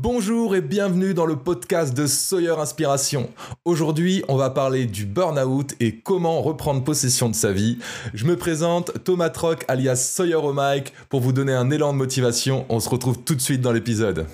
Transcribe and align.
Bonjour 0.00 0.54
et 0.54 0.60
bienvenue 0.60 1.12
dans 1.12 1.26
le 1.26 1.34
podcast 1.34 1.92
de 1.92 2.06
Sawyer 2.06 2.54
Inspiration. 2.56 3.30
Aujourd'hui, 3.64 4.22
on 4.28 4.36
va 4.36 4.48
parler 4.48 4.86
du 4.86 5.06
burn-out 5.06 5.74
et 5.80 5.96
comment 5.96 6.40
reprendre 6.40 6.84
possession 6.84 7.28
de 7.28 7.34
sa 7.34 7.50
vie. 7.50 7.80
Je 8.14 8.24
me 8.24 8.36
présente 8.36 8.92
Thomas 9.02 9.30
Troc 9.30 9.64
alias 9.66 9.96
Sawyer 9.96 10.36
au 10.36 10.52
mic 10.54 10.92
pour 11.08 11.18
vous 11.18 11.32
donner 11.32 11.52
un 11.52 11.72
élan 11.72 11.92
de 11.92 11.98
motivation. 11.98 12.64
On 12.68 12.78
se 12.78 12.88
retrouve 12.88 13.18
tout 13.24 13.34
de 13.34 13.40
suite 13.40 13.60
dans 13.60 13.72
l'épisode. 13.72 14.28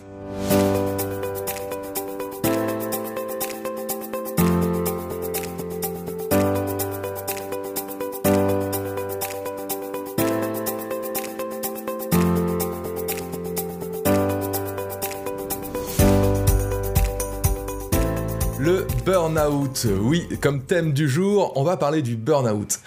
Oui, 20.00 20.26
comme 20.40 20.62
thème 20.62 20.92
du 20.92 21.08
jour, 21.08 21.52
on 21.56 21.64
va 21.64 21.76
parler 21.76 22.02
du 22.02 22.16
burn-out. 22.16 22.78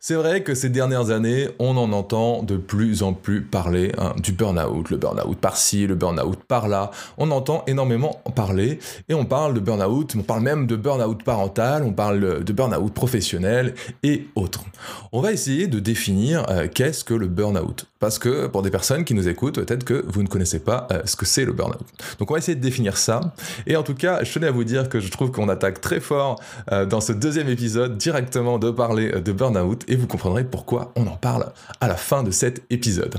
C'est 0.00 0.14
vrai 0.14 0.42
que 0.42 0.54
ces 0.54 0.68
dernières 0.68 1.10
années, 1.10 1.48
on 1.58 1.76
en 1.78 1.92
entend 1.92 2.42
de 2.42 2.58
plus 2.58 3.02
en 3.02 3.14
plus 3.14 3.40
parler 3.40 3.92
hein, 3.96 4.12
du 4.22 4.32
burn-out, 4.32 4.90
le 4.90 4.98
burn-out 4.98 5.38
par-ci, 5.38 5.86
le 5.86 5.94
burn-out 5.94 6.38
par-là. 6.46 6.90
On 7.16 7.30
entend 7.30 7.64
énormément 7.66 8.20
parler 8.34 8.78
et 9.08 9.14
on 9.14 9.24
parle 9.24 9.54
de 9.54 9.60
burn-out, 9.60 10.14
on 10.16 10.22
parle 10.22 10.42
même 10.42 10.66
de 10.66 10.76
burn-out 10.76 11.22
parental, 11.22 11.82
on 11.84 11.92
parle 11.92 12.44
de 12.44 12.52
burn-out 12.52 12.92
professionnel 12.92 13.74
et 14.02 14.26
autres. 14.34 14.64
On 15.12 15.22
va 15.22 15.32
essayer 15.32 15.68
de 15.68 15.78
définir 15.78 16.44
euh, 16.50 16.68
qu'est-ce 16.68 17.02
que 17.02 17.14
le 17.14 17.26
burn-out. 17.26 17.86
Parce 18.04 18.18
que 18.18 18.48
pour 18.48 18.60
des 18.60 18.70
personnes 18.70 19.02
qui 19.06 19.14
nous 19.14 19.28
écoutent, 19.28 19.54
peut-être 19.54 19.82
que 19.82 20.04
vous 20.06 20.22
ne 20.22 20.28
connaissez 20.28 20.58
pas 20.58 20.86
euh, 20.92 21.00
ce 21.06 21.16
que 21.16 21.24
c'est 21.24 21.46
le 21.46 21.54
burn-out. 21.54 21.80
Donc 22.18 22.30
on 22.30 22.34
va 22.34 22.38
essayer 22.38 22.54
de 22.54 22.60
définir 22.60 22.98
ça. 22.98 23.32
Et 23.66 23.76
en 23.76 23.82
tout 23.82 23.94
cas, 23.94 24.22
je 24.22 24.30
tenais 24.30 24.48
à 24.48 24.50
vous 24.50 24.64
dire 24.64 24.90
que 24.90 25.00
je 25.00 25.10
trouve 25.10 25.30
qu'on 25.30 25.48
attaque 25.48 25.80
très 25.80 26.00
fort 26.00 26.38
euh, 26.70 26.84
dans 26.84 27.00
ce 27.00 27.14
deuxième 27.14 27.48
épisode 27.48 27.96
directement 27.96 28.58
de 28.58 28.70
parler 28.70 29.22
de 29.22 29.32
burn-out 29.32 29.84
et 29.88 29.96
vous 29.96 30.06
comprendrez 30.06 30.44
pourquoi 30.44 30.92
on 30.96 31.06
en 31.06 31.16
parle 31.16 31.50
à 31.80 31.88
la 31.88 31.96
fin 31.96 32.22
de 32.22 32.30
cet 32.30 32.62
épisode. 32.68 33.14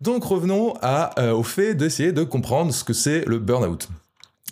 Donc 0.00 0.24
revenons 0.24 0.72
euh, 0.82 1.32
au 1.32 1.42
fait 1.42 1.74
d'essayer 1.74 2.12
de 2.12 2.24
comprendre 2.24 2.72
ce 2.72 2.82
que 2.82 2.94
c'est 2.94 3.26
le 3.26 3.38
burn-out. 3.38 3.88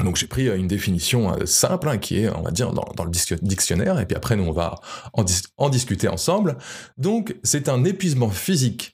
Donc 0.05 0.17
j'ai 0.17 0.27
pris 0.27 0.55
une 0.55 0.69
définition 0.69 1.35
simple 1.47 1.89
hein, 1.89 1.97
qui 1.97 2.19
est, 2.19 2.29
on 2.29 2.43
va 2.43 2.51
dire, 2.51 2.75
dans, 2.75 3.05
le 3.05 3.11
dictionnaire, 3.41 3.99
et 4.01 4.05
puis 4.05 4.17
après 4.17 4.37
nous 4.37 4.45
on 4.45 4.53
va 4.53 4.81
en 5.57 5.71
discuter 5.71 6.09
ensemble. 6.09 6.59
Donc 6.99 7.37
c'est 7.43 7.71
un 7.71 7.85
épuisement 7.85 8.29
physique 8.29 8.93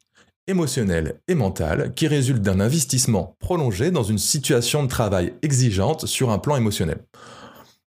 émotionnel 0.48 1.20
et 1.28 1.34
mental 1.34 1.92
qui 1.94 2.08
résulte 2.08 2.42
d'un 2.42 2.60
investissement 2.60 3.36
prolongé 3.38 3.90
dans 3.90 4.02
une 4.02 4.18
situation 4.18 4.82
de 4.82 4.88
travail 4.88 5.34
exigeante 5.42 6.06
sur 6.06 6.30
un 6.30 6.38
plan 6.38 6.56
émotionnel. 6.56 6.98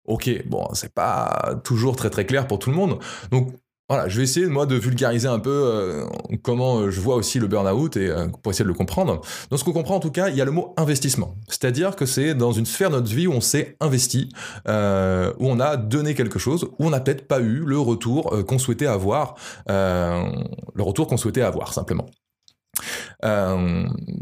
Ok, 0.06 0.30
bon, 0.46 0.68
c'est 0.74 0.94
pas 0.94 1.56
toujours 1.64 1.96
très 1.96 2.10
très 2.10 2.26
clair 2.26 2.48
pour 2.48 2.60
tout 2.60 2.70
le 2.70 2.76
monde. 2.76 3.00
Donc 3.32 3.54
voilà, 3.92 4.08
je 4.08 4.16
vais 4.16 4.24
essayer 4.24 4.46
moi 4.46 4.66
de 4.66 4.76
vulgariser 4.76 5.28
un 5.28 5.40
peu 5.40 5.50
euh, 5.50 6.06
comment 6.44 6.78
euh, 6.78 6.92
je 6.92 7.02
vois 7.02 7.16
aussi 7.16 7.40
le 7.40 7.48
burn-out 7.48 7.98
et 7.98 8.08
euh, 8.08 8.30
pour 8.42 8.54
essayer 8.54 8.64
de 8.64 8.70
le 8.70 8.74
comprendre. 8.74 9.20
Dans 9.50 9.58
ce 9.58 9.66
qu'on 9.66 9.74
comprend 9.74 9.96
en 9.96 10.00
tout 10.00 10.12
cas, 10.12 10.30
il 10.30 10.36
y 10.38 10.42
a 10.42 10.46
le 10.46 10.52
mot 10.52 10.74
investissement. 10.78 11.36
C'est-à-dire 11.50 11.98
que 11.98 12.06
c'est 12.06 12.34
dans 12.34 12.54
une 12.54 12.66
sphère 12.66 12.90
de 12.90 12.96
notre 12.96 13.14
vie 13.14 13.28
où 13.28 13.34
on 13.34 13.42
s'est 13.42 13.76
investi, 13.82 14.30
où 14.66 14.70
on 14.70 15.60
a 15.60 15.76
donné 15.76 16.16
quelque 16.16 16.40
chose, 16.40 16.70
où 16.80 16.86
on 16.86 16.92
n'a 16.92 17.02
peut-être 17.02 17.28
pas 17.28 17.42
eu 17.42 17.66
le 17.66 17.80
retour 17.80 18.34
qu'on 18.48 18.60
souhaitait 18.60 18.86
avoir, 18.86 19.36
le 19.68 20.84
retour 20.84 21.08
qu'on 21.08 21.18
souhaitait 21.18 21.42
avoir 21.42 21.74
simplement. 21.74 22.06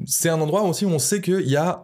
C'est 0.05 0.29
un 0.29 0.41
endroit 0.41 0.63
aussi 0.63 0.85
où 0.85 0.89
on 0.89 0.99
sait 0.99 1.21
qu'il 1.21 1.47
y 1.47 1.57
a 1.57 1.81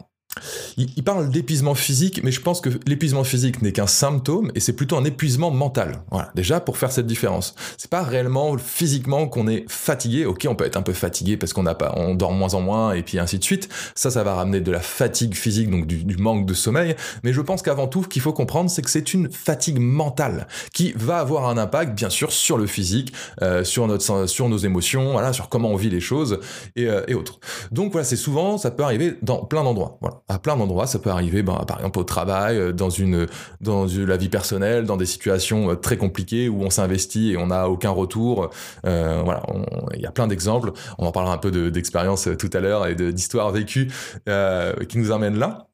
il, 0.78 1.04
parle 1.04 1.30
d'épuisement 1.30 1.76
physique, 1.76 2.22
mais 2.24 2.32
je 2.32 2.42
pense 2.42 2.62
que 2.62 2.70
l'épuisement 2.86 3.24
physique 3.24 3.62
n'est 3.62 3.72
qu'un 3.72 3.88
symptôme 3.88 4.52
et 4.56 4.60
c'est 4.60 4.74
plutôt 4.74 4.98
un 4.98 5.06
épuisement 5.06 5.52
mental. 5.52 6.04
Voilà, 6.12 6.32
déjà 6.36 6.60
pour 6.60 6.78
faire 6.78 6.92
cette 6.92 7.08
différence. 7.08 7.56
C'est 7.78 7.90
pas 7.90 8.04
réellement 8.04 8.58
physiquement 8.58 9.28
qu'on 9.28 9.48
est 9.48 9.66
fatigué. 9.70 10.26
Ok, 10.26 10.46
on 10.50 10.56
peut 10.56 10.66
être 10.66 10.78
un 10.78 10.82
peu 10.82 10.94
fatigué 10.94 11.38
parce 11.38 11.54
qu'on 11.54 11.64
n'a 11.64 11.76
pas, 11.76 11.94
on 11.96 12.16
dort 12.16 12.34
moins 12.34 12.54
en 12.54 12.62
moins 12.62 12.94
et 12.94 13.04
puis 13.04 13.20
ainsi 13.20 13.40
de 13.40 13.44
suite. 13.44 13.70
Ça, 13.96 14.12
ça 14.12 14.24
va 14.24 14.36
ramener 14.36 14.62
de 14.62 14.72
la 14.72 14.82
fatigue 14.82 15.36
physique, 15.36 15.70
donc 15.70 15.88
du, 15.88 16.04
du 16.04 16.18
manque 16.18 16.46
de 16.46 16.54
sommeil. 16.54 16.96
Mais 17.24 17.32
je 17.32 17.42
pense 17.42 17.62
qu'avant 17.62 17.88
tout, 17.88 18.04
ce 18.04 18.10
qu'il 18.10 18.22
faut 18.22 18.34
comprendre, 18.34 18.70
c'est 18.70 18.82
que 18.82 18.90
c'est 18.90 19.14
une 19.14 19.32
fatigue 19.32 19.80
mentale 19.80 20.48
qui 20.74 20.94
va 20.96 21.20
avoir 21.20 21.48
un 21.48 21.58
impact, 21.58 21.96
bien 21.96 22.10
sûr, 22.10 22.32
sur 22.32 22.58
le 22.58 22.68
physique, 22.68 23.14
euh, 23.42 23.64
sur 23.64 23.88
notre, 23.88 24.28
sur 24.28 24.50
nos 24.50 24.58
émotions, 24.58 25.14
voilà, 25.14 25.32
sur 25.34 25.50
comment 25.50 25.70
on 25.70 25.76
vit 25.76 25.90
les 25.90 26.00
choses 26.00 26.40
et, 26.76 26.88
euh, 26.88 27.04
et 27.08 27.14
autres. 27.14 27.40
Donc 27.72 27.92
voilà, 27.92 28.06
c'est 28.06 28.16
souvent, 28.16 28.58
ça 28.58 28.72
peut 28.72 28.84
arriver 28.84 29.18
dans 29.22 29.46
plein 29.46 29.64
d'endroits. 29.64 29.98
Voilà 30.02 30.25
à 30.28 30.40
plein 30.40 30.58
d'endroits. 30.58 30.88
Ça 30.88 31.00
peut 31.00 31.10
arriver, 31.10 31.44
ben, 31.44 31.56
par 31.68 31.78
exemple, 31.78 32.00
au 32.00 32.04
travail, 32.04 32.58
euh, 32.58 32.72
dans 32.72 32.90
une, 32.90 33.28
dans 33.62 33.86
la 33.86 34.18
vie 34.18 34.30
personnelle, 34.30 34.86
dans 34.86 34.98
des 34.98 35.06
situations 35.06 35.72
euh, 35.72 35.76
très 35.76 35.98
compliquées 35.98 36.50
où 36.50 36.62
on 36.62 36.70
s'investit 36.70 37.34
et 37.34 37.38
on 37.38 37.48
n'a 37.48 37.70
aucun 37.70 37.92
retour. 37.92 38.50
Euh, 38.86 39.22
voilà, 39.24 39.44
il 39.94 40.02
y 40.02 40.06
a 40.06 40.12
plein 40.12 40.28
d'exemples. 40.28 40.72
On 40.98 41.06
en 41.06 41.12
parlera 41.12 41.34
un 41.34 41.38
peu 41.38 41.52
d'expérience 41.72 42.28
tout 42.40 42.50
à 42.54 42.60
l'heure 42.60 42.88
et 42.88 42.96
d'histoires 42.96 43.52
vécues 43.52 43.92
euh, 44.30 44.74
qui 44.86 44.98
nous 44.98 45.12
emmènent 45.12 45.38
là. 45.38 45.68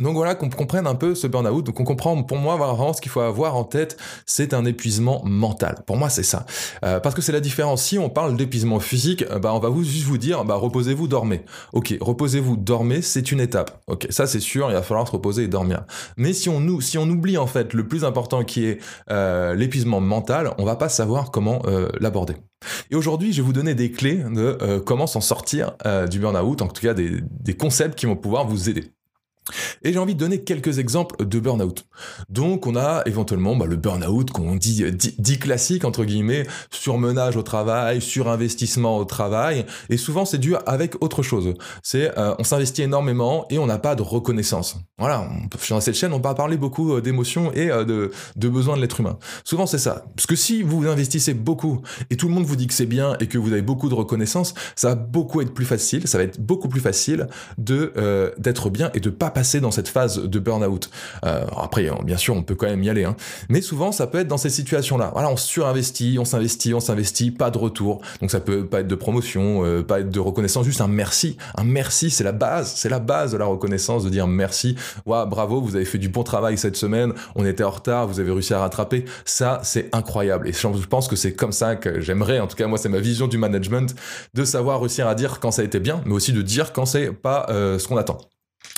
Donc 0.00 0.14
voilà, 0.14 0.34
qu'on 0.34 0.48
comprenne 0.48 0.86
un 0.86 0.94
peu 0.94 1.14
ce 1.14 1.26
burn-out. 1.26 1.66
Donc 1.66 1.78
on 1.78 1.84
comprend, 1.84 2.22
pour 2.22 2.38
moi, 2.38 2.56
vraiment 2.56 2.92
ce 2.92 3.00
qu'il 3.00 3.10
faut 3.10 3.20
avoir 3.20 3.56
en 3.56 3.64
tête, 3.64 3.98
c'est 4.24 4.54
un 4.54 4.64
épuisement 4.64 5.22
mental. 5.24 5.82
Pour 5.86 5.96
moi, 5.96 6.08
c'est 6.08 6.22
ça. 6.22 6.46
Euh, 6.84 7.00
parce 7.00 7.14
que 7.14 7.22
c'est 7.22 7.32
la 7.32 7.40
différence. 7.40 7.82
Si 7.82 7.98
on 7.98 8.08
parle 8.08 8.36
d'épuisement 8.36 8.80
physique, 8.80 9.24
euh, 9.30 9.38
bah, 9.38 9.52
on 9.54 9.58
va 9.58 9.68
vous, 9.68 9.84
juste 9.84 10.06
vous 10.06 10.18
dire, 10.18 10.44
bah, 10.44 10.54
reposez-vous, 10.54 11.06
dormez. 11.06 11.42
Ok, 11.72 11.94
reposez-vous, 12.00 12.56
dormez, 12.56 13.02
c'est 13.02 13.30
une 13.30 13.40
étape. 13.40 13.82
Ok, 13.88 14.06
ça 14.10 14.26
c'est 14.26 14.40
sûr, 14.40 14.70
il 14.70 14.74
va 14.74 14.82
falloir 14.82 15.06
se 15.06 15.12
reposer 15.12 15.44
et 15.44 15.48
dormir. 15.48 15.84
Mais 16.16 16.32
si 16.32 16.48
on, 16.48 16.60
nous, 16.60 16.80
si 16.80 16.96
on 16.96 17.08
oublie 17.08 17.36
en 17.36 17.46
fait 17.46 17.74
le 17.74 17.86
plus 17.86 18.04
important 18.04 18.44
qui 18.44 18.66
est 18.66 18.78
euh, 19.10 19.54
l'épuisement 19.54 20.00
mental, 20.00 20.54
on 20.58 20.64
va 20.64 20.76
pas 20.76 20.88
savoir 20.88 21.30
comment 21.30 21.62
l'aborder. 22.00 22.34
Et 22.90 22.94
aujourd'hui, 22.94 23.32
je 23.32 23.42
vais 23.42 23.46
vous 23.46 23.52
donner 23.52 23.74
des 23.74 23.90
clés 23.90 24.16
de 24.16 24.82
comment 24.84 25.06
s'en 25.06 25.20
sortir 25.20 25.72
du 26.08 26.18
burn-out, 26.18 26.62
en 26.62 26.68
tout 26.68 26.82
cas 26.82 26.94
des 26.94 27.56
concepts 27.56 27.98
qui 27.98 28.06
vont 28.06 28.16
pouvoir 28.16 28.46
vous 28.46 28.68
aider. 28.68 28.92
Et 29.82 29.92
j'ai 29.92 29.98
envie 29.98 30.14
de 30.14 30.20
donner 30.20 30.42
quelques 30.42 30.78
exemples 30.78 31.24
de 31.24 31.40
burn-out. 31.40 31.86
Donc 32.28 32.66
on 32.66 32.76
a 32.76 33.02
éventuellement 33.06 33.56
bah, 33.56 33.66
le 33.66 33.76
burn-out 33.76 34.30
qu'on 34.30 34.56
dit, 34.56 34.84
classique, 35.38 35.84
entre 35.84 36.04
guillemets, 36.04 36.46
surmenage 36.70 37.36
au 37.36 37.42
travail, 37.42 38.00
surinvestissement 38.00 38.98
au 38.98 39.04
travail, 39.04 39.64
et 39.88 39.96
souvent 39.96 40.24
c'est 40.24 40.38
dû 40.38 40.54
avec 40.66 41.02
autre 41.02 41.22
chose. 41.22 41.54
C'est 41.82 42.16
euh, 42.18 42.34
on 42.38 42.44
s'investit 42.44 42.82
énormément 42.82 43.46
et 43.50 43.58
on 43.58 43.66
n'a 43.66 43.78
pas 43.78 43.94
de 43.94 44.02
reconnaissance. 44.02 44.76
Voilà, 44.98 45.28
dans 45.70 45.80
cette 45.80 45.94
chaîne 45.94 46.12
on 46.12 46.20
va 46.20 46.34
parler 46.34 46.56
beaucoup 46.56 46.94
euh, 46.94 47.00
d'émotions 47.00 47.52
et 47.52 47.70
euh, 47.70 47.84
de, 48.36 48.48
besoins 48.48 48.76
de 48.76 48.82
l'être 48.82 49.00
humain. 49.00 49.18
Souvent 49.44 49.66
c'est 49.66 49.78
ça. 49.78 50.04
Parce 50.14 50.26
que 50.26 50.36
si 50.36 50.62
vous 50.62 50.86
investissez 50.86 51.34
beaucoup 51.34 51.80
et 52.10 52.16
tout 52.16 52.28
le 52.28 52.34
monde 52.34 52.44
vous 52.44 52.56
dit 52.56 52.66
que 52.66 52.74
c'est 52.74 52.86
bien 52.86 53.16
et 53.20 53.26
que 53.26 53.38
vous 53.38 53.52
avez 53.52 53.62
beaucoup 53.62 53.88
de 53.88 53.94
reconnaissance, 53.94 54.54
ça 54.76 54.90
va 54.90 54.94
beaucoup 54.94 55.40
être 55.40 55.54
plus 55.54 55.64
facile, 55.64 56.06
ça 56.06 56.18
va 56.18 56.24
être 56.24 56.40
beaucoup 56.40 56.68
plus 56.68 56.80
facile 56.80 57.28
de 57.58 57.92
d'être 58.38 58.70
bien 58.70 58.90
et 58.94 59.00
de 59.00 59.10
pas 59.10 59.30
dans 59.60 59.70
cette 59.70 59.88
phase 59.88 60.22
de 60.22 60.38
burn-out. 60.38 60.90
Euh, 61.24 61.44
après, 61.56 61.90
bien 62.04 62.16
sûr, 62.16 62.36
on 62.36 62.42
peut 62.42 62.54
quand 62.54 62.66
même 62.66 62.82
y 62.82 62.90
aller, 62.90 63.04
hein. 63.04 63.16
mais 63.48 63.60
souvent, 63.60 63.92
ça 63.92 64.06
peut 64.06 64.18
être 64.18 64.28
dans 64.28 64.36
ces 64.36 64.50
situations-là. 64.50 65.10
Voilà, 65.12 65.30
on 65.30 65.36
surinvestit, 65.36 66.18
on 66.18 66.24
s'investit, 66.24 66.74
on 66.74 66.80
s'investit, 66.80 67.30
pas 67.30 67.50
de 67.50 67.58
retour. 67.58 68.00
Donc 68.20 68.30
ça 68.30 68.40
peut 68.40 68.66
pas 68.66 68.80
être 68.80 68.88
de 68.88 68.94
promotion, 68.94 69.64
euh, 69.64 69.82
pas 69.82 70.00
être 70.00 70.10
de 70.10 70.20
reconnaissance, 70.20 70.64
juste 70.64 70.80
un 70.80 70.88
merci. 70.88 71.36
Un 71.56 71.64
merci, 71.64 72.10
c'est 72.10 72.24
la 72.24 72.32
base, 72.32 72.72
c'est 72.76 72.88
la 72.88 72.98
base 72.98 73.32
de 73.32 73.38
la 73.38 73.46
reconnaissance, 73.46 74.04
de 74.04 74.10
dire 74.10 74.26
merci. 74.26 74.76
Ouah, 75.06 75.26
bravo, 75.26 75.60
vous 75.60 75.76
avez 75.76 75.84
fait 75.84 75.98
du 75.98 76.08
bon 76.08 76.22
travail 76.22 76.58
cette 76.58 76.76
semaine, 76.76 77.12
on 77.34 77.44
était 77.44 77.64
en 77.64 77.70
retard, 77.70 78.06
vous 78.06 78.20
avez 78.20 78.30
réussi 78.30 78.54
à 78.54 78.60
rattraper. 78.60 79.04
Ça, 79.24 79.60
c'est 79.62 79.88
incroyable. 79.94 80.48
Et 80.48 80.52
je 80.52 80.86
pense 80.86 81.08
que 81.08 81.16
c'est 81.16 81.32
comme 81.32 81.52
ça 81.52 81.76
que 81.76 82.00
j'aimerais, 82.00 82.40
en 82.40 82.46
tout 82.46 82.56
cas, 82.56 82.66
moi, 82.66 82.78
c'est 82.78 82.88
ma 82.88 83.00
vision 83.00 83.26
du 83.26 83.38
management, 83.38 83.94
de 84.34 84.44
savoir 84.44 84.80
réussir 84.80 85.06
à 85.08 85.14
dire 85.14 85.40
quand 85.40 85.50
ça 85.50 85.62
a 85.62 85.64
été 85.64 85.80
bien, 85.80 86.02
mais 86.04 86.12
aussi 86.12 86.32
de 86.32 86.42
dire 86.42 86.72
quand 86.72 86.86
c'est 86.86 87.12
pas 87.12 87.46
euh, 87.50 87.78
ce 87.78 87.88
qu'on 87.88 87.96
attend. 87.96 88.18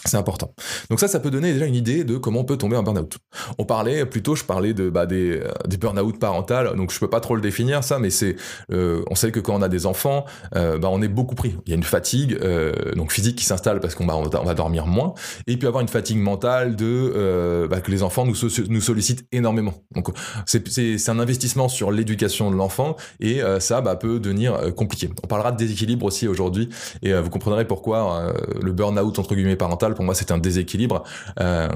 C'est 0.05 0.17
important. 0.17 0.53
Donc 0.91 0.99
ça, 0.99 1.07
ça 1.07 1.21
peut 1.21 1.31
donner 1.31 1.53
déjà 1.53 1.67
une 1.67 1.77
idée 1.77 2.03
de 2.03 2.17
comment 2.17 2.41
on 2.41 2.45
peut 2.45 2.57
tomber 2.57 2.77
en 2.77 2.83
burn-out. 2.83 3.19
On 3.59 3.65
parlait 3.65 4.05
plutôt, 4.05 4.35
je 4.35 4.45
parlais 4.45 4.75
de 4.75 4.91
bah, 4.91 5.07
des, 5.07 5.39
euh, 5.39 5.49
des 5.69 5.77
burn-out 5.77 6.19
parentales, 6.19 6.75
donc 6.77 6.93
je 6.93 6.99
peux 6.99 7.09
pas 7.09 7.21
trop 7.21 7.37
le 7.37 7.41
définir 7.41 7.85
ça, 7.85 8.01
mais 8.01 8.11
c'est, 8.11 8.35
euh, 8.73 9.05
on 9.11 9.15
sait 9.15 9.31
que 9.31 9.39
quand 9.39 9.55
on 9.55 9.63
a 9.63 9.69
des 9.69 9.87
enfants, 9.87 10.25
euh, 10.57 10.79
bah, 10.79 10.89
on 10.91 11.01
est 11.03 11.09
beaucoup 11.09 11.37
pris. 11.37 11.57
Il 11.67 11.71
y 11.71 11.73
a 11.73 11.77
une 11.77 11.85
fatigue 11.85 12.37
euh, 12.43 12.73
donc 12.97 13.13
physique 13.13 13.37
qui 13.37 13.45
s'installe 13.45 13.79
parce 13.79 13.95
qu'on 13.95 14.05
bah, 14.05 14.17
on 14.17 14.45
va 14.45 14.55
dormir 14.55 14.87
moins, 14.87 15.15
et 15.47 15.57
puis 15.57 15.69
avoir 15.69 15.83
une 15.83 15.89
fatigue 15.89 16.19
mentale 16.19 16.75
de 16.75 17.69
bah, 17.71 17.81
que 17.81 17.91
les 17.91 18.03
enfants 18.03 18.27
nous, 18.27 18.35
nous 18.69 18.81
sollicitent 18.81 19.25
énormément. 19.31 19.75
Donc 19.95 20.09
c'est 20.47 21.09
un 21.09 21.19
investissement 21.21 21.69
sur 21.69 21.93
l'éducation 21.93 22.51
de 22.51 22.57
l'enfant 22.57 22.97
et 23.21 23.41
ça 23.61 23.81
bah, 23.81 23.95
peut 23.95 24.19
devenir 24.19 24.75
compliqué. 24.75 25.11
On 25.23 25.27
parlera 25.27 25.53
de 25.53 25.57
déséquilibre 25.57 26.07
aussi 26.07 26.27
aujourd'hui 26.27 26.69
et 27.03 27.13
vous 27.15 27.31
comprendrez 27.31 27.67
pourquoi 27.67 28.33
le 28.61 28.73
burn-out 28.73 29.19
entre 29.19 29.35
guillemets 29.35 29.57
parental 29.57 29.92
pour 29.95 30.05
moi, 30.05 30.15
c'est 30.15 30.31
un 30.31 30.39
déséquilibre. 30.39 31.05
Euh, 31.41 31.69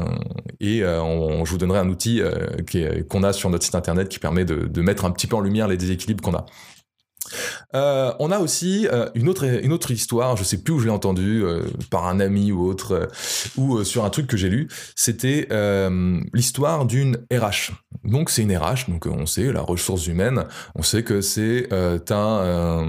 et 0.61 0.83
euh, 0.83 1.45
je 1.45 1.51
vous 1.51 1.59
donnerai 1.59 1.79
un 1.79 1.89
outil 1.89 2.21
euh, 2.21 3.03
qu'on 3.09 3.23
a 3.23 3.33
sur 3.33 3.51
notre 3.51 3.65
site 3.65 3.75
internet 3.75 4.09
qui 4.09 4.19
permet 4.19 4.45
de, 4.45 4.81
mettre 4.81 5.05
un 5.05 5.11
petit 5.11 5.27
peu 5.27 5.37
en 5.37 5.41
lumière 5.41 5.69
les 5.69 5.77
déséquilibres 5.77 6.23
qu'on 6.23 6.35
a. 6.35 6.47
On 7.73 8.31
a 8.31 8.39
aussi 8.39 8.87
une, 9.15 9.29
autre, 9.29 9.45
une 9.45 9.73
autre 9.73 9.91
histoire, 9.91 10.37
je 10.37 10.45
sais 10.45 10.63
plus 10.63 10.75
où 10.75 10.79
je 10.79 10.85
l'ai 10.85 10.93
entendue, 10.93 11.45
par 11.91 12.07
un 12.07 12.21
ami 12.21 12.53
ou 12.53 12.65
autre, 12.65 13.09
ou 13.57 13.83
sur 13.83 14.05
un 14.05 14.11
truc 14.11 14.29
que 14.29 14.37
j'ai 14.37 14.49
lu. 14.49 14.69
C'était 14.95 15.49
l'histoire 16.33 16.87
d'une 16.87 17.19
RH. 17.33 17.73
Donc 18.05 18.31
c'est 18.31 18.43
une 18.43 18.57
RH, 18.57 18.89
donc 18.89 19.07
on 19.07 19.27
sait, 19.27 19.53
la 19.53 19.63
ressource 19.63 20.07
humaine, 20.07 20.45
on 20.77 20.83
sait 20.83 21.03
que 21.03 21.21
c'est 21.21 21.67
un 21.73 22.87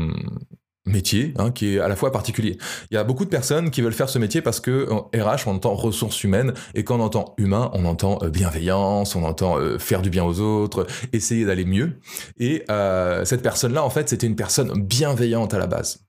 métier 0.88 1.34
hein, 1.38 1.51
qui 1.51 1.75
est 1.75 1.80
à 1.80 1.88
la 1.88 1.95
fois 1.95 2.12
particulier. 2.12 2.57
Il 2.92 2.95
y 2.95 2.98
a 2.98 3.04
beaucoup 3.04 3.25
de 3.25 3.30
personnes 3.30 3.69
qui 3.72 3.81
veulent 3.81 3.94
faire 3.94 4.10
ce 4.10 4.19
métier 4.19 4.42
parce 4.42 4.60
que 4.60 4.88
RH 4.89 5.48
on 5.48 5.56
entend 5.56 5.75
ressources 5.75 6.24
humaines 6.24 6.54
et 6.74 6.84
quand 6.84 7.00
on 7.00 7.04
entend 7.04 7.36
humain 7.38 7.69
on 7.74 7.86
entend 7.86 8.19
euh, 8.24 8.30
bienveillance, 8.30 9.16
on 9.16 9.24
entend 9.24 9.57
euh, 9.57 9.78
faire 9.78 10.01
du 10.01 10.10
bien 10.10 10.24
aux 10.24 10.39
autres, 10.39 10.88
essayer 11.13 11.45
d'aller 11.45 11.66
mieux. 11.66 12.00
Et 12.39 12.63
euh, 12.69 13.25
cette 13.25 13.42
personne-là 13.42 13.84
en 13.84 13.89
fait 13.89 14.10
c'était 14.10 14.28
une 14.28 14.36
personne 14.36 14.72
bienveillante 14.81 15.54
à 15.54 15.60
la 15.60 15.68
base. 15.68 16.06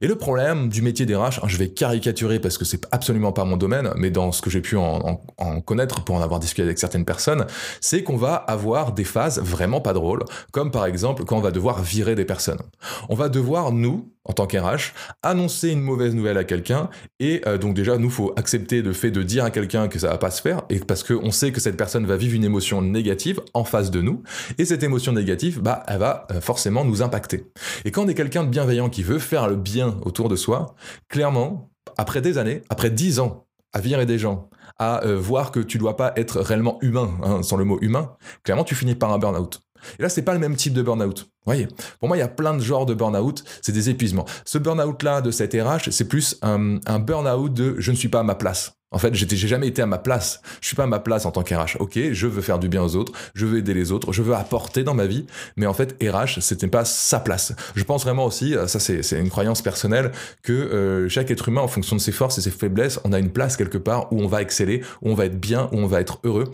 Et 0.00 0.06
le 0.06 0.16
problème 0.16 0.68
du 0.68 0.82
métier 0.82 1.06
des 1.06 1.14
RH, 1.14 1.40
hein, 1.42 1.46
je 1.46 1.56
vais 1.56 1.68
caricaturer 1.68 2.38
parce 2.38 2.58
que 2.58 2.64
c'est 2.64 2.86
absolument 2.92 3.32
pas 3.32 3.44
mon 3.44 3.56
domaine, 3.56 3.90
mais 3.96 4.10
dans 4.10 4.32
ce 4.32 4.42
que 4.42 4.50
j'ai 4.50 4.60
pu 4.60 4.76
en, 4.76 5.20
connaître 5.64 6.04
pour 6.04 6.16
en 6.16 6.22
avoir 6.22 6.40
discuté 6.40 6.62
avec 6.62 6.78
certaines 6.78 7.04
personnes, 7.04 7.46
c'est 7.80 8.02
qu'on 8.02 8.16
va 8.16 8.34
avoir 8.34 8.92
des 8.92 9.04
phases 9.04 9.40
vraiment 9.40 9.80
pas 9.80 9.92
drôles, 9.92 10.24
comme 10.52 10.70
par 10.70 10.86
exemple 10.86 11.24
quand 11.24 11.36
on 11.36 11.40
va 11.40 11.50
devoir 11.50 11.82
virer 11.82 12.14
des 12.14 12.24
personnes. 12.24 12.60
On 13.08 13.14
va 13.14 13.28
devoir, 13.28 13.72
nous, 13.72 14.10
en 14.26 14.32
tant 14.32 14.46
qu'RH, 14.46 14.94
annoncer 15.22 15.70
une 15.70 15.82
mauvaise 15.82 16.14
nouvelle 16.14 16.38
à 16.38 16.44
quelqu'un, 16.44 16.88
et 17.20 17.42
euh, 17.46 17.58
donc 17.58 17.74
déjà, 17.74 17.98
nous, 17.98 18.10
faut 18.10 18.32
accepter 18.36 18.80
le 18.80 18.92
fait 18.92 19.10
de 19.10 19.22
dire 19.22 19.44
à 19.44 19.50
quelqu'un 19.50 19.88
que 19.88 19.98
ça 19.98 20.08
va 20.08 20.18
pas 20.18 20.30
se 20.30 20.40
faire, 20.40 20.62
et 20.70 20.78
parce 20.78 21.02
qu'on 21.02 21.30
sait 21.30 21.52
que 21.52 21.60
cette 21.60 21.76
personne 21.76 22.06
va 22.06 22.16
vivre 22.16 22.34
une 22.34 22.44
émotion 22.44 22.80
négative 22.80 23.40
en 23.52 23.64
face 23.64 23.90
de 23.90 24.00
nous, 24.00 24.22
et 24.56 24.64
cette 24.64 24.82
émotion 24.82 25.12
négative, 25.12 25.60
bah, 25.60 25.82
elle 25.88 25.98
va 25.98 26.26
euh, 26.30 26.40
forcément 26.40 26.84
nous 26.84 27.02
impacter. 27.02 27.44
Et 27.84 27.90
quand 27.90 28.04
on 28.04 28.08
est 28.08 28.14
quelqu'un 28.14 28.44
de 28.44 28.48
bienveillant 28.48 28.88
qui 28.88 29.02
veut 29.02 29.18
faire 29.18 29.53
bien 29.54 29.96
autour 30.04 30.28
de 30.28 30.36
soi, 30.36 30.74
clairement, 31.08 31.70
après 31.96 32.20
des 32.20 32.38
années, 32.38 32.62
après 32.68 32.90
dix 32.90 33.20
ans 33.20 33.46
à 33.72 33.80
virer 33.80 34.06
des 34.06 34.18
gens, 34.18 34.48
à 34.78 35.04
euh, 35.04 35.18
voir 35.18 35.50
que 35.50 35.60
tu 35.60 35.78
dois 35.78 35.96
pas 35.96 36.12
être 36.16 36.40
réellement 36.40 36.78
humain, 36.80 37.10
hein, 37.22 37.42
sans 37.42 37.56
le 37.56 37.64
mot 37.64 37.78
humain, 37.80 38.12
clairement, 38.44 38.64
tu 38.64 38.74
finis 38.74 38.94
par 38.94 39.12
un 39.12 39.18
burn-out. 39.18 39.62
Et 39.98 40.02
là, 40.02 40.08
c'est 40.08 40.22
pas 40.22 40.32
le 40.32 40.38
même 40.38 40.56
type 40.56 40.72
de 40.72 40.82
burn-out. 40.82 41.28
Voyez, 41.44 41.68
pour 41.98 42.08
moi, 42.08 42.16
il 42.16 42.20
y 42.20 42.22
a 42.22 42.28
plein 42.28 42.54
de 42.54 42.62
genres 42.62 42.86
de 42.86 42.94
burn-out, 42.94 43.44
c'est 43.60 43.72
des 43.72 43.90
épuisements. 43.90 44.24
Ce 44.44 44.58
burn-out-là 44.58 45.20
de 45.20 45.30
cette 45.30 45.52
RH, 45.52 45.90
c'est 45.90 46.08
plus 46.08 46.38
un, 46.42 46.78
un 46.86 46.98
burn-out 46.98 47.52
de 47.52 47.74
je 47.78 47.90
ne 47.90 47.96
suis 47.96 48.08
pas 48.08 48.20
à 48.20 48.22
ma 48.22 48.34
place. 48.34 48.76
En 48.94 48.98
fait, 48.98 49.12
j'ai 49.12 49.48
jamais 49.48 49.66
été 49.66 49.82
à 49.82 49.86
ma 49.86 49.98
place. 49.98 50.40
Je 50.60 50.68
suis 50.68 50.76
pas 50.76 50.84
à 50.84 50.86
ma 50.86 51.00
place 51.00 51.26
en 51.26 51.32
tant 51.32 51.42
qu'RH. 51.42 51.76
Ok, 51.80 51.98
je 52.12 52.26
veux 52.28 52.40
faire 52.40 52.60
du 52.60 52.68
bien 52.68 52.82
aux 52.82 52.94
autres, 52.94 53.12
je 53.34 53.44
veux 53.44 53.58
aider 53.58 53.74
les 53.74 53.90
autres, 53.90 54.12
je 54.12 54.22
veux 54.22 54.34
apporter 54.34 54.84
dans 54.84 54.94
ma 54.94 55.06
vie, 55.06 55.26
mais 55.56 55.66
en 55.66 55.74
fait, 55.74 55.96
RH, 56.00 56.40
c'était 56.40 56.68
pas 56.68 56.84
sa 56.84 57.18
place. 57.18 57.52
Je 57.74 57.82
pense 57.82 58.04
vraiment 58.04 58.24
aussi, 58.24 58.56
euh, 58.56 58.68
ça 58.68 58.78
c'est 58.78 59.18
une 59.18 59.30
croyance 59.30 59.62
personnelle, 59.62 60.12
que 60.42 60.52
euh, 60.52 61.08
chaque 61.08 61.32
être 61.32 61.48
humain, 61.48 61.60
en 61.60 61.68
fonction 61.68 61.96
de 61.96 62.00
ses 62.00 62.12
forces 62.12 62.38
et 62.38 62.40
ses 62.40 62.52
faiblesses, 62.52 63.00
on 63.04 63.12
a 63.12 63.18
une 63.18 63.30
place 63.30 63.56
quelque 63.56 63.78
part 63.78 64.12
où 64.12 64.20
on 64.22 64.28
va 64.28 64.42
exceller, 64.42 64.82
où 65.02 65.10
on 65.10 65.14
va 65.14 65.26
être 65.26 65.40
bien, 65.40 65.68
où 65.72 65.78
on 65.78 65.86
va 65.86 66.00
être 66.00 66.20
heureux. 66.22 66.52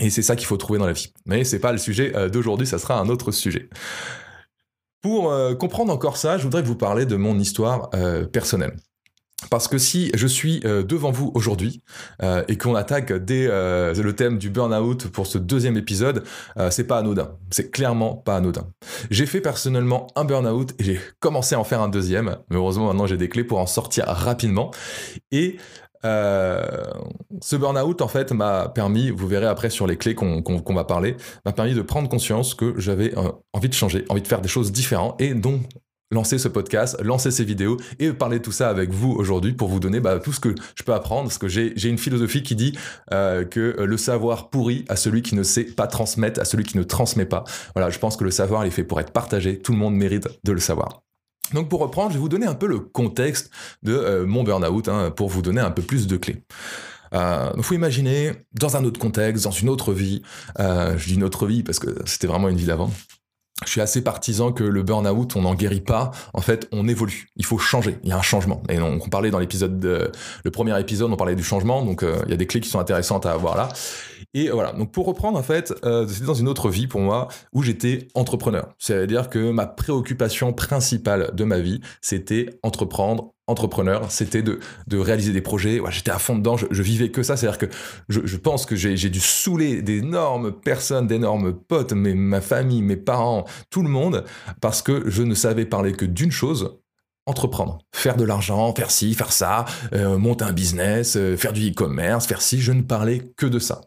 Et 0.00 0.10
c'est 0.10 0.22
ça 0.22 0.36
qu'il 0.36 0.46
faut 0.46 0.56
trouver 0.56 0.78
dans 0.78 0.86
la 0.86 0.92
vie. 0.92 1.12
Mais 1.26 1.42
c'est 1.42 1.58
pas 1.58 1.72
le 1.72 1.78
sujet 1.78 2.12
euh, 2.14 2.28
d'aujourd'hui, 2.28 2.68
ça 2.68 2.78
sera 2.78 3.00
un 3.00 3.08
autre 3.08 3.32
sujet. 3.32 3.68
Pour 5.02 5.34
comprendre 5.58 5.92
encore 5.92 6.16
ça, 6.16 6.38
je 6.38 6.44
voudrais 6.44 6.62
vous 6.62 6.76
parler 6.76 7.04
de 7.04 7.16
mon 7.16 7.38
histoire 7.38 7.90
personnelle. 8.32 8.74
Parce 9.50 9.68
que 9.68 9.78
si 9.78 10.10
je 10.14 10.26
suis 10.26 10.60
devant 10.60 11.10
vous 11.10 11.30
aujourd'hui 11.34 11.82
et 12.48 12.56
qu'on 12.58 12.74
attaque 12.74 13.12
dès 13.12 13.46
le 13.46 14.12
thème 14.12 14.38
du 14.38 14.50
burn-out 14.50 15.08
pour 15.08 15.26
ce 15.26 15.38
deuxième 15.38 15.76
épisode, 15.76 16.24
c'est 16.70 16.86
pas 16.86 16.98
anodin. 16.98 17.36
C'est 17.50 17.70
clairement 17.70 18.14
pas 18.14 18.36
anodin. 18.36 18.66
J'ai 19.10 19.26
fait 19.26 19.40
personnellement 19.40 20.06
un 20.16 20.24
burn-out 20.24 20.72
et 20.78 20.84
j'ai 20.84 21.00
commencé 21.20 21.54
à 21.54 21.60
en 21.60 21.64
faire 21.64 21.80
un 21.80 21.88
deuxième. 21.88 22.36
Mais 22.50 22.56
heureusement 22.56 22.86
maintenant 22.86 23.06
j'ai 23.06 23.16
des 23.16 23.28
clés 23.28 23.44
pour 23.44 23.58
en 23.58 23.66
sortir 23.66 24.06
rapidement. 24.06 24.70
Et 25.30 25.56
euh, 26.04 26.62
ce 27.40 27.56
burn-out, 27.56 28.02
en 28.02 28.08
fait, 28.08 28.32
m'a 28.32 28.68
permis, 28.68 29.10
vous 29.10 29.26
verrez 29.26 29.46
après 29.46 29.70
sur 29.70 29.86
les 29.86 29.96
clés 29.96 30.14
qu'on 30.14 30.74
va 30.74 30.84
parler, 30.84 31.16
m'a 31.44 31.52
permis 31.52 31.74
de 31.74 31.82
prendre 31.82 32.08
conscience 32.08 32.54
que 32.54 32.74
j'avais 32.78 33.16
euh, 33.16 33.30
envie 33.52 33.68
de 33.68 33.74
changer, 33.74 34.04
envie 34.08 34.22
de 34.22 34.28
faire 34.28 34.40
des 34.40 34.48
choses 34.48 34.72
différentes 34.72 35.20
et 35.20 35.34
donc 35.34 35.62
lancer 36.14 36.38
ce 36.38 36.48
podcast, 36.48 36.96
lancer 37.02 37.30
ces 37.30 37.44
vidéos 37.44 37.76
et 37.98 38.12
parler 38.12 38.38
de 38.38 38.44
tout 38.44 38.52
ça 38.52 38.68
avec 38.68 38.90
vous 38.90 39.10
aujourd'hui 39.12 39.52
pour 39.52 39.68
vous 39.68 39.80
donner 39.80 40.00
bah, 40.00 40.18
tout 40.18 40.32
ce 40.32 40.40
que 40.40 40.54
je 40.74 40.82
peux 40.82 40.94
apprendre. 40.94 41.24
Parce 41.24 41.38
que 41.38 41.48
j'ai 41.48 41.88
une 41.88 41.98
philosophie 41.98 42.42
qui 42.42 42.56
dit 42.56 42.78
euh, 43.12 43.44
que 43.44 43.76
le 43.78 43.96
savoir 43.96 44.50
pourrit 44.50 44.84
à 44.88 44.96
celui 44.96 45.22
qui 45.22 45.34
ne 45.34 45.42
sait 45.42 45.64
pas 45.64 45.86
transmettre, 45.86 46.40
à 46.40 46.44
celui 46.44 46.64
qui 46.64 46.78
ne 46.78 46.82
transmet 46.82 47.26
pas. 47.26 47.44
Voilà, 47.74 47.90
je 47.90 47.98
pense 47.98 48.16
que 48.16 48.24
le 48.24 48.30
savoir 48.30 48.64
est 48.64 48.70
fait 48.70 48.84
pour 48.84 49.00
être 49.00 49.12
partagé. 49.12 49.58
Tout 49.58 49.72
le 49.72 49.78
monde 49.78 49.94
mérite 49.94 50.28
de 50.44 50.52
le 50.52 50.60
savoir. 50.60 51.02
Donc 51.52 51.68
pour 51.68 51.80
reprendre, 51.80 52.10
je 52.10 52.14
vais 52.14 52.20
vous 52.20 52.28
donner 52.28 52.46
un 52.46 52.54
peu 52.54 52.66
le 52.66 52.78
contexte 52.80 53.50
de 53.82 53.92
euh, 53.92 54.26
mon 54.26 54.44
burn-out 54.44 54.88
hein, 54.88 55.10
pour 55.10 55.28
vous 55.28 55.42
donner 55.42 55.60
un 55.60 55.70
peu 55.70 55.82
plus 55.82 56.06
de 56.06 56.16
clés. 56.16 56.42
Euh, 57.12 57.52
il 57.56 57.62
faut 57.62 57.74
imaginer 57.74 58.32
dans 58.52 58.76
un 58.76 58.84
autre 58.84 58.98
contexte, 58.98 59.44
dans 59.44 59.50
une 59.50 59.68
autre 59.68 59.92
vie. 59.92 60.22
Euh, 60.58 60.96
je 60.98 61.08
dis 61.08 61.14
une 61.14 61.24
autre 61.24 61.46
vie 61.46 61.62
parce 61.62 61.78
que 61.78 61.94
c'était 62.06 62.26
vraiment 62.26 62.48
une 62.48 62.56
vie 62.56 62.66
d'avant. 62.66 62.90
Je 63.66 63.70
suis 63.70 63.80
assez 63.80 64.02
partisan 64.02 64.52
que 64.52 64.64
le 64.64 64.82
burn-out, 64.82 65.36
on 65.36 65.42
n'en 65.42 65.54
guérit 65.54 65.80
pas. 65.80 66.10
En 66.32 66.40
fait, 66.40 66.68
on 66.72 66.88
évolue. 66.88 67.28
Il 67.36 67.44
faut 67.44 67.58
changer. 67.58 67.98
Il 68.02 68.10
y 68.10 68.12
a 68.12 68.18
un 68.18 68.22
changement. 68.22 68.62
Et 68.68 68.78
on, 68.80 69.00
on 69.02 69.08
parlait 69.08 69.30
dans 69.30 69.38
l'épisode, 69.38 69.84
le 70.44 70.50
premier 70.50 70.78
épisode, 70.80 71.10
on 71.12 71.16
parlait 71.16 71.36
du 71.36 71.44
changement. 71.44 71.82
Donc, 71.82 72.02
euh, 72.02 72.22
il 72.26 72.30
y 72.30 72.34
a 72.34 72.36
des 72.36 72.46
clés 72.46 72.60
qui 72.60 72.68
sont 72.68 72.78
intéressantes 72.78 73.26
à 73.26 73.32
avoir 73.32 73.56
là. 73.56 73.68
Et 74.34 74.50
voilà. 74.50 74.72
Donc, 74.72 74.90
pour 74.92 75.06
reprendre, 75.06 75.38
en 75.38 75.42
fait, 75.42 75.72
euh, 75.84 76.06
c'était 76.08 76.26
dans 76.26 76.34
une 76.34 76.48
autre 76.48 76.68
vie 76.68 76.88
pour 76.88 77.00
moi 77.00 77.28
où 77.52 77.62
j'étais 77.62 78.08
entrepreneur. 78.14 78.74
C'est-à-dire 78.78 79.30
que 79.30 79.50
ma 79.52 79.66
préoccupation 79.66 80.52
principale 80.52 81.30
de 81.34 81.44
ma 81.44 81.60
vie, 81.60 81.80
c'était 82.00 82.50
entreprendre, 82.64 83.32
entrepreneur, 83.46 84.10
c'était 84.10 84.42
de, 84.42 84.58
de 84.88 84.98
réaliser 84.98 85.32
des 85.32 85.40
projets. 85.40 85.80
J'étais 85.90 86.10
à 86.10 86.18
fond 86.18 86.36
dedans, 86.36 86.56
je, 86.56 86.66
je 86.70 86.82
vivais 86.82 87.10
que 87.10 87.22
ça. 87.22 87.36
C'est-à-dire 87.36 87.58
que 87.58 87.66
je, 88.08 88.22
je 88.24 88.36
pense 88.36 88.66
que 88.66 88.74
j'ai 88.74 89.10
dû 89.10 89.20
saouler 89.20 89.82
d'énormes 89.82 90.52
personnes, 90.52 91.06
d'énormes 91.06 91.52
potes, 91.54 91.92
mais 91.92 92.14
ma 92.14 92.40
famille, 92.40 92.82
mes 92.82 92.96
parents, 92.96 93.44
tout 93.70 93.82
le 93.82 93.88
monde, 93.88 94.24
parce 94.60 94.82
que 94.82 95.08
je 95.08 95.22
ne 95.22 95.34
savais 95.34 95.64
parler 95.64 95.92
que 95.92 96.04
d'une 96.04 96.32
chose, 96.32 96.78
entreprendre, 97.26 97.78
faire 97.92 98.16
de 98.16 98.24
l'argent, 98.24 98.74
faire 98.74 98.90
ci, 98.90 99.14
faire 99.14 99.32
ça, 99.32 99.64
euh, 99.94 100.18
monter 100.18 100.44
un 100.44 100.52
business, 100.52 101.16
euh, 101.16 101.36
faire 101.36 101.52
du 101.52 101.70
e-commerce, 101.70 102.26
faire 102.26 102.42
ci, 102.42 102.60
je 102.60 102.72
ne 102.72 102.82
parlais 102.82 103.22
que 103.36 103.46
de 103.46 103.58
ça. 103.58 103.80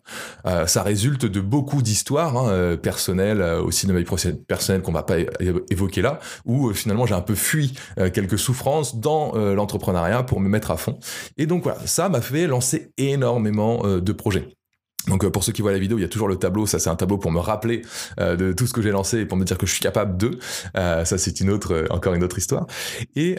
Euh, 0.45 0.65
ça 0.65 0.81
résulte 0.81 1.25
de 1.25 1.39
beaucoup 1.39 1.81
d'histoires 1.81 2.37
hein, 2.37 2.77
personnelles, 2.77 3.41
aussi 3.41 3.85
de 3.85 3.93
ma 3.93 3.99
vie 3.99 4.33
personnelle 4.47 4.81
qu'on 4.81 4.91
va 4.91 5.03
pas 5.03 5.17
évoquer 5.69 6.01
là, 6.01 6.19
où 6.45 6.73
finalement 6.73 7.05
j'ai 7.05 7.15
un 7.15 7.21
peu 7.21 7.35
fui 7.35 7.73
quelques 8.13 8.39
souffrances 8.39 8.99
dans 8.99 9.33
l'entrepreneuriat 9.35 10.23
pour 10.23 10.39
me 10.39 10.49
mettre 10.49 10.71
à 10.71 10.77
fond. 10.77 10.97
Et 11.37 11.45
donc 11.45 11.63
voilà, 11.63 11.79
ça 11.85 12.09
m'a 12.09 12.21
fait 12.21 12.47
lancer 12.47 12.91
énormément 12.97 13.83
de 13.85 14.11
projets. 14.11 14.56
Donc 15.07 15.23
euh, 15.23 15.29
pour 15.29 15.43
ceux 15.43 15.51
qui 15.51 15.61
voient 15.61 15.71
la 15.71 15.79
vidéo, 15.79 15.97
il 15.97 16.01
y 16.01 16.05
a 16.05 16.09
toujours 16.09 16.27
le 16.27 16.37
tableau. 16.37 16.65
Ça 16.65 16.79
c'est 16.79 16.89
un 16.89 16.95
tableau 16.95 17.17
pour 17.17 17.31
me 17.31 17.39
rappeler 17.39 17.81
euh, 18.19 18.35
de 18.35 18.53
tout 18.53 18.67
ce 18.67 18.73
que 18.73 18.81
j'ai 18.81 18.91
lancé 18.91 19.19
et 19.19 19.25
pour 19.25 19.37
me 19.37 19.45
dire 19.45 19.57
que 19.57 19.65
je 19.65 19.71
suis 19.71 19.81
capable 19.81 20.17
de. 20.17 20.39
Euh, 20.77 21.05
ça 21.05 21.17
c'est 21.17 21.39
une 21.39 21.49
autre, 21.49 21.85
encore 21.89 22.13
une 22.13 22.23
autre 22.23 22.37
histoire. 22.37 22.67
Et 23.15 23.37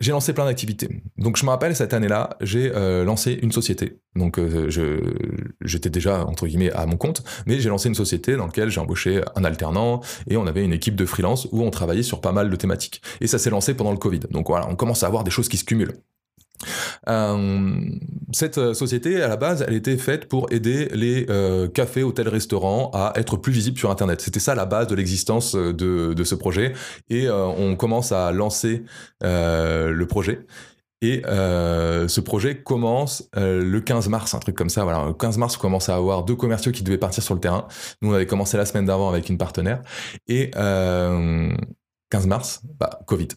j'ai 0.00 0.10
lancé 0.10 0.32
plein 0.32 0.46
d'activités. 0.46 1.02
Donc 1.16 1.36
je 1.36 1.44
me 1.44 1.50
rappelle 1.50 1.76
cette 1.76 1.94
année-là, 1.94 2.30
j'ai 2.40 2.70
lancé 3.04 3.38
une 3.40 3.52
société. 3.52 4.00
Donc 4.16 4.40
j'étais 5.60 5.90
déjà 5.90 6.24
entre 6.24 6.46
guillemets 6.46 6.72
à 6.72 6.86
mon 6.86 6.96
compte, 6.96 7.22
mais 7.46 7.60
j'ai 7.60 7.68
lancé 7.68 7.88
une 7.88 7.94
société 7.94 8.36
dans 8.36 8.46
laquelle 8.46 8.68
j'ai 8.68 8.80
embauché 8.80 9.22
un 9.36 9.44
alternant 9.44 10.00
et 10.28 10.36
on 10.36 10.46
avait 10.46 10.64
une 10.64 10.72
équipe 10.72 10.96
de 10.96 11.06
freelance 11.06 11.46
où 11.52 11.62
on 11.62 11.70
travaillait 11.70 12.02
sur 12.02 12.20
pas 12.20 12.32
mal 12.32 12.50
de 12.50 12.56
thématiques. 12.56 13.00
Et 13.20 13.28
ça 13.28 13.38
s'est 13.38 13.50
lancé 13.50 13.74
pendant 13.74 13.92
le 13.92 13.98
Covid. 13.98 14.20
Donc 14.30 14.48
voilà, 14.48 14.66
on 14.68 14.74
commence 14.74 15.04
à 15.04 15.06
avoir 15.06 15.22
des 15.22 15.30
choses 15.30 15.48
qui 15.48 15.56
se 15.56 15.64
cumulent. 15.64 15.94
Euh, 17.08 17.80
cette 18.32 18.58
euh, 18.58 18.74
société, 18.74 19.22
à 19.22 19.28
la 19.28 19.36
base, 19.36 19.64
elle 19.66 19.74
était 19.74 19.96
faite 19.96 20.28
pour 20.28 20.52
aider 20.52 20.88
les 20.92 21.26
euh, 21.30 21.68
cafés, 21.68 22.02
hôtels, 22.02 22.28
restaurants 22.28 22.90
à 22.94 23.12
être 23.16 23.36
plus 23.36 23.52
visibles 23.52 23.78
sur 23.78 23.90
Internet. 23.90 24.20
C'était 24.20 24.40
ça 24.40 24.54
la 24.54 24.66
base 24.66 24.86
de 24.86 24.94
l'existence 24.94 25.54
de, 25.54 26.24
ce 26.24 26.34
projet. 26.34 26.72
Et 27.10 27.28
on 27.28 27.74
commence 27.76 28.12
à 28.12 28.30
lancer 28.32 28.84
le 29.20 30.04
projet. 30.04 30.46
Et 31.00 31.22
ce 31.24 32.20
projet 32.20 32.62
commence 32.62 33.28
le 33.34 33.80
15 33.80 34.08
mars, 34.08 34.34
un 34.34 34.38
truc 34.38 34.56
comme 34.56 34.70
ça. 34.70 34.84
Voilà, 34.84 35.06
le 35.06 35.14
15 35.14 35.38
mars, 35.38 35.56
on 35.56 35.60
commence 35.60 35.88
à 35.88 35.96
avoir 35.96 36.24
deux 36.24 36.36
commerciaux 36.36 36.72
qui 36.72 36.82
devaient 36.82 36.98
partir 36.98 37.22
sur 37.22 37.34
le 37.34 37.40
terrain. 37.40 37.66
Nous, 38.00 38.10
on 38.10 38.14
avait 38.14 38.26
commencé 38.26 38.56
la 38.56 38.66
semaine 38.66 38.86
d'avant 38.86 39.08
avec 39.08 39.28
une 39.28 39.38
partenaire. 39.38 39.82
Et 40.28 40.50
15 40.52 42.26
mars, 42.26 42.62
bah, 42.78 43.00
Covid. 43.06 43.28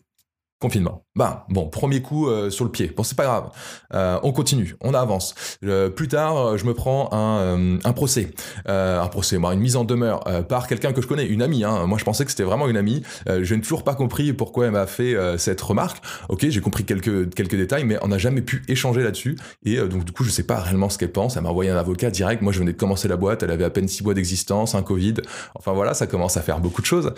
confinement. 0.59 1.04
Bah, 1.15 1.45
bon, 1.49 1.67
premier 1.67 2.01
coup 2.01 2.27
euh, 2.27 2.49
sur 2.49 2.65
le 2.65 2.71
pied. 2.71 2.91
Bon, 2.95 3.03
c'est 3.03 3.15
pas 3.15 3.23
grave. 3.23 3.49
Euh, 3.93 4.19
on 4.23 4.33
continue, 4.33 4.75
on 4.81 4.93
avance. 4.93 5.33
Euh, 5.63 5.89
plus 5.89 6.09
tard, 6.09 6.57
je 6.57 6.65
me 6.65 6.73
prends 6.73 7.09
un, 7.13 7.79
un 7.81 7.93
procès. 7.93 8.31
un 8.65 9.07
procès, 9.07 9.37
moi, 9.37 9.53
une 9.53 9.61
mise 9.61 9.77
en 9.77 9.85
demeure 9.85 10.23
par 10.47 10.67
quelqu'un 10.67 10.91
que 10.91 11.01
je 11.01 11.07
connais, 11.07 11.25
une 11.25 11.41
amie. 11.41 11.63
Hein. 11.63 11.85
Moi, 11.87 11.97
je 11.97 12.03
pensais 12.03 12.25
que 12.25 12.31
c'était 12.31 12.43
vraiment 12.43 12.67
une 12.67 12.75
amie. 12.75 13.01
je 13.27 13.55
n'ai 13.55 13.61
toujours 13.61 13.83
pas 13.83 13.95
compris 13.95 14.33
pourquoi 14.33 14.65
elle 14.65 14.71
m'a 14.71 14.87
fait 14.87 15.15
cette 15.37 15.61
remarque. 15.61 16.03
Ok, 16.27 16.47
j'ai 16.49 16.61
compris 16.61 16.83
quelques, 16.83 17.33
quelques 17.33 17.55
détails, 17.55 17.85
mais 17.85 17.97
on 18.01 18.09
n'a 18.09 18.17
jamais 18.17 18.41
pu 18.41 18.63
échanger 18.67 19.01
là-dessus. 19.01 19.37
Et 19.63 19.77
donc, 19.77 20.03
du 20.03 20.11
coup, 20.11 20.23
je 20.23 20.31
sais 20.31 20.43
pas 20.43 20.59
réellement 20.59 20.89
ce 20.89 20.97
qu'elle 20.97 21.11
pense. 21.11 21.37
Elle 21.37 21.43
m'a 21.43 21.49
envoyé 21.49 21.71
un 21.71 21.77
avocat 21.77 22.09
direct. 22.09 22.41
Moi, 22.41 22.51
je 22.51 22.59
venais 22.59 22.73
de 22.73 22.77
commencer 22.77 23.07
la 23.07 23.15
boîte. 23.15 23.43
Elle 23.43 23.51
avait 23.51 23.63
à 23.63 23.69
peine 23.69 23.87
six 23.87 24.03
mois 24.03 24.13
d'existence, 24.13 24.75
un 24.75 24.83
Covid. 24.83 25.15
Enfin, 25.55 25.71
voilà, 25.71 25.93
ça 25.93 26.07
commence 26.07 26.35
à 26.35 26.41
faire 26.41 26.59
beaucoup 26.59 26.81
de 26.81 26.87
choses. 26.87 27.13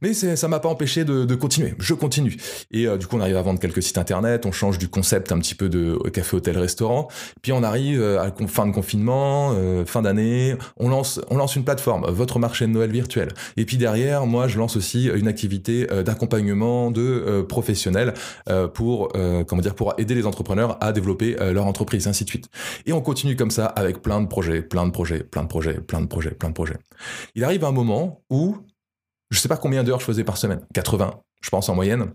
Mais 0.00 0.14
ça 0.14 0.48
m'a 0.48 0.60
pas 0.60 0.68
empêché 0.70 1.04
de, 1.04 1.24
de 1.24 1.34
continuer. 1.34 1.74
Je 1.78 1.92
continue. 1.94 2.36
Et 2.70 2.86
euh, 2.86 2.96
du 2.96 3.06
coup, 3.06 3.16
on 3.16 3.20
arrive 3.20 3.36
à 3.36 3.41
vendre 3.42 3.60
quelques 3.60 3.82
sites 3.82 3.98
internet, 3.98 4.46
on 4.46 4.52
change 4.52 4.78
du 4.78 4.88
concept 4.88 5.32
un 5.32 5.38
petit 5.38 5.54
peu 5.54 5.68
de 5.68 5.96
café, 6.10 6.36
hôtel, 6.36 6.58
restaurant. 6.58 7.08
Puis 7.42 7.52
on 7.52 7.62
arrive 7.62 8.00
euh, 8.00 8.20
à 8.22 8.32
fin 8.46 8.66
de 8.66 8.72
confinement, 8.72 9.52
euh, 9.54 9.84
fin 9.84 10.02
d'année, 10.02 10.56
on 10.76 10.88
lance, 10.88 11.20
on 11.30 11.36
lance 11.36 11.56
une 11.56 11.64
plateforme, 11.64 12.06
votre 12.10 12.38
marché 12.38 12.66
de 12.66 12.72
Noël 12.72 12.90
virtuel. 12.90 13.28
Et 13.56 13.64
puis 13.64 13.76
derrière, 13.76 14.26
moi, 14.26 14.48
je 14.48 14.58
lance 14.58 14.76
aussi 14.76 15.06
une 15.06 15.28
activité 15.28 15.86
d'accompagnement 16.04 16.90
de 16.90 17.44
professionnels 17.48 18.14
pour, 18.74 19.12
comment 19.46 19.62
dire, 19.62 19.74
pour 19.74 19.94
aider 19.98 20.14
les 20.14 20.26
entrepreneurs 20.26 20.78
à 20.80 20.92
développer 20.92 21.36
leur 21.52 21.66
entreprise, 21.66 22.06
ainsi 22.06 22.24
de 22.24 22.30
suite. 22.30 22.48
Et 22.86 22.92
on 22.92 23.00
continue 23.00 23.36
comme 23.36 23.50
ça 23.50 23.66
avec 23.66 24.02
plein 24.02 24.20
de 24.20 24.26
projets, 24.26 24.62
plein 24.62 24.86
de 24.86 24.90
projets, 24.90 25.22
plein 25.22 25.42
de 25.42 25.48
projets, 25.48 25.74
plein 25.74 26.00
de 26.00 26.06
projets, 26.06 26.30
plein 26.30 26.48
de 26.48 26.54
projets. 26.54 26.76
Il 27.34 27.44
arrive 27.44 27.64
un 27.64 27.72
moment 27.72 28.22
où 28.30 28.56
je 29.32 29.38
sais 29.38 29.48
pas 29.48 29.56
combien 29.56 29.82
d'heures 29.82 30.00
je 30.00 30.04
faisais 30.04 30.24
par 30.24 30.36
semaine, 30.36 30.60
80, 30.74 31.22
je 31.40 31.50
pense 31.50 31.68
en 31.68 31.74
moyenne 31.74 32.12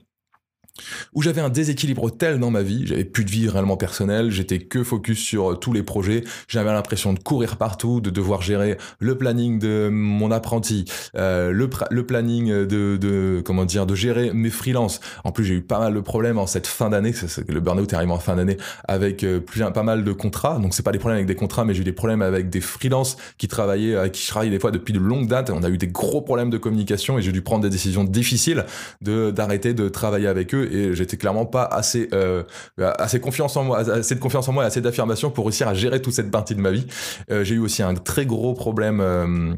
où 1.14 1.22
j'avais 1.22 1.42
un 1.42 1.50
déséquilibre 1.50 2.10
tel 2.10 2.40
dans 2.40 2.52
ma 2.52 2.62
vie, 2.62 2.86
j'avais 2.86 3.04
plus 3.06 3.26
de 3.26 3.30
vie 3.30 3.50
réellement 3.50 3.78
personnelle, 3.78 4.32
j'étais 4.32 4.60
que 4.60 4.84
focus 4.84 5.20
sur 5.20 5.52
euh, 5.52 5.56
tous 5.56 5.74
les 5.74 5.84
projets, 5.84 6.24
j'avais 6.48 6.72
l'impression 6.72 7.14
de 7.14 7.20
courir 7.20 7.58
partout, 7.58 8.02
de 8.02 8.10
devoir 8.10 8.42
gérer 8.42 8.78
le 9.00 9.18
planning 9.18 9.60
de 9.60 9.90
mon 9.92 10.32
apprenti, 10.32 10.86
euh, 11.16 11.52
le, 11.52 11.70
le, 11.92 12.06
planning 12.06 12.50
de, 12.50 12.98
de, 12.98 13.42
comment 13.44 13.66
dire, 13.66 13.86
de 13.86 13.96
gérer 13.96 14.32
mes 14.34 14.50
freelances. 14.50 15.00
En 15.24 15.32
plus, 15.32 15.46
j'ai 15.46 15.56
eu 15.56 15.62
pas 15.62 15.80
mal 15.80 15.94
de 15.94 16.00
problèmes 16.00 16.38
en 16.38 16.48
cette 16.48 16.68
fin 16.68 16.90
d'année, 16.90 17.14
le 17.48 17.60
burn-out 17.60 17.92
est 17.92 17.96
arrivé 17.96 18.12
en 18.12 18.20
fin 18.20 18.36
d'année, 18.36 18.58
avec 18.88 19.24
euh, 19.24 19.40
plus, 19.40 19.62
pas 19.74 19.84
mal 19.84 20.04
de 20.04 20.12
contrats, 20.12 20.60
donc 20.60 20.74
c'est 20.74 20.84
pas 20.84 20.92
des 20.92 21.00
problèmes 21.00 21.18
avec 21.18 21.28
des 21.28 21.36
contrats, 21.36 21.66
mais 21.66 21.74
j'ai 21.74 21.82
eu 21.82 21.86
des 21.86 21.92
problèmes 21.92 22.22
avec 22.22 22.50
des 22.50 22.62
freelances 22.62 23.18
qui 23.38 23.48
travaillaient, 23.48 23.96
avec 23.96 24.14
qui 24.14 24.24
je 24.24 24.28
travaille 24.28 24.50
des 24.50 24.60
fois 24.60 24.72
depuis 24.72 24.94
de 24.94 25.00
longues 25.00 25.28
dates, 25.28 25.50
on 25.50 25.64
a 25.64 25.70
eu 25.70 25.78
des 25.78 25.88
gros 25.88 26.22
problèmes 26.22 26.50
de 26.50 26.58
communication 26.58 27.18
et 27.18 27.22
j'ai 27.22 27.32
dû 27.32 27.42
prendre 27.42 27.64
des 27.64 27.70
décisions 27.70 28.04
difficiles 28.04 28.66
de 29.02 29.32
d'arrêter 29.32 29.74
de 29.74 29.90
travailler 29.90 30.28
avec 30.28 30.54
eux 30.54 30.67
et 30.72 30.96
j'étais 30.96 31.18
clairement 31.18 31.46
pas 31.46 31.64
assez 31.64 32.10
euh, 32.14 32.44
assez 32.78 33.20
confiance 33.20 33.56
en 33.58 33.64
moi, 33.64 33.80
assez 33.80 34.16
de 34.16 34.20
confiance 34.20 34.48
en 34.48 34.54
moi 34.54 34.64
et 34.64 34.68
assez 34.68 34.82
d'affirmation 34.82 35.30
pour 35.30 35.46
réussir 35.46 35.68
à 35.68 35.74
gérer 35.74 36.02
toute 36.02 36.14
cette 36.14 36.32
partie 36.32 36.56
de 36.56 36.62
ma 36.62 36.72
vie. 36.72 36.88
Euh, 37.32 37.44
j'ai 37.44 37.56
eu 37.56 37.60
aussi 37.60 37.84
un 37.84 37.94
très 37.94 38.26
gros 38.26 38.54
problème 38.54 39.58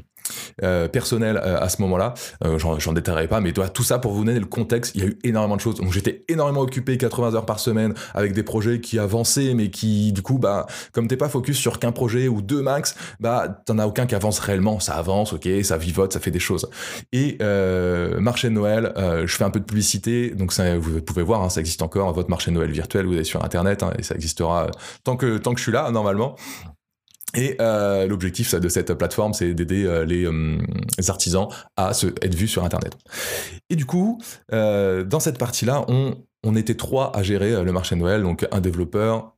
euh, 0.64 0.80
euh, 0.80 0.88
personnel 0.88 1.38
euh, 1.38 1.60
à 1.60 1.70
ce 1.70 1.82
moment-là. 1.82 2.14
Euh, 2.44 2.58
J'en 2.60 2.94
détaillerai 2.94 3.28
pas, 3.28 3.42
mais 3.42 3.52
tout 3.52 3.84
ça 3.84 4.00
pour 4.00 4.14
vous 4.14 4.24
donner 4.24 4.40
le 4.40 4.46
contexte, 4.46 4.96
il 4.96 5.02
y 5.02 5.04
a 5.04 5.08
eu 5.08 5.18
énormément 5.24 5.56
de 5.56 5.62
choses. 5.62 5.76
Donc 5.76 5.92
j'étais 5.92 6.24
énormément 6.28 6.62
occupé 6.62 6.98
80 6.98 7.36
heures 7.36 7.46
par 7.46 7.60
semaine 7.60 7.94
avec 8.14 8.34
des 8.34 8.44
projets 8.44 8.80
qui 8.80 9.00
avançaient, 9.00 9.54
mais 9.54 9.70
qui 9.70 10.12
du 10.14 10.22
coup, 10.22 10.38
bah, 10.38 10.68
comme 10.94 11.08
t'es 11.08 11.18
pas 11.18 11.30
focus 11.30 11.58
sur 11.58 11.80
qu'un 11.80 11.92
projet 11.92 12.28
ou 12.28 12.42
deux 12.42 12.62
max, 12.62 12.96
bah 13.20 13.48
t'en 13.66 13.80
as 13.80 13.88
aucun 13.88 14.06
qui 14.06 14.16
avance 14.16 14.40
réellement. 14.40 14.80
Ça 14.80 14.94
avance, 14.94 15.34
ok, 15.34 15.48
ça 15.64 15.78
vivote, 15.78 16.14
ça 16.14 16.20
fait 16.20 16.32
des 16.32 16.40
choses. 16.40 16.70
Et 17.12 17.38
euh, 17.42 18.20
marché 18.20 18.50
de 18.50 18.54
Noël, 18.54 18.94
euh, 18.98 19.26
je 19.26 19.36
fais 19.36 19.44
un 19.44 19.50
peu 19.50 19.60
de 19.60 19.66
publicité, 19.66 20.30
donc 20.32 20.54
ça, 20.54 20.78
vous 20.78 21.02
pouvez 21.02 21.24
voir, 21.24 21.42
hein, 21.42 21.50
ça 21.50 21.60
existe 21.60 21.82
encore. 21.82 22.14
Votre 22.14 22.30
marché 22.30 22.52
de 22.52 22.56
Noël 22.56 22.72
virtuel, 22.72 23.06
vous 23.06 23.14
allez 23.14 23.24
sur 23.24 23.44
internet 23.44 23.84
hein, 23.84 23.92
et 23.98 24.04
ça 24.04 24.16
existera 24.16 24.68
tant 25.04 25.18
que 25.18 25.38
tant 25.38 25.54
que 25.54 25.58
je 25.60 25.64
suis 25.64 25.72
là 25.72 25.90
normalement. 25.92 26.36
Et 27.36 27.56
euh, 27.62 28.08
l'objectif 28.08 28.56
de 28.56 28.70
cette 28.70 28.94
plateforme, 28.94 29.34
c'est 29.34 29.54
d'aider 29.54 29.86
euh, 29.86 30.04
les, 30.04 30.26
euh, 30.26 30.58
artisans 31.08 31.48
à 31.78 31.94
se, 31.94 32.08
être 32.08 32.36
vus 32.36 32.48
sur 32.48 32.64
Internet. 32.64 32.98
Et 33.70 33.76
du 33.76 33.86
coup, 33.86 34.20
euh, 34.52 35.04
dans 35.04 35.20
cette 35.20 35.38
partie-là, 35.38 35.86
on, 35.88 36.16
on, 36.44 36.56
était 36.56 36.76
trois 36.76 37.16
à 37.16 37.22
gérer 37.22 37.64
le 37.64 37.72
marché 37.72 37.96
Noël, 37.96 38.24
donc 38.24 38.48
un 38.52 38.62
développeur, 38.62 39.36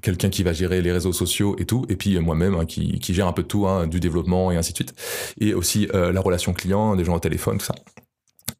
quelqu'un 0.00 0.30
qui 0.30 0.42
va 0.42 0.54
gérer 0.54 0.80
les 0.80 0.92
réseaux 0.92 1.12
sociaux 1.12 1.56
et 1.58 1.66
tout, 1.66 1.84
et 1.90 1.96
puis 1.96 2.18
moi-même 2.20 2.54
hein, 2.54 2.64
qui, 2.64 2.98
qui, 3.00 3.12
gère 3.12 3.26
un 3.26 3.34
peu 3.34 3.42
tout, 3.42 3.66
hein, 3.66 3.86
du 3.86 4.00
développement 4.00 4.50
et 4.50 4.56
ainsi 4.56 4.72
de 4.72 4.76
suite, 4.76 4.94
et 5.38 5.52
aussi 5.52 5.88
la 5.92 6.20
relation 6.22 6.54
client, 6.54 6.96
des 6.96 7.04
gens 7.04 7.14
au 7.14 7.20
téléphone, 7.20 7.58
tout 7.58 7.66
ça 7.66 7.74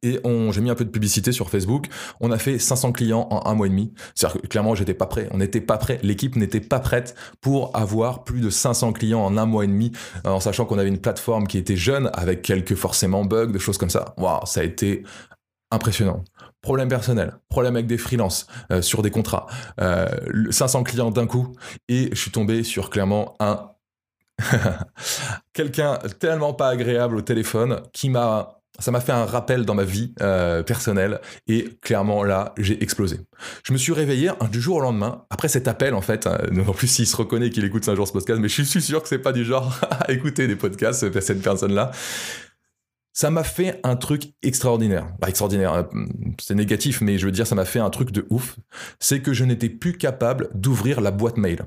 et 0.02 0.20
j'ai 0.50 0.60
mis 0.60 0.70
un 0.70 0.74
peu 0.74 0.84
de 0.84 0.90
publicité 0.90 1.32
sur 1.32 1.50
Facebook. 1.50 1.86
On 2.20 2.30
a 2.30 2.38
fait 2.38 2.58
500 2.58 2.92
clients 2.92 3.28
en 3.30 3.48
un 3.50 3.54
mois 3.54 3.66
et 3.66 3.70
demi. 3.70 3.92
C'est-à-dire 4.14 4.42
que 4.42 4.46
clairement, 4.46 4.74
j'étais 4.74 4.94
pas 4.94 5.06
prêt. 5.06 5.28
On 5.32 5.38
n'était 5.38 5.60
pas 5.60 5.78
prêt. 5.78 5.98
L'équipe 6.02 6.36
n'était 6.36 6.60
pas 6.60 6.80
prête 6.80 7.14
pour 7.40 7.70
avoir 7.76 8.24
plus 8.24 8.40
de 8.40 8.50
500 8.50 8.92
clients 8.92 9.20
en 9.20 9.36
un 9.36 9.46
mois 9.46 9.64
et 9.64 9.68
demi, 9.68 9.92
en 10.24 10.40
sachant 10.40 10.64
qu'on 10.64 10.78
avait 10.78 10.88
une 10.88 11.00
plateforme 11.00 11.46
qui 11.46 11.58
était 11.58 11.76
jeune, 11.76 12.10
avec 12.12 12.42
quelques 12.42 12.74
forcément 12.74 13.24
bugs, 13.24 13.46
des 13.46 13.58
choses 13.58 13.78
comme 13.78 13.90
ça. 13.90 14.14
Waouh, 14.18 14.46
ça 14.46 14.60
a 14.60 14.64
été 14.64 15.02
impressionnant. 15.70 16.22
Problème 16.62 16.88
personnel, 16.88 17.38
problème 17.48 17.76
avec 17.76 17.86
des 17.86 17.98
freelances 17.98 18.46
euh, 18.72 18.82
sur 18.82 19.02
des 19.02 19.10
contrats, 19.10 19.46
euh, 19.80 20.06
500 20.50 20.82
clients 20.82 21.10
d'un 21.10 21.26
coup, 21.26 21.52
et 21.88 22.08
je 22.12 22.20
suis 22.20 22.30
tombé 22.30 22.62
sur 22.62 22.90
clairement 22.90 23.36
un 23.40 23.70
quelqu'un 25.52 25.98
tellement 26.18 26.52
pas 26.52 26.68
agréable 26.68 27.16
au 27.16 27.22
téléphone 27.22 27.80
qui 27.92 28.10
m'a 28.10 28.55
ça 28.78 28.90
m'a 28.90 29.00
fait 29.00 29.12
un 29.12 29.24
rappel 29.24 29.64
dans 29.64 29.74
ma 29.74 29.84
vie 29.84 30.12
euh, 30.20 30.62
personnelle 30.62 31.20
et 31.46 31.68
clairement 31.80 32.24
là 32.24 32.54
j'ai 32.58 32.82
explosé. 32.82 33.20
Je 33.64 33.72
me 33.72 33.78
suis 33.78 33.92
réveillé 33.92 34.30
du 34.50 34.60
jour 34.60 34.76
au 34.76 34.80
lendemain 34.80 35.24
après 35.30 35.48
cet 35.48 35.68
appel 35.68 35.94
en 35.94 36.02
fait. 36.02 36.26
Hein, 36.26 36.38
en 36.66 36.72
plus 36.72 36.88
s'il 36.88 37.06
se 37.06 37.16
reconnaît 37.16 37.50
qu'il 37.50 37.64
écoute 37.64 37.88
un 37.88 37.94
jour 37.94 38.06
ce 38.06 38.12
podcast, 38.12 38.40
mais 38.40 38.48
je 38.48 38.62
suis 38.62 38.82
sûr 38.82 39.02
que 39.02 39.08
c'est 39.08 39.18
pas 39.18 39.32
du 39.32 39.44
genre 39.44 39.78
à 39.90 40.12
écouter 40.12 40.46
des 40.46 40.56
podcasts 40.56 41.20
cette 41.20 41.42
personne 41.42 41.74
là. 41.74 41.90
Ça 43.12 43.30
m'a 43.30 43.44
fait 43.44 43.80
un 43.82 43.96
truc 43.96 44.34
extraordinaire. 44.42 45.06
Bah, 45.18 45.28
extraordinaire, 45.30 45.72
hein, 45.72 45.88
c'est 46.38 46.54
négatif, 46.54 47.00
mais 47.00 47.16
je 47.16 47.24
veux 47.24 47.32
dire 47.32 47.46
ça 47.46 47.54
m'a 47.54 47.64
fait 47.64 47.78
un 47.78 47.88
truc 47.88 48.10
de 48.10 48.26
ouf. 48.28 48.56
C'est 49.00 49.20
que 49.20 49.32
je 49.32 49.44
n'étais 49.44 49.70
plus 49.70 49.96
capable 49.96 50.50
d'ouvrir 50.52 51.00
la 51.00 51.10
boîte 51.10 51.38
mail. 51.38 51.64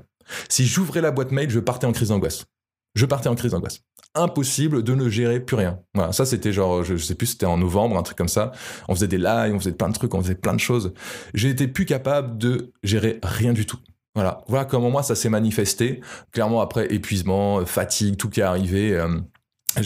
Si 0.48 0.64
j'ouvrais 0.64 1.00
la 1.00 1.10
boîte 1.10 1.32
mail, 1.32 1.50
je 1.50 1.58
partais 1.58 1.88
en 1.88 1.92
crise 1.92 2.10
d'angoisse 2.10 2.44
je 2.94 3.06
partais 3.06 3.28
en 3.28 3.34
crise 3.34 3.52
d'angoisse. 3.52 3.80
Impossible 4.14 4.82
de 4.82 4.94
ne 4.94 5.08
gérer 5.08 5.40
plus 5.40 5.56
rien. 5.56 5.80
Voilà, 5.94 6.12
ça 6.12 6.26
c'était 6.26 6.52
genre, 6.52 6.82
je, 6.82 6.96
sais 6.96 7.14
plus, 7.14 7.28
c'était 7.28 7.46
en 7.46 7.56
novembre, 7.56 7.96
un 7.96 8.02
truc 8.02 8.18
comme 8.18 8.28
ça. 8.28 8.52
On 8.88 8.94
faisait 8.94 9.08
des 9.08 9.18
lives, 9.18 9.54
on 9.54 9.58
faisait 9.58 9.72
plein 9.72 9.88
de 9.88 9.94
trucs, 9.94 10.14
on 10.14 10.22
faisait 10.22 10.34
plein 10.34 10.54
de 10.54 10.60
choses. 10.60 10.92
Été 11.34 11.68
plus 11.68 11.86
capable 11.86 12.36
de 12.36 12.72
gérer 12.82 13.20
rien 13.22 13.52
du 13.52 13.66
tout. 13.66 13.78
Voilà, 14.16 14.42
voilà 14.48 14.64
comment 14.64 14.90
moi 14.90 15.04
ça 15.04 15.14
s'est 15.14 15.28
manifesté. 15.28 16.00
Clairement 16.32 16.60
après 16.60 16.92
épuisement, 16.92 17.64
fatigue, 17.64 18.16
tout 18.16 18.28
qui 18.28 18.40
est 18.40 18.44
arrivé. 18.44 18.92
Euh, 18.94 19.08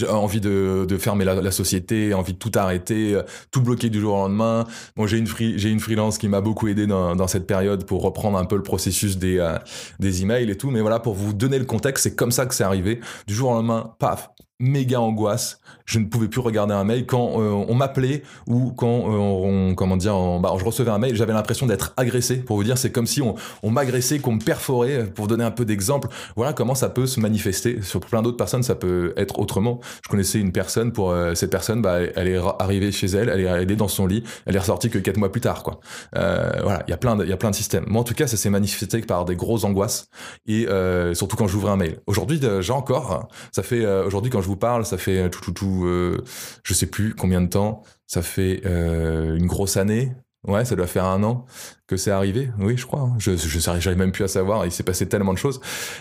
envie 0.09 0.41
de, 0.41 0.87
fermer 0.99 1.25
la, 1.25 1.51
société, 1.51 2.15
envie 2.15 2.33
de 2.33 2.39
tout 2.39 2.53
arrêter, 2.55 3.15
euh, 3.15 3.23
tout 3.51 3.61
bloquer 3.61 3.91
du 3.91 4.01
jour 4.01 4.15
au 4.15 4.19
lendemain. 4.19 4.67
Bon, 4.97 5.07
j'ai 5.07 5.19
une 5.19 5.27
j'ai 5.27 5.71
une 5.71 5.81
freelance 5.81 6.19
qui 6.19 6.29
m'a 6.29 6.41
beaucoup 6.41 6.69
aidé 6.69 6.87
dans, 6.87 7.17
dans, 7.17 7.27
cette 7.27 7.47
période 7.47 7.85
pour 7.85 8.03
reprendre 8.03 8.39
un 8.39 8.45
peu 8.45 8.57
le 8.57 8.63
processus 8.63 9.19
des 9.19 9.39
euh, 9.39 9.59
des 9.99 10.23
emails 10.23 10.51
et 10.51 10.57
tout. 10.57 10.71
Mais 10.71 10.81
voilà, 10.81 11.01
pour 11.01 11.15
vous 11.15 11.33
donner 11.33 11.59
le 11.59 11.65
contexte, 11.65 12.05
c'est 12.05 12.17
comme 12.17 12.33
ça 12.33 12.47
que 12.47 12.55
c'est 12.55 12.65
arrivé. 12.65 13.01
Du 13.27 13.35
jour 13.35 13.51
au 13.51 13.55
lendemain, 13.55 13.95
paf, 13.99 14.31
méga 14.59 15.01
angoisse. 15.01 15.61
Je 15.87 15.99
ne 15.99 16.07
pouvais 16.07 16.29
plus 16.29 16.41
regarder 16.41 16.73
un 16.73 16.85
mail 16.85 17.05
quand 17.05 17.41
euh, 17.41 17.51
on 17.51 17.75
m'appelait 17.75 18.23
ou 18.47 18.73
quand 18.73 19.11
euh, 19.11 19.17
on, 19.17 19.75
comment 19.75 19.99
dire, 19.99 20.15
bah, 20.41 20.55
je 20.59 20.65
recevais 20.65 20.91
un 20.91 20.99
mail, 20.99 21.15
j'avais 21.15 21.35
l'impression 21.35 21.67
d'être 21.67 21.93
agressé. 21.99 22.37
Pour 22.37 22.57
vous 22.57 22.65
dire, 22.65 22.79
c'est 22.79 22.91
comme 22.91 23.07
si 23.07 23.21
on, 23.21 23.35
on 23.63 23.71
m'agressait, 23.71 24.19
qu'on 24.19 24.33
me 24.33 24.41
perforait. 24.41 25.05
Pour 25.05 25.27
donner 25.27 25.45
un 25.45 25.51
peu 25.51 25.67
d'exemple, 25.67 26.09
voilà 26.37 26.55
comment 26.55 26.75
ça 26.75 26.89
peut 26.89 27.07
se 27.07 27.21
manifester. 27.21 27.83
Sur 27.83 28.01
plein 28.01 28.23
d'autres 28.23 28.39
personnes, 28.39 28.63
ça 28.63 28.75
peut 28.75 29.13
être 29.17 29.39
autrement. 29.39 29.81
Je 30.03 30.09
connaissais 30.09 30.39
une 30.39 30.53
personne 30.53 30.93
pour 30.93 31.11
euh, 31.11 31.35
cette 31.35 31.51
personne, 31.51 31.83
bah, 31.83 31.99
elle 32.01 32.29
est 32.29 32.41
arrivée 32.59 32.91
chez 32.91 33.07
elle, 33.09 33.29
elle 33.29 33.41
est 33.41 33.49
arrivée 33.49 33.77
dans 33.77 33.89
son 33.89 34.07
lit, 34.07 34.25
elle 34.47 34.57
est 34.57 34.61
ressortie 34.61 34.89
que 34.89 34.99
quatre 34.99 35.19
mois 35.19 35.31
plus 35.31 35.41
tard, 35.41 35.63
quoi. 35.63 35.81
voilà, 36.13 36.83
il 36.87 36.91
y 36.91 36.95
a 36.95 36.97
plein, 36.97 37.17
de 37.17 37.55
systèmes. 37.55 37.85
Moi, 37.89 38.01
en 38.01 38.05
tout 38.05 38.15
cas, 38.15 38.27
ça 38.27 38.37
s'est 38.37 38.51
manifesté 38.51 39.01
par 39.03 39.25
des 39.25 39.37
grosses 39.37 39.65
angoisses 39.65 40.09
et 40.47 40.67
surtout 41.13 41.37
quand 41.37 41.47
j'ouvrais 41.47 41.73
un 41.73 41.77
mail. 41.77 41.99
Aujourd'hui, 42.07 42.41
j'ai 42.61 42.73
encore, 42.73 43.29
ça 43.53 43.63
fait 43.63 43.87
aujourd'hui 43.87 44.31
quand 44.31 44.41
je 44.41 44.47
vous 44.47 44.57
parle, 44.57 44.87
ça 44.87 44.97
fait 44.97 45.29
tout, 45.31 45.41
tout, 45.41 45.53
tout, 45.53 45.74
euh, 45.85 46.23
je 46.63 46.75
sais 46.75 46.87
plus 46.87 47.15
combien 47.15 47.41
de 47.41 47.49
temps. 47.49 47.83
Ça 48.07 48.23
fait 48.23 48.63
euh, 48.67 49.37
une 49.37 49.47
grosse 49.47 49.77
année. 49.77 50.13
Ouais, 50.47 50.65
ça 50.67 50.77
doit 50.77 50.87
faire 50.87 51.07
un 51.07 51.23
an 51.23 51.47
que 51.87 51.97
c'est 51.97 52.11
arrivé. 52.11 52.51
Oui, 52.59 52.77
je 52.77 52.87
crois. 52.87 53.01
Hein. 53.01 53.15
Je, 53.19 53.35
j'arrive 53.37 53.97
même 53.97 54.13
plus 54.13 54.25
à 54.25 54.29
savoir. 54.29 54.67
Il 54.67 54.73
s'est 54.73 54.83
passé 54.83 55.09
tellement 55.09 55.33
de 55.33 55.39
choses. 55.39 55.61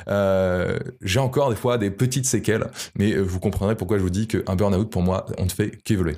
Euh, 0.09 0.77
j'ai 1.01 1.19
encore 1.19 1.49
des 1.49 1.55
fois 1.55 1.77
des 1.77 1.89
petites 1.89 2.25
séquelles, 2.25 2.67
mais 2.95 3.15
vous 3.15 3.39
comprendrez 3.39 3.75
pourquoi 3.75 3.97
je 3.97 4.03
vous 4.03 4.09
dis 4.09 4.27
qu'un 4.27 4.55
burn-out 4.55 4.89
pour 4.89 5.01
moi, 5.01 5.25
on 5.37 5.45
ne 5.45 5.49
fait 5.49 5.71
qu'évoluer. 5.83 6.17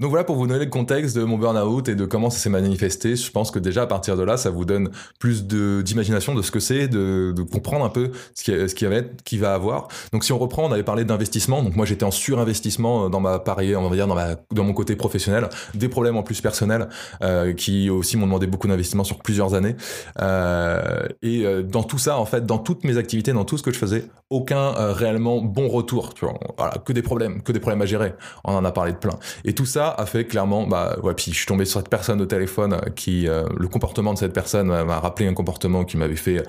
Donc 0.00 0.10
voilà 0.10 0.24
pour 0.24 0.36
vous 0.36 0.46
donner 0.46 0.64
le 0.64 0.70
contexte 0.70 1.16
de 1.16 1.24
mon 1.24 1.38
burn-out 1.38 1.88
et 1.88 1.94
de 1.94 2.04
comment 2.04 2.30
ça 2.30 2.38
s'est 2.38 2.50
manifesté. 2.50 3.16
Je 3.16 3.30
pense 3.30 3.50
que 3.50 3.58
déjà 3.58 3.82
à 3.82 3.86
partir 3.86 4.16
de 4.16 4.22
là, 4.22 4.36
ça 4.36 4.50
vous 4.50 4.64
donne 4.64 4.90
plus 5.18 5.46
d'imagination 5.46 6.34
de, 6.34 6.42
ce 6.42 6.50
que 6.50 6.60
c'est, 6.60 6.88
de, 6.88 7.34
comprendre 7.52 7.84
un 7.84 7.90
peu 7.90 8.10
ce 8.34 8.74
qui, 8.74 8.84
va 8.86 8.96
être, 8.96 9.22
qui 9.22 9.38
va 9.38 9.54
avoir. 9.54 9.88
Donc 10.12 10.24
si 10.24 10.32
on 10.32 10.38
reprend, 10.38 10.64
on 10.64 10.72
avait 10.72 10.82
parlé 10.82 11.04
d'investissement. 11.04 11.62
Donc 11.62 11.76
moi 11.76 11.86
j'étais 11.86 12.04
en 12.04 12.10
surinvestissement 12.10 13.08
dans 13.10 13.20
ma 13.20 13.38
parier, 13.38 13.76
on 13.76 13.88
va 13.88 13.96
dire 13.96 14.06
dans, 14.06 14.64
mon 14.64 14.72
côté 14.72 14.96
professionnel, 14.96 15.48
des 15.74 15.88
problèmes 15.88 16.16
en 16.16 16.22
plus 16.22 16.40
personnels 16.40 16.88
euh, 17.22 17.52
qui 17.52 17.90
aussi 17.90 18.16
m'ont 18.16 18.26
demandé 18.26 18.46
beaucoup 18.46 18.68
d'investissement 18.68 19.04
sur 19.04 19.18
plusieurs 19.18 19.54
années. 19.54 19.76
Euh, 20.20 21.06
et 21.22 21.44
euh, 21.44 21.62
dans 21.62 21.82
tout 21.82 21.98
ça, 21.98 22.18
en 22.18 22.24
fait, 22.24 22.46
dans 22.46 22.58
toutes 22.58 22.84
mes 22.84 22.96
activités, 22.96 23.32
dans 23.32 23.44
tout 23.44 23.58
ce 23.58 23.62
que 23.62 23.72
je 23.72 23.78
faisais, 23.78 24.04
aucun 24.30 24.74
euh, 24.76 24.92
réellement 24.92 25.40
bon 25.40 25.68
retour. 25.68 26.10
Voilà, 26.56 26.74
que 26.84 26.92
des 26.92 27.02
problèmes, 27.02 27.42
que 27.42 27.52
des 27.52 27.60
problèmes 27.60 27.82
à 27.82 27.86
gérer. 27.86 28.14
On 28.44 28.54
en 28.54 28.64
a 28.64 28.72
parlé 28.72 28.92
de 28.92 28.98
plein. 28.98 29.18
Tout 29.54 29.66
ça 29.66 29.94
a 29.96 30.06
fait 30.06 30.24
clairement, 30.24 30.66
bah 30.66 30.96
ouais, 31.02 31.14
puis 31.14 31.32
je 31.32 31.36
suis 31.36 31.46
tombé 31.46 31.64
sur 31.64 31.80
cette 31.80 31.88
personne 31.88 32.20
au 32.20 32.26
téléphone 32.26 32.80
qui, 32.96 33.26
le 33.26 33.68
comportement 33.68 34.12
de 34.14 34.18
cette 34.18 34.32
personne 34.32 34.68
m'a 34.68 35.00
rappelé 35.00 35.28
un 35.28 35.34
comportement 35.34 35.84
qui 35.84 35.96
m'avait 35.96 36.16
fait 36.16 36.42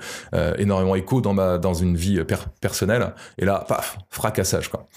énormément 0.58 0.94
écho 0.94 1.20
dans 1.20 1.34
ma 1.34 1.58
dans 1.58 1.74
une 1.74 1.96
vie 1.96 2.22
personnelle. 2.60 3.14
Et 3.38 3.44
là, 3.44 3.64
paf, 3.66 3.98
fracassage 4.10 4.68
quoi. 4.68 4.88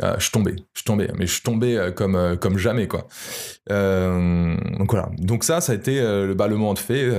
je 0.00 0.22
suis 0.22 0.30
tombé, 0.30 0.56
je 0.74 0.82
tombé, 0.82 1.08
mais 1.16 1.26
je 1.26 1.42
tombé 1.42 1.90
comme 1.94 2.36
comme 2.40 2.58
jamais 2.58 2.88
quoi. 2.88 3.06
donc 3.68 4.90
voilà. 4.90 5.10
Donc 5.18 5.44
ça, 5.44 5.60
ça 5.60 5.72
a 5.72 5.74
été 5.74 6.00
le, 6.00 6.34
bah, 6.34 6.48
moment 6.48 6.74
de 6.74 6.78
fait 6.78 7.10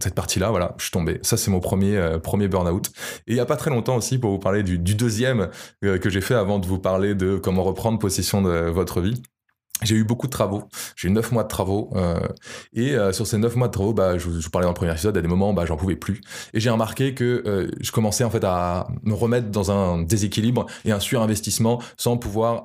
cette 0.00 0.14
partie-là, 0.14 0.50
voilà, 0.50 0.74
je 0.78 0.90
tombé. 0.90 1.18
Ça, 1.22 1.36
c'est 1.36 1.50
mon 1.50 1.60
premier, 1.60 1.96
euh, 1.96 2.18
premier 2.18 2.48
burn-out. 2.48 2.88
Et 3.26 3.32
il 3.32 3.34
n'y 3.34 3.40
a 3.40 3.46
pas 3.46 3.56
très 3.56 3.70
longtemps 3.70 3.96
aussi, 3.96 4.18
pour 4.18 4.30
vous 4.30 4.38
parler 4.38 4.62
du, 4.62 4.78
deuxième 4.78 5.48
euh, 5.84 5.98
que 5.98 6.10
j'ai 6.10 6.20
fait 6.20 6.34
avant 6.34 6.58
de 6.58 6.66
vous 6.66 6.78
parler 6.78 7.14
de 7.14 7.36
comment 7.36 7.64
reprendre 7.64 7.98
possession 7.98 8.42
de 8.42 8.50
votre 8.70 9.00
vie. 9.00 9.20
J'ai 9.82 9.96
eu 9.96 10.04
beaucoup 10.04 10.26
de 10.26 10.32
travaux, 10.32 10.64
j'ai 10.94 11.08
eu 11.08 11.10
neuf 11.10 11.32
mois 11.32 11.42
de 11.42 11.48
travaux, 11.48 11.90
euh, 11.96 12.20
et 12.72 12.94
euh, 12.94 13.12
sur 13.12 13.26
ces 13.26 13.38
neuf 13.38 13.56
mois 13.56 13.66
de 13.66 13.72
travaux, 13.72 13.92
bah, 13.92 14.16
je, 14.16 14.28
vous 14.28 14.50
parlais 14.50 14.64
dans 14.64 14.70
le 14.70 14.76
premier 14.76 14.92
épisode, 14.92 15.16
à 15.16 15.22
des 15.22 15.28
moments, 15.28 15.52
bah, 15.52 15.64
j'en 15.66 15.76
pouvais 15.76 15.96
plus. 15.96 16.20
Et 16.54 16.60
j'ai 16.60 16.70
remarqué 16.70 17.14
que 17.14 17.42
euh, 17.46 17.68
je 17.80 17.90
commençais 17.90 18.22
en 18.22 18.30
fait 18.30 18.44
à 18.44 18.86
me 19.02 19.14
remettre 19.14 19.48
dans 19.48 19.72
un 19.72 20.02
déséquilibre 20.02 20.66
et 20.84 20.92
un 20.92 21.00
surinvestissement 21.00 21.82
sans 21.96 22.16
pouvoir, 22.16 22.62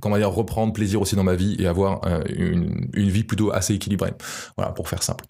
comment 0.00 0.16
dire, 0.16 0.30
reprendre 0.30 0.72
plaisir 0.72 1.00
aussi 1.00 1.16
dans 1.16 1.24
ma 1.24 1.34
vie 1.34 1.56
et 1.58 1.66
avoir 1.66 2.02
une, 2.28 2.88
une, 2.92 3.08
vie 3.08 3.24
plutôt 3.24 3.52
assez 3.52 3.74
équilibrée. 3.74 4.12
Voilà, 4.56 4.72
pour 4.72 4.88
faire 4.88 5.02
simple. 5.02 5.24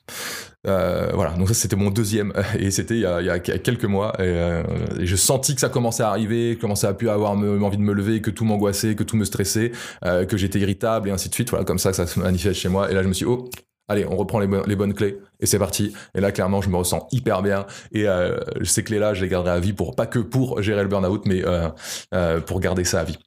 Voilà, 1.15 1.33
donc 1.37 1.49
ça 1.49 1.55
c'était 1.55 1.77
mon 1.77 1.91
deuxième, 1.91 2.33
et 2.59 2.71
c'était 2.71 2.97
il, 2.97 3.01
y 3.01 3.07
a 3.07 3.39
quelques 3.39 3.85
mois, 3.85 4.13
et, 4.19 4.63
et, 5.01 5.07
je 5.07 5.17
sentis 5.17 5.55
que 5.55 5.61
ça 5.61 5.69
commençait 5.69 6.03
à 6.03 6.09
arriver, 6.09 6.57
que 6.57 6.61
commençais 6.61 6.87
à 6.87 6.95
plus 6.95 7.09
avoir 7.09 7.33
envie 7.33 7.77
de 7.77 7.83
me 7.83 7.93
lever, 7.93 8.21
que 8.21 8.31
tout 8.31 8.45
m'angoissait, 8.45 8.95
que 8.95 9.05
tout 9.05 9.17
me 9.17 9.25
stressait, 9.25 9.73
que 10.03 10.37
j'étais 10.37 10.61
irritable 10.61 11.09
et 11.09 11.13
ainsi 11.13 11.29
de 11.29 11.35
suite. 11.35 11.51
Voilà, 11.51 11.65
comme 11.65 11.79
ça 11.79 11.93
ça 11.93 12.07
se 12.07 12.19
manifeste 12.21 12.61
chez 12.61 12.69
moi. 12.69 12.91
Et 12.91 12.95
là, 12.95 13.03
je 13.03 13.09
me 13.09 13.13
suis 13.13 13.27
dit, 13.27 13.33
oh, 13.33 13.49
allez, 13.89 14.07
on 14.07 14.17
reprend 14.17 14.39
les, 14.39 14.77
bonnes 14.77 14.95
clés 14.95 15.19
et 15.41 15.47
c'est 15.47 15.59
parti. 15.59 15.93
Et 16.15 16.21
là, 16.21 16.31
clairement, 16.33 16.61
je 16.61 16.69
me 16.69 16.77
ressens 16.77 17.09
hyper 17.11 17.43
bien 17.43 17.67
et 17.93 18.07
euh, 18.07 18.39
ces 18.65 18.85
clés-là, 18.85 19.15
je 19.15 19.23
les 19.23 19.29
garderai 19.29 19.55
à 19.55 19.61
vie 19.61 19.73
pour 19.73 19.97
pas 19.97 20.07
que 20.07 20.19
pour 20.19 20.63
gérer 20.63 20.83
le 20.83 20.89
burn-out, 20.89 21.23
mais 21.27 21.45
euh, 21.45 21.69
euh, 22.15 22.41
pour 22.41 22.61
garder 22.61 22.85
ça 22.85 23.01
à 23.01 23.05
vie. 23.05 23.19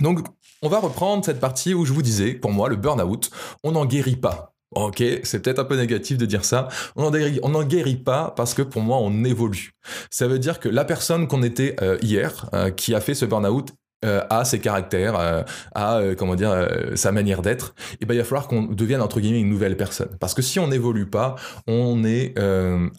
Donc, 0.00 0.20
on 0.62 0.68
va 0.68 0.80
reprendre 0.80 1.24
cette 1.24 1.40
partie 1.40 1.74
où 1.74 1.84
je 1.84 1.92
vous 1.92 2.02
disais, 2.02 2.34
pour 2.34 2.50
moi, 2.50 2.68
le 2.68 2.76
burn-out, 2.76 3.30
on 3.62 3.72
n'en 3.72 3.84
guérit 3.84 4.16
pas. 4.16 4.54
Ok, 4.74 5.02
c'est 5.22 5.42
peut-être 5.42 5.60
un 5.60 5.64
peu 5.64 5.76
négatif 5.76 6.18
de 6.18 6.26
dire 6.26 6.44
ça. 6.44 6.68
On 6.94 7.10
n'en 7.10 7.62
guérit, 7.64 7.96
pas 7.96 8.34
parce 8.36 8.52
que 8.52 8.62
pour 8.62 8.82
moi, 8.82 8.98
on 8.98 9.24
évolue. 9.24 9.72
Ça 10.10 10.28
veut 10.28 10.38
dire 10.38 10.60
que 10.60 10.68
la 10.68 10.84
personne 10.84 11.26
qu'on 11.26 11.42
était 11.42 11.74
hier, 12.02 12.50
qui 12.76 12.94
a 12.94 13.00
fait 13.00 13.14
ce 13.14 13.24
burn-out, 13.24 13.70
euh, 14.04 14.22
à 14.30 14.44
ses 14.44 14.60
caractères, 14.60 15.18
euh, 15.18 15.42
à 15.74 15.96
euh, 15.96 16.14
comment 16.14 16.36
dire 16.36 16.68
sa 16.94 17.10
manière 17.10 17.42
d'être, 17.42 17.74
et 17.94 17.96
eh 18.02 18.06
ben 18.06 18.14
il 18.14 18.18
va 18.18 18.22
falloir 18.22 18.46
qu'on 18.46 18.62
devienne 18.62 19.00
entre 19.00 19.18
guillemets 19.18 19.40
une 19.40 19.48
nouvelle 19.48 19.76
personne. 19.76 20.10
Parce 20.20 20.34
que 20.34 20.42
si 20.42 20.60
on 20.60 20.68
n'évolue 20.68 21.06
pas, 21.06 21.34
on 21.66 22.04
est 22.04 22.38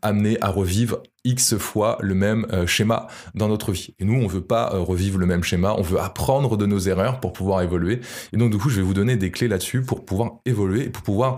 amené 0.01 0.37
à 0.41 0.49
revivre 0.49 1.01
x 1.23 1.57
fois 1.57 1.97
le 2.01 2.15
même 2.15 2.45
schéma 2.65 3.07
dans 3.33 3.47
notre 3.47 3.71
vie. 3.71 3.93
Et 3.99 4.03
nous, 4.03 4.21
on 4.21 4.27
veut 4.27 4.41
pas 4.41 4.69
revivre 4.69 5.17
le 5.17 5.25
même 5.25 5.43
schéma, 5.43 5.73
on 5.77 5.81
veut 5.81 6.01
apprendre 6.01 6.57
de 6.57 6.65
nos 6.65 6.79
erreurs 6.79 7.21
pour 7.21 7.31
pouvoir 7.31 7.61
évoluer. 7.61 8.01
Et 8.33 8.37
donc 8.37 8.51
du 8.51 8.57
coup, 8.57 8.69
je 8.69 8.77
vais 8.77 8.81
vous 8.81 8.93
donner 8.93 9.15
des 9.15 9.31
clés 9.31 9.47
là-dessus 9.47 9.81
pour 9.83 10.03
pouvoir 10.03 10.39
évoluer 10.45 10.89
pour 10.89 11.03
pouvoir 11.03 11.35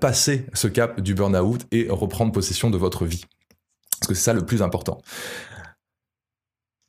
passer 0.00 0.46
ce 0.54 0.66
cap 0.66 1.00
du 1.00 1.14
burn-out 1.14 1.66
et 1.70 1.86
reprendre 1.88 2.32
possession 2.32 2.68
de 2.68 2.78
votre 2.78 3.04
vie. 3.04 3.24
Parce 4.00 4.08
que 4.08 4.14
c'est 4.14 4.24
ça 4.24 4.32
le 4.32 4.44
plus 4.44 4.62
important. 4.62 4.98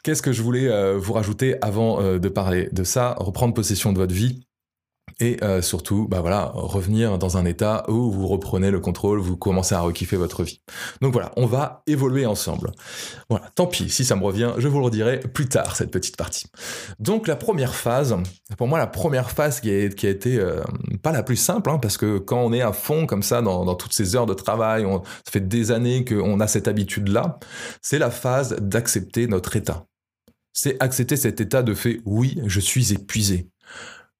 Qu'est-ce 0.04 0.22
que 0.22 0.32
je 0.32 0.42
voulais 0.42 0.68
euh, 0.68 0.98
vous 0.98 1.14
rajouter 1.14 1.56
avant 1.62 2.02
euh, 2.02 2.20
de 2.20 2.30
parler 2.30 2.70
de 2.72 2.84
ça 2.84 3.16
Reprendre 3.20 3.54
possession 3.54 3.92
de 3.92 3.98
votre 3.98 4.14
vie? 4.14 4.49
Et 5.20 5.38
euh, 5.44 5.62
surtout, 5.62 6.08
bah 6.10 6.22
voilà, 6.22 6.52
revenir 6.54 7.18
dans 7.18 7.38
un 7.38 7.46
état 7.46 7.84
où 7.88 8.12
vous 8.12 8.28
reprenez 8.28 8.72
le 8.72 8.80
contrôle, 8.80 9.20
vous 9.20 9.38
commencez 9.38 9.76
à 9.76 9.82
rekiffer 9.82 10.18
votre 10.18 10.44
vie. 10.44 10.62
Donc 11.02 11.14
voilà, 11.14 11.32
on 11.38 11.46
va 11.46 11.84
évoluer 11.88 12.26
ensemble. 12.26 12.72
Voilà, 13.30 13.50
tant 13.56 13.68
pis, 13.68 13.90
si 13.90 14.06
ça 14.06 14.16
me 14.16 14.24
revient, 14.24 14.54
je 14.58 14.68
vous 14.68 14.80
le 14.80 14.86
redirai 14.86 15.20
plus 15.20 15.48
tard, 15.48 15.76
cette 15.76 15.92
petite 15.92 16.18
partie. 16.18 16.48
Donc 17.00 17.28
la 17.28 17.36
première 17.36 17.76
phase, 17.76 18.16
pour 18.58 18.68
moi 18.68 18.80
la 18.80 18.88
première 18.88 19.32
phase 19.32 19.62
qui 19.62 19.70
a, 19.70 20.10
été 20.10 20.40
pas 21.04 21.12
la 21.12 21.24
plus 21.24 21.36
simple, 21.36 21.70
hein, 21.70 21.80
parce 21.80 21.98
que 21.98 22.18
quand 22.18 22.42
on 22.42 22.54
est 22.54 22.62
à 22.62 22.74
fond 22.74 23.06
comme 23.06 23.24
ça 23.24 23.42
dans, 23.42 23.66
dans 23.66 23.76
toutes 23.76 23.94
ces 23.94 24.16
heures 24.16 24.26
de 24.26 24.34
travail, 24.34 24.86
on, 24.86 25.04
ça 25.04 25.32
fait 25.32 25.48
des 25.48 25.72
années 25.72 26.06
qu'on 26.06 26.40
a 26.40 26.48
cette 26.48 26.68
habitude-là, 26.68 27.40
c'est 27.82 28.00
la 28.00 28.12
phase 28.12 28.56
d'accepter 28.60 29.28
notre 29.28 29.56
état 29.56 29.86
c'est 30.54 30.82
accepter 30.82 31.16
cet 31.16 31.40
état 31.40 31.64
de 31.64 31.74
fait, 31.74 32.02
oui, 32.06 32.40
je 32.46 32.60
suis 32.60 32.92
épuisé. 32.92 33.48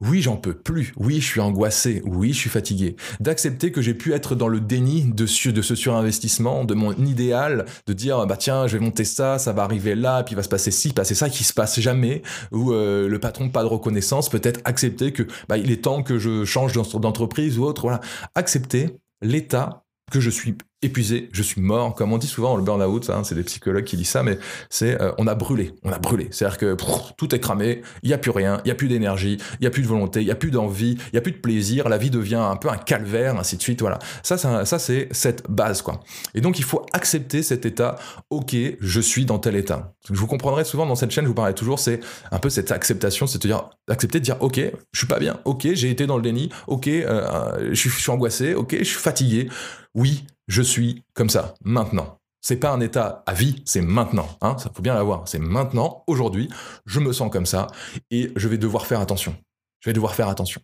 Oui, 0.02 0.22
j'en 0.22 0.38
peux 0.38 0.54
plus. 0.54 0.94
Oui, 0.96 1.20
je 1.20 1.26
suis 1.26 1.42
angoissé. 1.42 2.02
Oui, 2.06 2.32
je 2.32 2.38
suis 2.38 2.50
fatigué. 2.50 2.96
D'accepter 3.20 3.74
que 3.74 3.82
j'ai 3.82 3.94
pu 3.94 4.14
être 4.14 4.34
dans 4.34 4.48
le 4.48 4.62
déni 4.62 5.04
de, 5.04 5.52
de 5.52 5.62
ce 5.62 5.76
surinvestissement, 5.76 6.64
de 6.64 6.74
mon 6.74 6.94
idéal, 6.94 7.66
de 7.86 7.92
dire 7.92 8.26
bah 8.26 8.38
tiens, 8.38 8.66
je 8.66 8.78
vais 8.78 8.84
monter 8.84 9.04
ça, 9.04 9.38
ça 9.40 9.52
va 9.52 9.64
arriver 9.64 9.96
là, 9.96 10.24
puis 10.24 10.34
il 10.34 10.36
va 10.38 10.44
se 10.44 10.48
passer 10.48 10.72
ci, 10.72 10.94
passer 10.94 11.16
ça, 11.16 11.30
qui 11.30 11.44
se 11.44 11.54
passe 11.54 11.82
jamais, 11.82 12.22
ou 12.54 12.72
euh, 12.72 13.10
le 13.10 13.20
patron 13.20 13.50
pas 13.50 13.62
de 13.62 13.68
reconnaissance. 13.68 14.30
Peut-être 14.30 14.62
accepter 14.64 15.12
que 15.12 15.24
bah, 15.50 15.58
il 15.58 15.70
est 15.70 15.84
temps 15.84 16.02
que 16.02 16.18
je 16.18 16.46
change 16.46 16.72
d'entreprise 16.74 17.60
ou 17.60 17.66
autre. 17.66 17.82
Voilà, 17.82 18.00
accepter 18.36 19.00
l'état 19.22 19.84
que 20.12 20.22
je 20.22 20.30
suis 20.30 20.56
épuisé, 20.82 21.30
je 21.32 21.44
suis 21.44 21.62
mort. 21.62 21.94
Comme 21.96 22.14
on 22.14 22.18
dit 22.18 22.28
souvent, 22.28 22.56
le 22.56 22.64
burn-out, 22.64 23.10
hein, 23.10 23.24
c'est 23.24 23.36
des 23.36 23.44
psychologues 23.44 23.84
qui 23.84 23.98
disent 23.98 24.10
ça, 24.10 24.24
mais 24.24 24.38
c'est 24.70 25.00
euh, 25.02 25.12
on 25.18 25.28
a 25.28 25.36
brûlé, 25.36 25.74
on 25.84 25.92
a 25.92 26.00
brûlé. 26.00 26.28
C'est-à-dire 26.32 26.58
que 26.58 26.78
tout 27.18 27.36
est 27.36 27.40
cramé, 27.40 27.82
il 28.04 28.08
n'y 28.08 28.14
a 28.14 28.18
plus 28.18 28.32
rien, 28.32 28.62
il 28.64 28.68
n'y 28.68 28.72
a 28.72 28.76
plus 28.76 28.88
d'énergie, 28.88 29.38
il 29.54 29.62
n'y 29.62 29.68
a 29.68 29.70
plus 29.70 29.82
de 29.82 29.88
volonté, 29.88 30.22
il 30.22 30.26
n'y 30.26 30.32
a 30.32 30.36
plus 30.36 30.52
d'envie, 30.52 30.98
il 31.08 31.14
n'y 31.14 31.20
a 31.20 31.22
plus 31.22 31.32
de 31.32 31.38
plaisir, 31.38 31.90
la 31.90 31.98
vie 31.98 32.10
devient 32.10 32.36
un 32.36 32.56
peu 32.56 32.70
un 32.70 32.78
calvaire, 32.78 33.38
ainsi 33.38 33.58
de 33.58 33.62
suite. 33.62 33.82
Voilà. 33.82 34.00
Ça, 34.24 34.38
ça, 34.38 34.80
c'est 34.80 35.10
cette 35.12 35.50
base, 35.50 35.82
quoi. 35.82 36.02
Et 36.34 36.42
donc, 36.42 36.60
il 36.60 36.66
faut 36.66 36.86
accepter 36.94 37.44
cet 37.44 37.66
état. 37.66 37.98
Ok, 38.30 38.56
je 38.80 39.02
suis 39.02 39.26
dans 39.26 39.40
tel 39.40 39.56
état. 39.56 39.94
Je 40.10 40.20
vous 40.20 40.28
comprendrai 40.28 40.64
souvent 40.64 40.86
dans 40.86 40.96
cette 40.96 41.12
chaîne, 41.12 41.26
je 41.26 41.30
vous 41.30 41.36
parlais 41.36 41.54
toujours, 41.54 41.80
c'est 41.80 42.00
un 42.32 42.40
peu 42.40 42.50
cette 42.50 42.72
acceptation, 42.72 43.28
c'est-à-dire 43.28 43.70
accepter 43.90 44.20
de 44.20 44.24
dire 44.24 44.38
ok, 44.40 44.60
je 44.92 44.98
suis 44.98 45.08
pas 45.08 45.20
bien, 45.20 45.40
ok, 45.46 45.68
j'ai 45.74 45.90
été 45.90 46.08
dans 46.08 46.18
le 46.18 46.24
déni, 46.24 46.50
ok, 46.68 46.88
euh, 46.88 47.70
je 47.72 47.90
suis 47.90 48.12
angoissé, 48.12 48.54
ok, 48.54 48.76
je 48.80 48.84
suis 48.84 49.00
fatigué. 49.00 49.50
Oui, 49.96 50.24
je 50.50 50.62
suis 50.64 51.04
comme 51.14 51.30
ça, 51.30 51.54
maintenant. 51.64 52.18
C'est 52.42 52.58
pas 52.58 52.72
un 52.72 52.80
état 52.80 53.24
à 53.26 53.34
vie, 53.34 53.62
c'est 53.66 53.82
maintenant. 53.82 54.28
Hein, 54.42 54.58
ça 54.58 54.72
faut 54.74 54.82
bien 54.82 54.96
l'avoir. 54.96 55.28
C'est 55.28 55.40
maintenant, 55.40 56.04
aujourd'hui, 56.08 56.50
je 56.86 57.00
me 57.00 57.14
sens 57.14 57.32
comme 57.32 57.46
ça 57.46 57.68
et 58.12 58.32
je 58.36 58.48
vais 58.48 58.58
devoir 58.58 58.88
faire 58.88 59.00
attention. 59.00 59.36
Je 59.80 59.90
vais 59.90 59.94
devoir 59.94 60.16
faire 60.16 60.28
attention. 60.28 60.62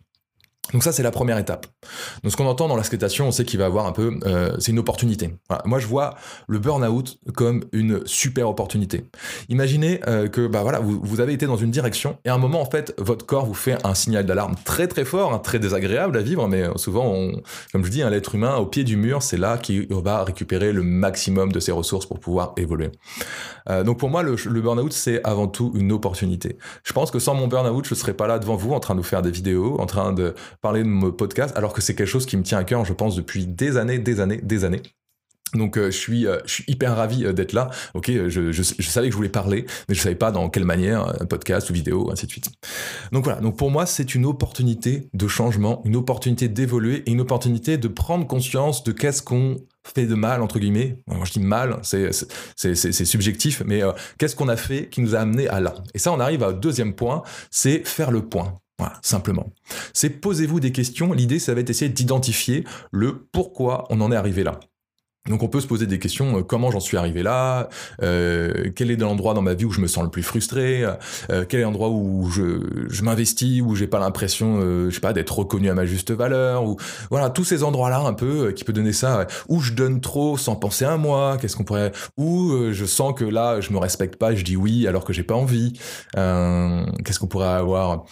Donc 0.72 0.82
ça, 0.82 0.92
c'est 0.92 1.02
la 1.02 1.10
première 1.10 1.38
étape. 1.38 1.66
Donc 2.22 2.32
ce 2.32 2.36
qu'on 2.36 2.46
entend 2.46 2.68
dans 2.68 2.76
la 2.76 2.82
on 3.20 3.30
sait 3.30 3.44
qu'il 3.44 3.58
va 3.58 3.66
avoir 3.66 3.86
un 3.86 3.92
peu, 3.92 4.18
euh, 4.24 4.56
c'est 4.58 4.72
une 4.72 4.78
opportunité. 4.78 5.34
Moi, 5.64 5.78
je 5.78 5.86
vois 5.86 6.14
le 6.48 6.58
burn-out 6.58 7.18
comme 7.34 7.64
une 7.72 8.06
super 8.06 8.48
opportunité. 8.48 9.04
Imaginez 9.48 10.00
euh, 10.08 10.28
que 10.28 10.46
bah 10.46 10.62
voilà, 10.62 10.80
vous, 10.80 11.00
vous, 11.02 11.20
avez 11.20 11.32
été 11.32 11.46
dans 11.46 11.56
une 11.56 11.70
direction 11.70 12.18
et 12.24 12.28
à 12.28 12.34
un 12.34 12.38
moment, 12.38 12.60
en 12.60 12.70
fait, 12.70 12.94
votre 12.98 13.26
corps 13.26 13.46
vous 13.46 13.54
fait 13.54 13.76
un 13.84 13.94
signal 13.94 14.26
d'alarme 14.26 14.54
très 14.64 14.88
très 14.88 15.04
fort, 15.04 15.32
hein, 15.32 15.38
très 15.38 15.58
désagréable 15.58 16.16
à 16.16 16.22
vivre, 16.22 16.46
mais 16.48 16.64
souvent, 16.76 17.06
on, 17.06 17.42
comme 17.72 17.84
je 17.84 17.90
dis, 17.90 18.02
un 18.02 18.10
l'être 18.10 18.34
humain 18.34 18.56
au 18.56 18.66
pied 18.66 18.84
du 18.84 18.96
mur, 18.96 19.22
c'est 19.22 19.36
là 19.36 19.58
qu'il 19.58 19.86
va 19.90 20.24
récupérer 20.24 20.72
le 20.72 20.82
maximum 20.82 21.52
de 21.52 21.60
ses 21.60 21.72
ressources 21.72 22.06
pour 22.06 22.20
pouvoir 22.20 22.52
évoluer. 22.56 22.90
Euh, 23.68 23.82
donc 23.84 23.98
pour 23.98 24.10
moi, 24.10 24.22
le, 24.22 24.36
le 24.36 24.60
burn-out, 24.60 24.92
c'est 24.92 25.22
avant 25.24 25.48
tout 25.48 25.72
une 25.74 25.92
opportunité. 25.92 26.58
Je 26.84 26.92
pense 26.92 27.10
que 27.10 27.18
sans 27.18 27.34
mon 27.34 27.48
burn-out, 27.48 27.86
je 27.86 27.94
serais 27.94 28.14
pas 28.14 28.26
là 28.26 28.38
devant 28.38 28.56
vous 28.56 28.72
en 28.72 28.80
train 28.80 28.94
de 28.94 29.00
vous 29.00 29.06
faire 29.06 29.22
des 29.22 29.30
vidéos, 29.30 29.80
en 29.80 29.86
train 29.86 30.12
de 30.12 30.34
parler 30.66 30.82
de 30.82 30.88
mon 30.88 31.12
podcast, 31.12 31.56
alors 31.56 31.72
que 31.72 31.80
c'est 31.80 31.94
quelque 31.94 32.08
chose 32.08 32.26
qui 32.26 32.36
me 32.36 32.42
tient 32.42 32.58
à 32.58 32.64
cœur, 32.64 32.84
je 32.84 32.92
pense, 32.92 33.14
depuis 33.14 33.46
des 33.46 33.76
années, 33.76 34.00
des 34.00 34.18
années, 34.18 34.40
des 34.42 34.64
années. 34.64 34.82
Donc 35.54 35.78
euh, 35.78 35.92
je 35.92 35.96
suis 35.96 36.26
euh, 36.26 36.38
je 36.44 36.54
suis 36.54 36.64
hyper 36.66 36.96
ravi 36.96 37.24
euh, 37.24 37.32
d'être 37.32 37.52
là. 37.52 37.70
Ok, 37.94 38.10
je, 38.10 38.62
savais 38.82 39.06
que 39.06 39.12
je 39.12 39.16
voulais 39.16 39.28
parler, 39.28 39.64
mais 39.88 39.94
je 39.94 40.00
savais 40.00 40.16
pas 40.16 40.32
dans 40.32 40.50
quelle 40.50 40.64
manière, 40.64 41.24
podcast 41.28 41.70
ou 41.70 41.72
vidéo, 41.72 42.10
ainsi 42.10 42.26
de 42.26 42.32
suite. 42.32 42.50
Donc 43.12 43.22
voilà. 43.22 43.40
Donc 43.40 43.56
pour 43.56 43.70
moi, 43.70 43.86
c'est 43.86 44.16
une 44.16 44.26
opportunité 44.26 45.08
de 45.14 45.28
changement, 45.28 45.82
une 45.84 45.94
opportunité 45.94 46.48
d'évoluer 46.48 47.04
et 47.06 47.12
une 47.12 47.20
opportunité 47.20 47.78
de 47.78 47.86
prendre 47.86 48.26
conscience 48.26 48.82
de 48.82 48.90
qu'est-ce 48.90 49.22
qu'on 49.22 49.58
fait 49.86 50.06
de 50.06 50.16
mal 50.16 50.42
entre 50.42 50.58
guillemets. 50.58 50.98
Moi 51.06 51.24
je 51.26 51.30
dis 51.30 51.38
mal, 51.38 51.78
c'est 51.84 53.04
subjectif, 53.04 53.62
mais 53.64 53.82
qu'est-ce 54.18 54.34
qu'on 54.34 54.48
a 54.48 54.56
fait 54.56 54.88
qui 54.88 55.00
nous 55.00 55.14
a 55.14 55.20
amené 55.20 55.46
à 55.46 55.60
là? 55.60 55.74
Et 55.94 56.00
ça, 56.00 56.10
on 56.10 56.18
arrive 56.18 56.42
au 56.42 56.52
deuxième 56.52 56.92
point, 56.92 57.22
c'est 57.52 57.86
faire 57.86 58.10
le 58.10 58.22
point. 58.22 58.58
Voilà, 58.78 58.98
simplement. 59.02 59.52
C'est 59.94 60.10
posez-vous 60.10 60.60
des 60.60 60.72
questions. 60.72 61.12
L'idée, 61.12 61.38
ça 61.38 61.54
va 61.54 61.60
être 61.60 61.66
d'essayer 61.66 61.90
d'identifier 61.90 62.64
le 62.90 63.26
pourquoi 63.32 63.86
on 63.90 64.00
en 64.00 64.12
est 64.12 64.16
arrivé 64.16 64.44
là. 64.44 64.60
Donc 65.28 65.42
on 65.42 65.48
peut 65.48 65.60
se 65.60 65.66
poser 65.66 65.86
des 65.86 65.98
questions, 65.98 66.38
euh, 66.38 66.42
comment 66.42 66.70
j'en 66.70 66.80
suis 66.80 66.96
arrivé 66.96 67.22
là, 67.22 67.68
euh, 68.02 68.70
quel 68.74 68.90
est 68.90 68.96
l'endroit 68.96 69.34
dans 69.34 69.42
ma 69.42 69.54
vie 69.54 69.64
où 69.64 69.72
je 69.72 69.80
me 69.80 69.86
sens 69.86 70.04
le 70.04 70.10
plus 70.10 70.22
frustré, 70.22 70.84
euh, 71.30 71.44
quel 71.48 71.60
est 71.60 71.62
l'endroit 71.64 71.88
où 71.88 72.30
je, 72.30 72.86
je 72.88 73.02
m'investis, 73.02 73.60
où 73.60 73.74
j'ai 73.74 73.86
pas 73.86 73.98
l'impression, 73.98 74.60
je 74.60 74.90
sais 74.90 75.00
pas, 75.00 75.12
d'être 75.12 75.36
reconnu 75.38 75.68
à 75.68 75.74
ma 75.74 75.84
juste 75.84 76.10
valeur, 76.10 76.64
ou 76.64 76.76
voilà, 77.10 77.30
tous 77.30 77.44
ces 77.44 77.62
endroits-là 77.62 78.00
un 78.00 78.12
peu 78.12 78.52
qui 78.52 78.64
peut 78.64 78.72
donner 78.72 78.92
ça, 78.92 79.26
où 79.48 79.60
je 79.60 79.72
donne 79.72 80.00
trop 80.00 80.36
sans 80.36 80.56
penser 80.56 80.84
à 80.84 80.96
moi, 80.96 81.38
qu'est-ce 81.40 81.56
qu'on 81.56 81.64
pourrait, 81.64 81.92
où 82.16 82.52
je 82.70 82.84
sens 82.84 83.14
que 83.14 83.24
là 83.24 83.60
je 83.60 83.72
me 83.72 83.78
respecte 83.78 84.16
pas, 84.16 84.34
je 84.34 84.44
dis 84.44 84.56
oui 84.56 84.86
alors 84.86 85.04
que 85.04 85.12
j'ai 85.12 85.24
pas 85.24 85.34
envie, 85.34 85.72
qu'est-ce 86.14 87.18
qu'on 87.18 87.26
pourrait 87.26 87.48
avoir? 87.48 88.04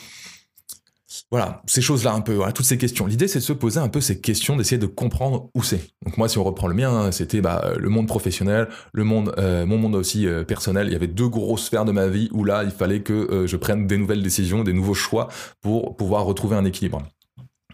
Voilà, 1.31 1.63
ces 1.67 1.81
choses-là 1.81 2.13
un 2.13 2.21
peu, 2.21 2.41
toutes 2.55 2.67
ces 2.67 2.79
questions. 2.79 3.07
L'idée, 3.07 3.29
c'est 3.29 3.39
de 3.39 3.45
se 3.45 3.53
poser 3.53 3.81
un 3.81 3.89
peu 3.89 4.01
ces 4.01 4.21
questions, 4.21 4.57
d'essayer 4.57 4.79
de 4.79 4.87
comprendre 4.87 5.51
où 5.55 5.63
c'est. 5.63 5.91
Donc 6.05 6.17
moi, 6.17 6.29
si 6.29 6.39
on 6.39 6.45
reprend 6.45 6.69
le 6.69 6.75
mien, 6.75 6.91
hein, 6.91 7.13
c'était 7.13 7.41
bah, 7.41 7.73
le 7.77 7.89
monde 7.89 8.07
professionnel, 8.07 8.69
le 8.93 9.05
monde, 9.05 9.35
euh, 9.39 9.67
mon 9.67 9.79
monde 9.79 9.95
aussi 9.95 10.27
euh, 10.27 10.45
personnel. 10.45 10.89
Il 10.89 10.93
y 10.93 10.97
avait 10.97 11.07
deux 11.07 11.29
grosses 11.29 11.65
sphères 11.67 11.85
de 11.85 11.93
ma 11.93 12.07
vie 12.07 12.29
où 12.33 12.45
là, 12.45 12.65
il 12.65 12.71
fallait 12.71 13.01
que 13.01 13.13
euh, 13.13 13.47
je 13.47 13.57
prenne 13.57 13.87
des 13.87 13.97
nouvelles 13.97 14.23
décisions, 14.23 14.65
des 14.65 14.73
nouveaux 14.73 14.95
choix 14.95 15.29
pour 15.61 15.97
pouvoir 15.97 16.25
retrouver 16.25 16.57
un 16.57 16.65
équilibre. 16.65 17.03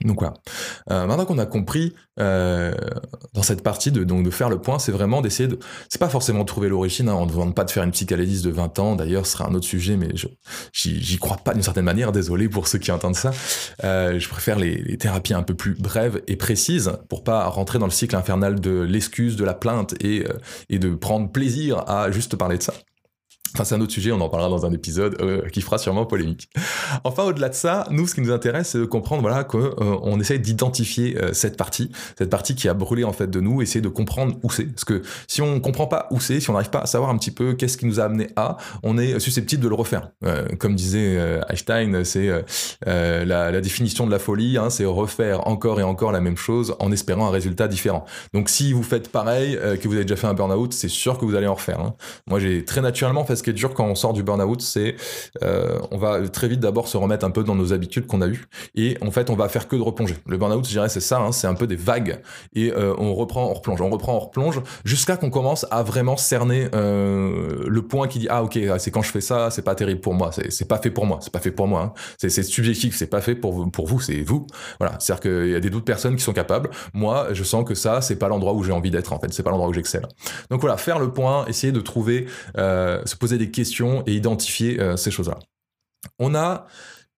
Donc 0.04 0.20
voilà. 0.20 0.34
Euh, 0.90 1.06
maintenant 1.06 1.24
qu'on 1.26 1.38
a 1.38 1.46
compris 1.46 1.94
euh, 2.18 2.72
dans 3.34 3.42
cette 3.42 3.62
partie 3.62 3.92
de, 3.92 4.04
donc 4.04 4.24
de 4.24 4.30
faire 4.30 4.48
le 4.48 4.58
point, 4.58 4.78
c'est 4.78 4.92
vraiment 4.92 5.20
d'essayer 5.20 5.48
de. 5.48 5.58
C'est 5.88 5.98
pas 5.98 6.08
forcément 6.08 6.40
de 6.40 6.46
trouver 6.46 6.68
l'origine. 6.68 7.08
Hein, 7.08 7.14
on 7.14 7.26
ne 7.26 7.30
demande 7.30 7.54
pas 7.54 7.64
de 7.64 7.70
faire 7.70 7.82
une 7.84 7.92
psychanalyse 7.92 8.42
de 8.42 8.50
20 8.50 8.78
ans. 8.78 8.96
D'ailleurs, 8.96 9.26
ce 9.26 9.32
sera 9.32 9.48
un 9.48 9.54
autre 9.54 9.66
sujet, 9.66 9.96
mais 9.96 10.08
j'y 10.72 11.18
crois 11.18 11.36
pas 11.38 11.52
d'une 11.54 11.62
certaine 11.62 11.84
manière. 11.84 12.12
Désolé 12.12 12.48
pour 12.48 12.68
ceux 12.68 12.78
qui 12.78 12.92
entendent 12.92 13.16
ça. 13.16 13.30
Euh, 13.84 14.18
je 14.18 14.28
préfère 14.28 14.58
les, 14.58 14.76
les, 14.76 14.98
thérapies 14.98 15.34
un 15.34 15.42
peu 15.42 15.54
plus 15.54 15.74
brèves 15.74 16.22
et 16.28 16.36
précises 16.36 16.92
pour 17.08 17.24
pas 17.24 17.46
rentrer 17.46 17.78
dans 17.78 17.86
le 17.86 17.92
cycle 17.92 18.16
infernal 18.16 18.60
de 18.60 18.80
l'excuse, 18.80 19.36
de 19.36 19.44
la 19.44 19.54
plainte 19.54 19.94
et 20.00 20.24
euh, 20.28 20.34
et 20.68 20.78
de 20.78 20.94
prendre 20.94 21.30
plaisir 21.30 21.84
à 21.88 22.10
juste 22.10 22.36
parler 22.36 22.58
de 22.58 22.62
ça. 22.62 22.74
Enfin, 23.54 23.64
c'est 23.64 23.74
un 23.74 23.80
autre 23.80 23.92
sujet, 23.92 24.12
on 24.12 24.20
en 24.20 24.28
parlera 24.28 24.48
dans 24.48 24.64
un 24.64 24.72
épisode 24.72 25.16
euh, 25.20 25.48
qui 25.48 25.60
fera 25.60 25.76
sûrement 25.78 26.06
polémique. 26.06 26.48
Enfin, 27.02 27.24
au-delà 27.24 27.48
de 27.48 27.54
ça, 27.54 27.86
nous, 27.90 28.06
ce 28.06 28.14
qui 28.14 28.20
nous 28.20 28.30
intéresse, 28.30 28.70
c'est 28.70 28.78
de 28.78 28.84
comprendre, 28.84 29.22
voilà, 29.22 29.42
qu'on 29.42 29.58
euh, 29.58 30.20
essaye 30.20 30.38
d'identifier 30.38 31.20
euh, 31.20 31.32
cette 31.32 31.56
partie, 31.56 31.90
cette 32.16 32.30
partie 32.30 32.54
qui 32.54 32.68
a 32.68 32.74
brûlé 32.74 33.02
en 33.02 33.12
fait 33.12 33.26
de 33.26 33.40
nous, 33.40 33.60
essayer 33.60 33.80
de 33.80 33.88
comprendre 33.88 34.36
où 34.44 34.50
c'est. 34.50 34.66
Parce 34.66 34.84
que 34.84 35.02
si 35.26 35.42
on 35.42 35.58
comprend 35.58 35.88
pas 35.88 36.06
où 36.12 36.20
c'est, 36.20 36.38
si 36.38 36.48
on 36.48 36.52
n'arrive 36.52 36.70
pas 36.70 36.80
à 36.80 36.86
savoir 36.86 37.10
un 37.10 37.18
petit 37.18 37.32
peu 37.32 37.54
qu'est-ce 37.54 37.76
qui 37.76 37.86
nous 37.86 37.98
a 37.98 38.04
amené 38.04 38.28
à, 38.36 38.56
on 38.84 38.98
est 38.98 39.18
susceptible 39.18 39.64
de 39.64 39.68
le 39.68 39.74
refaire. 39.74 40.10
comme 40.58 40.76
disait 40.76 41.18
Einstein, 41.48 42.04
c'est 42.04 42.30
la, 42.86 43.24
la, 43.24 43.60
définition 43.60 44.06
de 44.06 44.10
la 44.12 44.18
folie, 44.18 44.58
hein, 44.58 44.70
c'est 44.70 44.84
refaire 44.84 45.46
encore 45.48 45.80
et 45.80 45.82
encore 45.82 46.12
la 46.12 46.20
même 46.20 46.36
chose 46.36 46.76
en 46.78 46.92
espérant 46.92 47.26
un 47.26 47.30
résultat 47.30 47.68
différent. 47.68 48.04
Donc, 48.32 48.48
si 48.48 48.72
vous 48.72 48.82
faites 48.82 49.10
pareil, 49.10 49.58
que 49.80 49.88
vous 49.88 49.94
avez 49.94 50.04
déjà 50.04 50.16
fait 50.16 50.26
un 50.26 50.34
burn-out, 50.34 50.72
c'est 50.72 50.88
sûr 50.88 51.18
que 51.18 51.24
vous 51.24 51.34
allez 51.34 51.46
en 51.46 51.54
refaire. 51.54 51.80
Hein. 51.80 51.94
Moi, 52.26 52.38
j'ai 52.38 52.64
très 52.64 52.80
naturellement 52.80 53.24
ce 53.36 53.42
qui 53.42 53.50
est 53.50 53.54
dur 53.54 53.74
quand 53.74 53.86
on 53.86 53.94
sort 53.94 54.12
du 54.12 54.22
burn-out, 54.22 54.60
c'est 54.60 54.96
euh, 55.42 55.78
on 55.90 55.98
va 55.98 56.28
très 56.28 56.48
vite 56.48 56.60
d'abord 56.60 56.88
se 56.88 56.96
remettre 56.96 57.24
un 57.24 57.30
peu 57.30 57.44
dans 57.44 57.54
nos 57.54 57.72
habitudes 57.72 58.06
qu'on 58.06 58.20
a 58.20 58.28
eues 58.28 58.46
et 58.74 58.96
en 59.02 59.10
fait 59.10 59.30
on 59.30 59.34
va 59.34 59.48
faire 59.48 59.68
que 59.68 59.76
de 59.76 59.82
replonger. 59.82 60.16
Le 60.26 60.36
burn-out, 60.36 60.64
je 60.64 60.70
dirais, 60.70 60.88
c'est 60.88 61.00
ça, 61.00 61.18
hein, 61.18 61.32
c'est 61.32 61.46
un 61.46 61.54
peu 61.54 61.66
des 61.66 61.76
vagues 61.76 62.20
et 62.54 62.72
euh, 62.72 62.94
on 62.98 63.14
reprend, 63.14 63.46
on 63.46 63.54
replonge, 63.54 63.80
on 63.80 63.90
reprend, 63.90 64.16
on 64.16 64.20
replonge 64.20 64.60
jusqu'à 64.84 65.16
qu'on 65.16 65.30
commence 65.30 65.66
à 65.70 65.82
vraiment 65.82 66.16
cerner 66.16 66.68
euh, 66.74 67.64
le 67.66 67.82
point 67.82 68.08
qui 68.08 68.18
dit 68.18 68.28
ah 68.30 68.42
ok 68.42 68.58
c'est 68.78 68.90
quand 68.90 69.02
je 69.02 69.10
fais 69.10 69.20
ça, 69.20 69.50
c'est 69.50 69.62
pas 69.62 69.74
terrible 69.74 70.00
pour 70.00 70.14
moi, 70.14 70.30
c'est 70.32 70.68
pas 70.68 70.78
fait 70.78 70.90
pour 70.90 71.06
moi, 71.06 71.18
c'est 71.20 71.32
pas 71.32 71.40
fait 71.40 71.50
pour 71.50 71.68
moi, 71.68 71.82
hein. 71.82 71.92
c'est 72.18 72.30
subjectif, 72.42 72.96
c'est 72.96 73.06
pas 73.06 73.20
fait 73.20 73.34
pour 73.34 73.70
pour 73.70 73.86
vous, 73.86 74.00
c'est 74.00 74.22
vous. 74.22 74.46
Voilà, 74.78 74.96
c'est-à-dire 74.98 75.20
qu'il 75.20 75.50
y 75.50 75.54
a 75.54 75.60
des 75.60 75.70
d'autres 75.70 75.84
personnes 75.84 76.16
qui 76.16 76.22
sont 76.22 76.32
capables. 76.32 76.70
Moi, 76.94 77.28
je 77.32 77.44
sens 77.44 77.64
que 77.64 77.74
ça, 77.74 78.00
c'est 78.00 78.16
pas 78.16 78.28
l'endroit 78.28 78.52
où 78.54 78.62
j'ai 78.62 78.72
envie 78.72 78.90
d'être 78.90 79.12
en 79.12 79.18
fait, 79.18 79.32
c'est 79.32 79.42
pas 79.42 79.50
l'endroit 79.50 79.68
où 79.68 79.72
j'excelle. 79.72 80.06
Donc 80.50 80.60
voilà, 80.60 80.76
faire 80.76 80.98
le 80.98 81.12
point, 81.12 81.46
essayer 81.46 81.72
de 81.72 81.80
trouver, 81.80 82.26
se 82.56 83.16
poser 83.20 83.38
des 83.38 83.52
questions 83.52 84.02
et 84.06 84.14
identifier 84.14 84.80
euh, 84.80 84.96
ces 84.96 85.12
choses-là. 85.12 85.38
On 86.18 86.34
a 86.34 86.66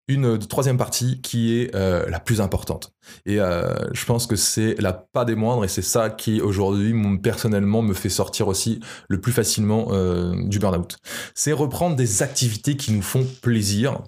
une 0.09 0.39
troisième 0.39 0.77
partie 0.77 1.23
qui 1.23 1.59
est 1.59 1.75
euh, 1.75 2.11
la 2.11 2.21
plus 2.21 2.43
importante. 2.43 2.93
Et 3.27 3.41
euh, 3.41 3.75
je 3.93 4.05
pense 4.05 4.27
que 4.27 4.37
c'est 4.37 4.75
la 4.79 4.93
pas 4.93 5.25
des 5.25 5.35
moindres 5.35 5.65
et 5.65 5.69
c'est 5.69 5.83
ça 5.83 6.11
qui 6.11 6.41
aujourd'hui 6.41 6.95
personnellement 7.23 7.83
me 7.83 7.95
fait 7.95 8.09
sortir 8.09 8.49
aussi 8.49 8.81
le 9.09 9.21
plus 9.21 9.33
facilement 9.33 9.89
euh, 9.91 10.35
du 10.47 10.59
burn-out. 10.59 10.97
C'est 11.35 11.53
reprendre 11.53 11.97
des 11.97 12.23
activités 12.23 12.77
qui 12.77 12.93
nous 12.93 13.03
font 13.03 13.27
plaisir. 13.43 13.99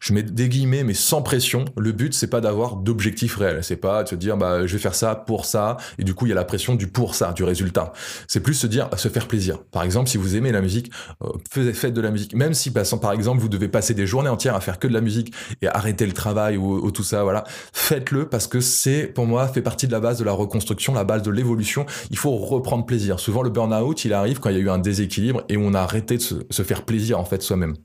Je 0.00 0.12
mets 0.12 0.22
des 0.22 0.48
guillemets 0.48 0.84
mais 0.84 0.94
sans 0.94 1.22
pression. 1.22 1.64
Le 1.76 1.92
but 1.92 2.14
c'est 2.14 2.28
pas 2.28 2.40
d'avoir 2.40 2.76
d'objectif 2.76 3.36
réel. 3.36 3.62
C'est 3.62 3.76
pas 3.76 4.04
de 4.04 4.08
se 4.08 4.14
dire 4.14 4.36
bah 4.36 4.66
je 4.66 4.72
vais 4.72 4.82
faire 4.82 4.94
ça 4.94 5.14
pour 5.14 5.44
ça 5.44 5.76
et 5.98 6.04
du 6.04 6.14
coup 6.14 6.26
il 6.26 6.30
y 6.30 6.32
a 6.32 6.36
la 6.36 6.44
pression 6.44 6.74
du 6.74 6.88
pour 6.88 7.14
ça, 7.14 7.32
du 7.32 7.44
résultat. 7.44 7.92
C'est 8.28 8.40
plus 8.40 8.54
se 8.54 8.66
dire 8.66 8.88
se 8.96 9.08
faire 9.08 9.26
plaisir. 9.26 9.62
Par 9.70 9.82
exemple 9.82 10.08
si 10.08 10.18
vous 10.18 10.36
aimez 10.36 10.52
la 10.52 10.60
musique, 10.60 10.92
euh, 11.22 11.72
faites 11.72 11.94
de 11.94 12.00
la 12.00 12.10
musique. 12.10 12.34
Même 12.34 12.54
si 12.54 12.70
bah, 12.70 12.82
par 13.00 13.12
exemple 13.12 13.40
vous 13.40 13.48
devez 13.48 13.68
passer 13.68 13.94
des 13.94 14.06
journées 14.06 14.28
entières 14.28 14.54
à 14.54 14.60
faire 14.60 14.78
que 14.78 14.86
de 14.86 14.92
la 14.92 15.00
musique 15.00 15.32
et 15.60 15.68
arrêter 15.68 16.06
le 16.06 16.12
travail 16.12 16.56
ou 16.56 16.90
tout 16.90 17.02
ça, 17.02 17.22
voilà, 17.22 17.44
faites-le 17.72 18.28
parce 18.32 18.46
que 18.46 18.60
c'est, 18.60 19.08
pour 19.08 19.26
moi, 19.26 19.46
fait 19.46 19.60
partie 19.60 19.86
de 19.86 19.92
la 19.92 20.00
base 20.00 20.18
de 20.18 20.24
la 20.24 20.32
reconstruction, 20.32 20.94
la 20.94 21.04
base 21.04 21.20
de 21.20 21.30
l'évolution. 21.30 21.84
Il 22.10 22.16
faut 22.16 22.34
reprendre 22.34 22.86
plaisir. 22.86 23.20
Souvent, 23.20 23.42
le 23.42 23.50
burn-out, 23.50 24.06
il 24.06 24.14
arrive 24.14 24.40
quand 24.40 24.48
il 24.48 24.56
y 24.56 24.58
a 24.58 24.62
eu 24.62 24.70
un 24.70 24.78
déséquilibre 24.78 25.44
et 25.50 25.58
on 25.58 25.74
a 25.74 25.80
arrêté 25.80 26.16
de 26.16 26.22
se, 26.22 26.62
faire 26.62 26.86
plaisir, 26.86 27.20
en 27.20 27.26
fait, 27.26 27.42
soi-même. 27.42 27.76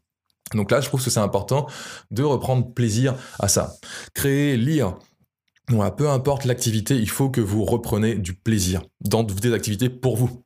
Donc 0.53 0.71
là, 0.71 0.79
je 0.79 0.87
trouve 0.87 1.03
que 1.03 1.09
c'est 1.09 1.19
important 1.19 1.67
de 2.11 2.23
reprendre 2.23 2.73
plaisir 2.73 3.13
à 3.39 3.49
ça. 3.49 3.73
Créer, 4.13 4.55
lire, 4.55 4.97
voilà, 5.67 5.91
peu 5.91 6.09
importe 6.09 6.45
l'activité, 6.45 6.95
il 6.95 7.09
faut 7.09 7.29
que 7.29 7.41
vous 7.41 7.65
repreniez 7.65 8.15
du 8.15 8.33
plaisir 8.33 8.83
dans 9.01 9.23
des 9.23 9.51
activités 9.51 9.89
pour 9.89 10.15
vous. 10.15 10.45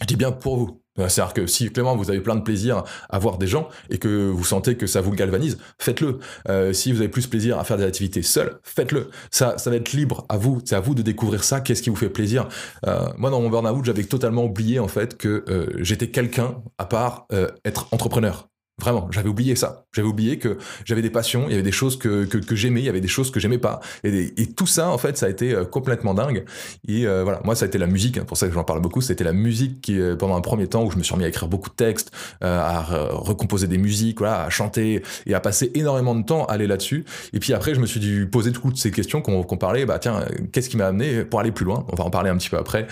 Je 0.00 0.06
dis 0.06 0.16
bien 0.16 0.32
pour 0.32 0.56
vous. 0.56 0.79
Euh, 0.98 1.08
c'est-à-dire 1.08 1.34
que 1.34 1.46
si 1.46 1.70
Clément, 1.70 1.96
vous 1.96 2.10
avez 2.10 2.20
plein 2.20 2.36
de 2.36 2.42
plaisir 2.42 2.82
à 3.08 3.18
voir 3.18 3.38
des 3.38 3.46
gens 3.46 3.68
et 3.90 3.98
que 3.98 4.28
vous 4.28 4.44
sentez 4.44 4.76
que 4.76 4.86
ça 4.86 5.00
vous 5.00 5.12
galvanise, 5.12 5.58
faites-le. 5.78 6.18
Euh, 6.48 6.72
si 6.72 6.92
vous 6.92 6.98
avez 6.98 7.08
plus 7.08 7.26
plaisir 7.26 7.58
à 7.58 7.64
faire 7.64 7.76
des 7.76 7.84
activités 7.84 8.22
seules, 8.22 8.58
faites-le. 8.62 9.10
Ça, 9.30 9.58
ça 9.58 9.70
va 9.70 9.76
être 9.76 9.92
libre 9.92 10.26
à 10.28 10.36
vous. 10.36 10.60
C'est 10.64 10.74
à 10.74 10.80
vous 10.80 10.94
de 10.94 11.02
découvrir 11.02 11.44
ça. 11.44 11.60
Qu'est-ce 11.60 11.82
qui 11.82 11.90
vous 11.90 11.96
fait 11.96 12.10
plaisir? 12.10 12.48
Euh, 12.86 13.08
Moi, 13.16 13.30
dans 13.30 13.40
mon 13.40 13.50
burn-out, 13.50 13.84
j'avais 13.84 14.04
totalement 14.04 14.44
oublié 14.44 14.78
en 14.78 14.88
fait 14.88 15.16
que 15.16 15.44
j'étais 15.78 16.10
quelqu'un 16.10 16.62
à 16.78 16.84
part 16.84 17.26
être 17.64 17.86
entrepreneur. 17.92 18.49
Vraiment, 18.80 19.08
j'avais 19.10 19.28
oublié 19.28 19.56
ça. 19.56 19.84
J'avais 19.92 20.08
oublié 20.08 20.38
que 20.38 20.56
j'avais 20.84 21.02
des 21.02 21.10
passions, 21.10 21.44
il 21.46 21.50
y 21.50 21.54
avait 21.54 21.62
des 21.62 21.72
choses 21.72 21.98
que, 21.98 22.24
que, 22.24 22.56
j'aimais, 22.56 22.80
il 22.80 22.86
y 22.86 22.88
avait 22.88 23.00
des 23.00 23.08
choses 23.08 23.30
que 23.30 23.40
j'aimais 23.40 23.58
pas. 23.58 23.80
Et, 24.04 24.46
tout 24.56 24.66
ça, 24.66 24.88
en 24.88 24.98
fait, 24.98 25.18
ça 25.18 25.26
a 25.26 25.28
été 25.28 25.52
euh, 25.52 25.64
complètement 25.64 26.14
dingue. 26.14 26.44
Et 26.88 27.06
euh, 27.06 27.22
voilà, 27.22 27.40
moi, 27.44 27.54
ça 27.54 27.66
a 27.66 27.68
été 27.68 27.78
la 27.78 27.86
musique, 27.86 28.16
hein, 28.18 28.24
pour 28.26 28.36
ça 28.36 28.46
que 28.48 28.54
j'en 28.54 28.64
parle 28.64 28.80
beaucoup, 28.80 29.00
c'était 29.00 29.24
la 29.24 29.32
musique 29.32 29.80
qui, 29.80 30.00
euh, 30.00 30.16
pendant 30.16 30.36
un 30.36 30.40
premier 30.40 30.66
temps, 30.66 30.84
où 30.84 30.90
je 30.90 30.96
me 30.96 31.02
suis 31.02 31.12
remis 31.12 31.24
à 31.24 31.28
écrire 31.28 31.48
beaucoup 31.48 31.70
de 31.70 31.74
textes, 31.74 32.10
à 32.40 32.82
recomposer 33.10 33.66
des 33.66 33.78
musiques, 33.78 34.18
voilà, 34.18 34.44
à 34.44 34.50
chanter 34.50 35.02
et 35.26 35.34
à 35.34 35.40
passer 35.40 35.70
énormément 35.74 36.14
de 36.14 36.24
temps 36.24 36.44
à 36.46 36.52
aller 36.52 36.66
là-dessus. 36.66 37.04
Et 37.32 37.40
puis 37.40 37.52
après, 37.52 37.74
je 37.74 37.80
me 37.80 37.86
suis 37.86 38.00
dû 38.00 38.28
poser 38.30 38.52
toutes 38.52 38.76
ces 38.76 38.90
questions 38.90 39.20
qu'on 39.22 39.56
parlait, 39.56 39.84
bah 39.84 39.98
tiens, 39.98 40.24
qu'est-ce 40.52 40.68
qui 40.68 40.76
m'a 40.76 40.86
amené 40.86 41.24
pour 41.24 41.40
aller 41.40 41.52
plus 41.52 41.64
loin? 41.64 41.84
On 41.92 41.96
va 41.96 42.04
en 42.04 42.10
parler 42.10 42.30
un 42.30 42.36
petit 42.36 42.50
peu 42.50 42.56
après 42.56 42.86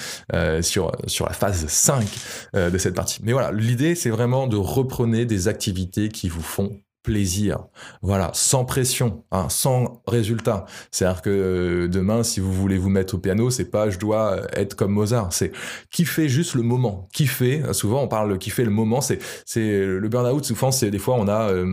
sur, 0.60 0.92
sur 1.06 1.26
la 1.26 1.32
phase 1.32 1.66
5 1.66 2.06
de 2.54 2.78
cette 2.78 2.94
partie. 2.94 3.20
Mais 3.22 3.32
voilà, 3.32 3.52
l'idée, 3.52 3.94
c'est 3.94 4.10
vraiment 4.10 4.46
de 4.46 4.56
reprendre 4.56 5.24
des 5.24 5.48
activités 5.48 5.77
qui 6.08 6.28
vous 6.28 6.42
font 6.42 6.80
plaisir. 7.08 7.60
Voilà, 8.02 8.30
sans 8.34 8.66
pression, 8.66 9.24
hein, 9.32 9.46
sans 9.48 10.02
résultat. 10.06 10.66
C'est-à-dire 10.90 11.22
que 11.22 11.30
euh, 11.30 11.88
demain, 11.88 12.22
si 12.22 12.38
vous 12.38 12.52
voulez 12.52 12.76
vous 12.76 12.90
mettre 12.90 13.14
au 13.14 13.18
piano, 13.18 13.48
c'est 13.48 13.70
pas 13.70 13.88
je 13.88 13.98
dois 13.98 14.42
être 14.52 14.74
comme 14.74 14.92
Mozart, 14.92 15.32
c'est 15.32 15.52
kiffer 15.90 16.28
juste 16.28 16.54
le 16.54 16.62
moment. 16.62 17.08
Kiffer, 17.14 17.62
souvent 17.72 18.02
on 18.02 18.08
parle 18.08 18.36
kiffer 18.36 18.64
le 18.64 18.70
moment, 18.70 19.00
c'est 19.00 19.20
c'est 19.46 19.86
le 19.86 20.06
burn-out, 20.10 20.44
souvent 20.44 20.70
c'est 20.70 20.90
des 20.90 20.98
fois 20.98 21.14
on 21.14 21.28
a 21.28 21.50
euh, 21.50 21.66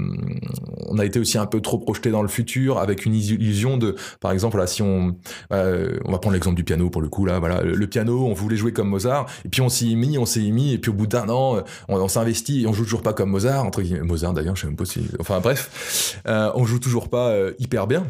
on 0.88 1.00
a 1.00 1.06
été 1.06 1.20
aussi 1.20 1.38
un 1.38 1.48
peu 1.48 1.60
trop 1.60 1.80
projeté 1.80 2.12
dans 2.12 2.22
le 2.22 2.30
futur 2.30 2.78
avec 2.78 3.06
une 3.06 3.14
illusion 3.14 3.76
de 3.76 3.96
par 4.22 4.32
exemple 4.32 4.58
là 4.58 4.68
si 4.68 4.82
on 4.82 5.18
euh, 5.52 6.00
on 6.06 6.14
va 6.14 6.20
prendre 6.20 6.36
l'exemple 6.36 6.56
du 6.56 6.64
piano 6.64 6.90
pour 6.90 7.02
le 7.02 7.10
coup 7.10 7.26
là, 7.26 7.40
voilà, 7.40 7.62
le, 7.62 7.88
piano, 7.88 8.26
on 8.26 8.34
voulait 8.34 8.56
jouer 8.56 8.72
comme 8.72 8.88
Mozart 8.88 9.26
et 9.44 9.50
puis 9.50 9.60
on 9.60 9.68
s'y 9.68 9.92
est 9.92 9.96
mis, 9.96 10.18
on 10.18 10.26
s'y 10.26 10.48
est 10.48 10.52
mis 10.52 10.72
et 10.72 10.78
puis 10.78 10.92
au 10.92 10.94
bout 10.94 11.08
d'un 11.08 11.28
an, 11.28 11.62
on, 11.90 11.96
on 11.98 12.08
s'investit 12.08 12.64
et 12.64 12.68
on 12.68 12.74
joue 12.74 12.86
toujours 12.86 13.02
pas 13.02 13.12
comme 13.12 13.32
Mozart 13.32 13.66
entre 13.66 13.82
guillemets 13.82 14.00
Mozart 14.00 14.34
d'ailleurs, 14.34 14.56
je 14.56 14.62
sais 14.62 14.68
même 14.68 14.78
pas 14.78 14.86
si 14.86 15.02
Enfin 15.28 15.40
bref, 15.40 16.22
euh, 16.28 16.52
on 16.54 16.66
joue 16.66 16.78
toujours 16.78 17.10
pas 17.10 17.30
euh, 17.30 17.54
hyper 17.58 17.88
bien. 17.88 18.06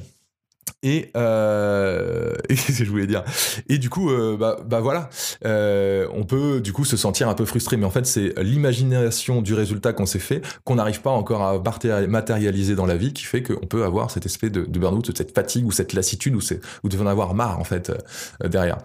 Et, 0.84 1.12
euh, 1.16 2.36
qu'est-ce 2.50 2.80
que 2.80 2.84
je 2.84 2.90
voulais 2.90 3.08
dire? 3.08 3.24
Et 3.70 3.78
du 3.78 3.90
coup, 3.90 4.12
bah, 4.38 4.58
bah, 4.66 4.82
voilà, 4.82 5.10
on 5.46 6.26
peut 6.26 6.60
du 6.60 6.74
coup 6.74 6.84
se 6.84 6.98
sentir 6.98 7.30
un 7.30 7.34
peu 7.34 7.46
frustré, 7.46 7.78
mais 7.78 7.86
en 7.86 7.90
fait 7.90 8.06
c'est 8.06 8.38
l'imagination 8.42 9.42
du 9.42 9.54
résultat 9.54 9.94
qu'on 9.94 10.06
s'est 10.06 10.20
fait, 10.20 10.42
qu'on 10.66 10.76
n'arrive 10.76 11.00
pas 11.00 11.12
encore 11.12 11.42
à 11.42 11.58
matérialiser 12.08 12.76
dans 12.76 12.86
la 12.86 12.98
vie, 12.98 13.14
qui 13.14 13.24
fait 13.24 13.42
qu'on 13.42 13.66
peut 13.66 13.86
avoir 13.86 14.12
cet 14.12 14.26
espèce 14.26 14.52
de, 14.52 14.64
burn-out, 14.64 15.16
cette 15.16 15.34
fatigue 15.34 15.66
ou 15.66 15.72
cette 15.72 15.94
lassitude 15.94 16.36
ou, 16.36 16.42
ou 16.84 16.90
de 16.90 16.98
en 16.98 17.08
avoir 17.08 17.34
marre 17.34 17.60
en 17.60 17.64
fait 17.64 17.94
derrière. 18.44 18.80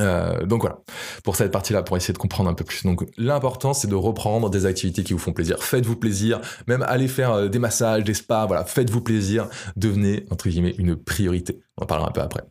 Euh, 0.00 0.46
donc 0.46 0.62
voilà, 0.62 0.78
pour 1.22 1.36
cette 1.36 1.52
partie-là, 1.52 1.82
pour 1.82 1.96
essayer 1.96 2.14
de 2.14 2.18
comprendre 2.18 2.48
un 2.48 2.54
peu 2.54 2.64
plus. 2.64 2.82
Donc 2.84 3.04
l'important, 3.18 3.74
c'est 3.74 3.88
de 3.88 3.94
reprendre 3.94 4.48
des 4.48 4.64
activités 4.64 5.04
qui 5.04 5.12
vous 5.12 5.18
font 5.18 5.32
plaisir. 5.32 5.62
Faites-vous 5.62 5.96
plaisir, 5.96 6.40
même 6.66 6.82
aller 6.82 7.08
faire 7.08 7.32
euh, 7.32 7.48
des 7.48 7.58
massages, 7.58 8.04
des 8.04 8.14
spas, 8.14 8.46
voilà, 8.46 8.64
faites-vous 8.64 9.02
plaisir. 9.02 9.48
Devenez, 9.76 10.24
entre 10.30 10.48
guillemets, 10.48 10.74
une 10.78 10.96
priorité. 10.96 11.60
On 11.78 11.84
en 11.84 11.86
parlera 11.86 12.10
un 12.10 12.12
peu 12.12 12.20
après. 12.20 12.42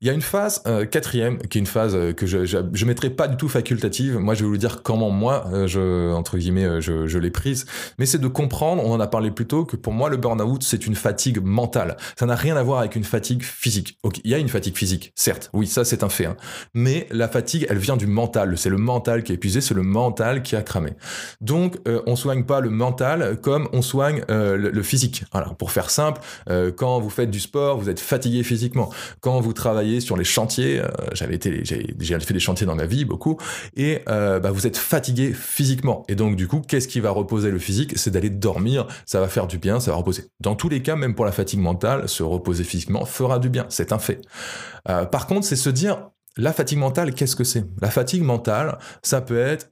Il 0.00 0.06
y 0.06 0.10
a 0.10 0.14
une 0.14 0.22
phase 0.22 0.62
euh, 0.66 0.86
quatrième, 0.86 1.36
qui 1.36 1.58
est 1.58 1.60
une 1.60 1.66
phase 1.66 1.94
euh, 1.94 2.14
que 2.14 2.24
je, 2.24 2.46
je, 2.46 2.56
je 2.72 2.86
mettrai 2.86 3.10
pas 3.10 3.28
du 3.28 3.36
tout 3.36 3.50
facultative. 3.50 4.18
Moi, 4.18 4.32
je 4.32 4.44
vais 4.44 4.48
vous 4.48 4.56
dire 4.56 4.82
comment 4.82 5.10
moi, 5.10 5.44
euh, 5.52 6.12
entre 6.14 6.38
guillemets, 6.38 6.80
je, 6.80 7.06
je 7.06 7.18
l'ai 7.18 7.30
prise. 7.30 7.66
Mais 7.98 8.06
c'est 8.06 8.18
de 8.18 8.28
comprendre, 8.28 8.82
on 8.82 8.94
en 8.94 9.00
a 9.00 9.06
parlé 9.06 9.30
plus 9.30 9.46
tôt, 9.46 9.66
que 9.66 9.76
pour 9.76 9.92
moi, 9.92 10.08
le 10.08 10.16
burn-out, 10.16 10.62
c'est 10.62 10.86
une 10.86 10.94
fatigue 10.94 11.42
mentale. 11.42 11.98
Ça 12.18 12.24
n'a 12.24 12.34
rien 12.34 12.56
à 12.56 12.62
voir 12.62 12.78
avec 12.78 12.96
une 12.96 13.04
fatigue 13.04 13.42
physique. 13.42 13.98
Il 14.24 14.30
y 14.30 14.34
a 14.34 14.38
une 14.38 14.48
fatigue 14.48 14.78
physique, 14.78 15.12
certes. 15.16 15.50
Oui, 15.52 15.66
ça, 15.66 15.84
c'est 15.84 16.02
un 16.02 16.08
fait. 16.08 16.24
Hein. 16.24 16.36
Mais 16.72 17.06
la 17.10 17.28
fatigue, 17.28 17.66
elle 17.68 17.78
vient 17.78 17.98
du 17.98 18.06
mental. 18.06 18.56
C'est 18.56 18.70
le 18.70 18.78
mental 18.78 19.22
qui 19.22 19.32
est 19.32 19.34
épuisé, 19.34 19.60
c'est 19.60 19.74
le 19.74 19.82
mental 19.82 20.42
qui 20.42 20.56
a 20.56 20.62
cramé. 20.62 20.94
Donc, 21.42 21.76
on 22.06 22.16
soigne 22.16 22.44
pas 22.44 22.60
le 22.60 22.70
mental 22.70 23.38
comme 23.42 23.68
on 23.74 23.82
soigne 23.82 24.24
le, 24.28 24.56
le, 24.56 24.82
physique. 24.82 25.24
Voilà. 25.32 25.48
Pour 25.58 25.72
faire 25.72 25.90
simple, 25.90 26.22
quand 26.76 27.00
vous 27.00 27.10
faites 27.10 27.30
du 27.30 27.40
sport, 27.40 27.78
vous 27.78 27.90
êtes 27.90 28.00
fatigué 28.00 28.42
physiquement 28.42 28.61
quand 29.20 29.40
vous 29.40 29.52
travaillez 29.52 30.00
sur 30.00 30.16
les 30.16 30.24
chantiers, 30.24 30.80
euh, 30.80 30.88
j'avais 31.12 31.34
été, 31.34 31.64
j'ai 31.64 32.20
fait 32.20 32.34
des 32.34 32.40
chantiers 32.40 32.66
dans 32.66 32.76
ma 32.76 32.86
vie 32.86 33.04
beaucoup, 33.04 33.38
et 33.76 34.00
euh, 34.08 34.40
bah, 34.40 34.50
vous 34.50 34.66
êtes 34.66 34.76
fatigué 34.76 35.32
physiquement. 35.32 36.04
Et 36.08 36.14
donc 36.14 36.36
du 36.36 36.48
coup, 36.48 36.60
qu'est-ce 36.60 36.88
qui 36.88 37.00
va 37.00 37.10
reposer 37.10 37.50
le 37.50 37.58
physique? 37.58 37.94
C'est 37.96 38.10
d'aller 38.10 38.30
dormir. 38.30 38.86
Ça 39.06 39.20
va 39.20 39.28
faire 39.28 39.46
du 39.46 39.58
bien, 39.58 39.80
ça 39.80 39.90
va 39.90 39.96
reposer. 39.96 40.24
Dans 40.40 40.54
tous 40.54 40.68
les 40.68 40.82
cas, 40.82 40.96
même 40.96 41.14
pour 41.14 41.24
la 41.24 41.32
fatigue 41.32 41.60
mentale, 41.60 42.08
se 42.08 42.22
reposer 42.22 42.64
physiquement 42.64 43.04
fera 43.04 43.38
du 43.38 43.48
bien. 43.48 43.66
C'est 43.68 43.92
un 43.92 43.98
fait. 43.98 44.20
Euh, 44.88 45.04
par 45.04 45.26
contre, 45.26 45.46
c'est 45.46 45.56
se 45.56 45.70
dire 45.70 46.08
la 46.36 46.52
fatigue 46.52 46.78
mentale, 46.78 47.14
qu'est-ce 47.14 47.36
que 47.36 47.44
c'est? 47.44 47.64
La 47.80 47.90
fatigue 47.90 48.22
mentale, 48.22 48.78
ça 49.02 49.20
peut 49.20 49.38
être 49.38 49.70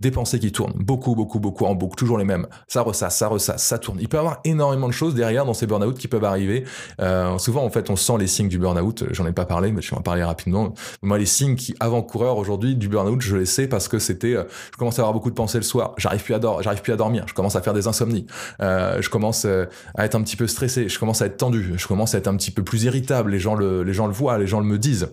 des 0.00 0.10
pensées 0.10 0.38
qui 0.38 0.52
tournent, 0.52 0.74
beaucoup, 0.76 1.14
beaucoup, 1.14 1.40
beaucoup 1.40 1.66
en 1.66 1.74
boucle, 1.74 1.96
toujours 1.96 2.18
les 2.18 2.24
mêmes. 2.24 2.46
Ça 2.68 2.82
ressasse, 2.82 3.16
ça 3.16 3.28
ressasse, 3.28 3.62
ça 3.62 3.78
tourne. 3.78 3.98
Il 4.00 4.08
peut 4.08 4.16
y 4.16 4.20
avoir 4.20 4.40
énormément 4.44 4.88
de 4.88 4.92
choses 4.92 5.14
derrière 5.14 5.44
dans 5.44 5.54
ces 5.54 5.66
burn-out 5.66 5.96
qui 5.98 6.08
peuvent 6.08 6.24
arriver. 6.24 6.64
Euh, 7.00 7.36
souvent, 7.38 7.64
en 7.64 7.70
fait, 7.70 7.90
on 7.90 7.96
sent 7.96 8.14
les 8.18 8.26
signes 8.26 8.48
du 8.48 8.58
burn-out. 8.58 9.04
J'en 9.10 9.26
ai 9.26 9.32
pas 9.32 9.44
parlé, 9.44 9.72
mais 9.72 9.82
je 9.82 9.90
vais 9.90 9.96
en 9.96 10.02
parler 10.02 10.24
rapidement. 10.24 10.72
Moi, 11.02 11.18
les 11.18 11.26
signes 11.26 11.56
qui, 11.56 11.74
avant 11.80 12.02
coureur 12.02 12.38
aujourd'hui, 12.38 12.76
du 12.76 12.88
burn-out, 12.88 13.20
je 13.20 13.36
les 13.36 13.46
sais 13.46 13.68
parce 13.68 13.88
que 13.88 13.98
c'était, 13.98 14.34
euh, 14.34 14.44
je 14.72 14.76
commence 14.78 14.98
à 14.98 15.02
avoir 15.02 15.12
beaucoup 15.12 15.30
de 15.30 15.34
pensées 15.34 15.58
le 15.58 15.64
soir. 15.64 15.94
J'arrive 15.98 16.22
plus 16.22 16.34
à 16.34 16.38
dormir, 16.38 16.62
j'arrive 16.62 16.82
plus 16.82 16.92
à 16.92 16.96
dormir. 16.96 17.24
Je 17.26 17.34
commence 17.34 17.56
à 17.56 17.62
faire 17.62 17.74
des 17.74 17.86
insomnies. 17.86 18.26
Euh, 18.62 19.00
je 19.02 19.10
commence 19.10 19.44
euh, 19.44 19.66
à 19.94 20.04
être 20.04 20.14
un 20.14 20.22
petit 20.22 20.36
peu 20.36 20.46
stressé. 20.46 20.88
Je 20.88 20.98
commence 20.98 21.22
à 21.22 21.26
être 21.26 21.36
tendu. 21.36 21.74
Je 21.76 21.86
commence 21.86 22.14
à 22.14 22.18
être 22.18 22.28
un 22.28 22.36
petit 22.36 22.50
peu 22.50 22.62
plus 22.62 22.84
irritable. 22.84 23.30
Les 23.30 23.38
gens 23.38 23.54
le, 23.54 23.82
les 23.82 23.92
gens 23.92 24.06
le 24.06 24.12
voient, 24.12 24.38
les 24.38 24.46
gens 24.46 24.60
le 24.60 24.66
me 24.66 24.78
disent. 24.78 25.12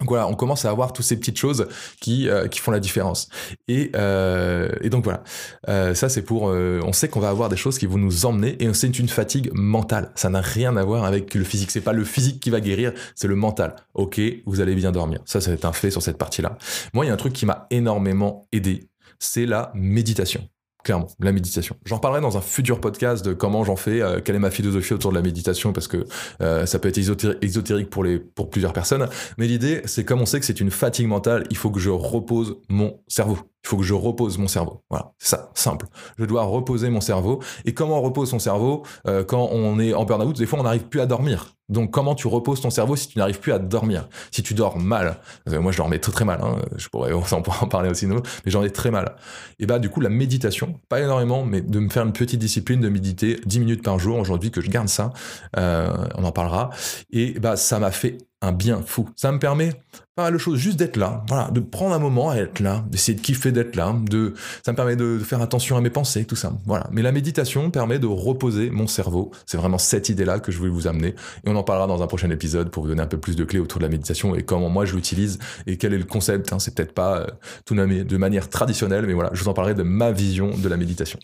Donc 0.00 0.08
voilà, 0.08 0.26
on 0.26 0.34
commence 0.34 0.64
à 0.64 0.70
avoir 0.70 0.92
toutes 0.92 1.04
ces 1.04 1.16
petites 1.16 1.38
choses 1.38 1.68
qui, 2.00 2.28
euh, 2.28 2.48
qui 2.48 2.58
font 2.58 2.70
la 2.70 2.80
différence. 2.80 3.28
Et, 3.68 3.92
euh, 3.94 4.70
et 4.80 4.88
donc 4.88 5.04
voilà, 5.04 5.22
euh, 5.68 5.94
ça 5.94 6.08
c'est 6.08 6.22
pour... 6.22 6.44
On 6.44 6.92
sait 6.92 7.08
qu'on 7.08 7.20
va 7.20 7.28
avoir 7.28 7.48
des 7.48 7.56
choses 7.56 7.78
qui 7.78 7.86
vont 7.86 7.98
nous 7.98 8.26
emmener 8.26 8.62
et 8.62 8.72
c'est 8.74 8.98
une 8.98 9.08
fatigue 9.08 9.50
mentale. 9.52 10.10
Ça 10.14 10.30
n'a 10.30 10.40
rien 10.40 10.76
à 10.76 10.84
voir 10.84 11.04
avec 11.04 11.34
le 11.34 11.44
physique. 11.44 11.70
C'est 11.70 11.80
pas 11.80 11.92
le 11.92 12.04
physique 12.04 12.40
qui 12.40 12.50
va 12.50 12.60
guérir, 12.60 12.92
c'est 13.14 13.28
le 13.28 13.36
mental. 13.36 13.76
Ok, 13.94 14.20
vous 14.46 14.60
allez 14.60 14.74
bien 14.74 14.92
dormir. 14.92 15.20
Ça, 15.26 15.40
c'est 15.40 15.64
un 15.64 15.72
fait 15.72 15.90
sur 15.90 16.02
cette 16.02 16.18
partie-là. 16.18 16.56
Moi, 16.94 17.04
il 17.04 17.08
y 17.08 17.10
a 17.10 17.14
un 17.14 17.18
truc 17.18 17.32
qui 17.32 17.46
m'a 17.46 17.66
énormément 17.70 18.48
aidé, 18.52 18.88
c'est 19.18 19.46
la 19.46 19.70
méditation. 19.74 20.48
Clairement, 20.84 21.08
la 21.20 21.32
méditation. 21.32 21.76
J'en 21.84 21.96
reparlerai 21.96 22.20
dans 22.20 22.36
un 22.36 22.40
futur 22.40 22.80
podcast 22.80 23.24
de 23.24 23.32
comment 23.32 23.64
j'en 23.64 23.76
fais, 23.76 24.00
euh, 24.00 24.20
quelle 24.24 24.36
est 24.36 24.40
ma 24.40 24.50
philosophie 24.50 24.94
autour 24.94 25.10
de 25.10 25.16
la 25.16 25.22
méditation, 25.22 25.72
parce 25.72 25.88
que 25.88 26.04
euh, 26.40 26.66
ça 26.66 26.78
peut 26.78 26.88
être 26.88 26.98
ésotérique 27.42 27.90
pour, 27.90 28.04
les, 28.04 28.18
pour 28.18 28.50
plusieurs 28.50 28.72
personnes. 28.72 29.08
Mais 29.38 29.46
l'idée, 29.46 29.82
c'est 29.84 30.04
comme 30.04 30.20
on 30.20 30.26
sait 30.26 30.40
que 30.40 30.46
c'est 30.46 30.60
une 30.60 30.70
fatigue 30.70 31.06
mentale, 31.06 31.44
il 31.50 31.56
faut 31.56 31.70
que 31.70 31.80
je 31.80 31.90
repose 31.90 32.56
mon 32.68 33.00
cerveau. 33.08 33.38
Il 33.64 33.68
faut 33.68 33.76
que 33.76 33.82
je 33.82 33.94
repose 33.94 34.38
mon 34.38 34.48
cerveau. 34.48 34.82
Voilà, 34.88 35.12
c'est 35.18 35.36
ça, 35.36 35.50
simple. 35.54 35.86
Je 36.18 36.24
dois 36.24 36.44
reposer 36.44 36.88
mon 36.88 37.02
cerveau. 37.02 37.40
Et 37.66 37.74
comment 37.74 37.98
on 37.98 38.02
repose 38.02 38.30
son 38.30 38.38
cerveau 38.38 38.84
euh, 39.06 39.22
quand 39.22 39.50
on 39.52 39.78
est 39.78 39.92
en 39.92 40.04
burn-out? 40.04 40.36
Des 40.36 40.46
fois, 40.46 40.60
on 40.60 40.62
n'arrive 40.62 40.84
plus 40.84 41.00
à 41.00 41.06
dormir. 41.06 41.56
Donc, 41.70 41.90
comment 41.90 42.14
tu 42.14 42.26
reposes 42.26 42.60
ton 42.60 42.70
cerveau 42.70 42.96
si 42.96 43.08
tu 43.08 43.18
n'arrives 43.18 43.40
plus 43.40 43.52
à 43.52 43.58
dormir? 43.58 44.08
Si 44.30 44.42
tu 44.42 44.54
dors 44.54 44.78
mal, 44.78 45.16
moi 45.46 45.72
je 45.72 45.76
dormais 45.76 45.98
très 45.98 46.12
très 46.12 46.24
mal, 46.24 46.40
hein, 46.42 46.56
je 46.76 46.88
pourrais, 46.88 47.12
on 47.32 47.42
pourra 47.42 47.64
en 47.64 47.68
parler 47.68 47.88
aussi, 47.88 48.06
nous, 48.06 48.20
mais 48.44 48.50
j'en 48.50 48.62
ai 48.62 48.70
très 48.70 48.90
mal. 48.90 49.16
Et 49.58 49.66
bah, 49.66 49.78
du 49.78 49.88
coup, 49.88 50.00
la 50.00 50.08
méditation, 50.08 50.80
pas 50.88 51.00
énormément, 51.00 51.44
mais 51.44 51.60
de 51.60 51.78
me 51.78 51.88
faire 51.88 52.04
une 52.04 52.12
petite 52.12 52.40
discipline 52.40 52.80
de 52.80 52.88
méditer 52.88 53.40
10 53.46 53.60
minutes 53.60 53.82
par 53.82 53.98
jour 53.98 54.18
aujourd'hui, 54.18 54.50
que 54.50 54.60
je 54.60 54.68
garde 54.68 54.88
ça, 54.88 55.12
euh, 55.56 55.90
on 56.16 56.24
en 56.24 56.32
parlera. 56.32 56.70
Et 57.10 57.38
bah, 57.38 57.56
ça 57.56 57.78
m'a 57.78 57.90
fait 57.90 58.18
un 58.42 58.52
bien 58.52 58.82
fou. 58.84 59.08
Ça 59.16 59.32
me 59.32 59.38
permet 59.38 59.72
pas 60.16 60.24
mal 60.24 60.32
de 60.32 60.38
choses, 60.38 60.58
juste 60.58 60.78
d'être 60.78 60.96
là, 60.96 61.24
voilà, 61.28 61.50
de 61.50 61.60
prendre 61.60 61.94
un 61.94 61.98
moment 61.98 62.30
à 62.30 62.36
être 62.36 62.60
là, 62.60 62.84
d'essayer 62.90 63.16
de 63.16 63.22
kiffer 63.22 63.52
d'être 63.52 63.76
là, 63.76 63.94
de, 64.02 64.34
ça 64.64 64.72
me 64.72 64.76
permet 64.76 64.96
de 64.96 65.18
faire 65.18 65.40
attention 65.40 65.76
à 65.76 65.80
mes 65.80 65.88
pensées, 65.88 66.24
tout 66.24 66.36
ça, 66.36 66.52
voilà. 66.66 66.88
Mais 66.90 67.00
la 67.00 67.12
méditation 67.12 67.70
permet 67.70 67.98
de 67.98 68.06
reposer 68.06 68.70
mon 68.70 68.86
cerveau. 68.86 69.30
C'est 69.46 69.56
vraiment 69.56 69.78
cette 69.78 70.08
idée-là 70.08 70.40
que 70.40 70.52
je 70.52 70.58
voulais 70.58 70.70
vous 70.70 70.88
amener, 70.88 71.08
et 71.08 71.14
on 71.46 71.56
en 71.56 71.62
parlera 71.62 71.86
dans 71.86 72.02
un 72.02 72.06
prochain 72.06 72.30
épisode 72.30 72.70
pour 72.70 72.82
vous 72.82 72.88
donner 72.88 73.02
un 73.02 73.06
peu 73.06 73.18
plus 73.18 73.36
de 73.36 73.44
clés 73.44 73.60
autour 73.60 73.78
de 73.78 73.84
la 73.84 73.90
méditation 73.90 74.34
et 74.34 74.42
comment 74.42 74.68
moi 74.68 74.84
je 74.84 74.94
l'utilise 74.94 75.38
et 75.66 75.76
quel 75.76 75.94
est 75.94 75.98
le 75.98 76.04
concept. 76.04 76.52
Hein. 76.52 76.58
C'est 76.58 76.74
peut-être 76.74 76.92
pas 76.92 77.20
euh, 77.20 77.26
tout 77.64 77.74
de 77.74 78.16
manière 78.16 78.48
traditionnelle, 78.48 79.06
mais 79.06 79.14
voilà, 79.14 79.30
je 79.32 79.42
vous 79.42 79.48
en 79.48 79.54
parlerai 79.54 79.74
de 79.74 79.82
ma 79.82 80.12
vision 80.12 80.50
de 80.56 80.68
la 80.68 80.76
méditation. 80.76 81.18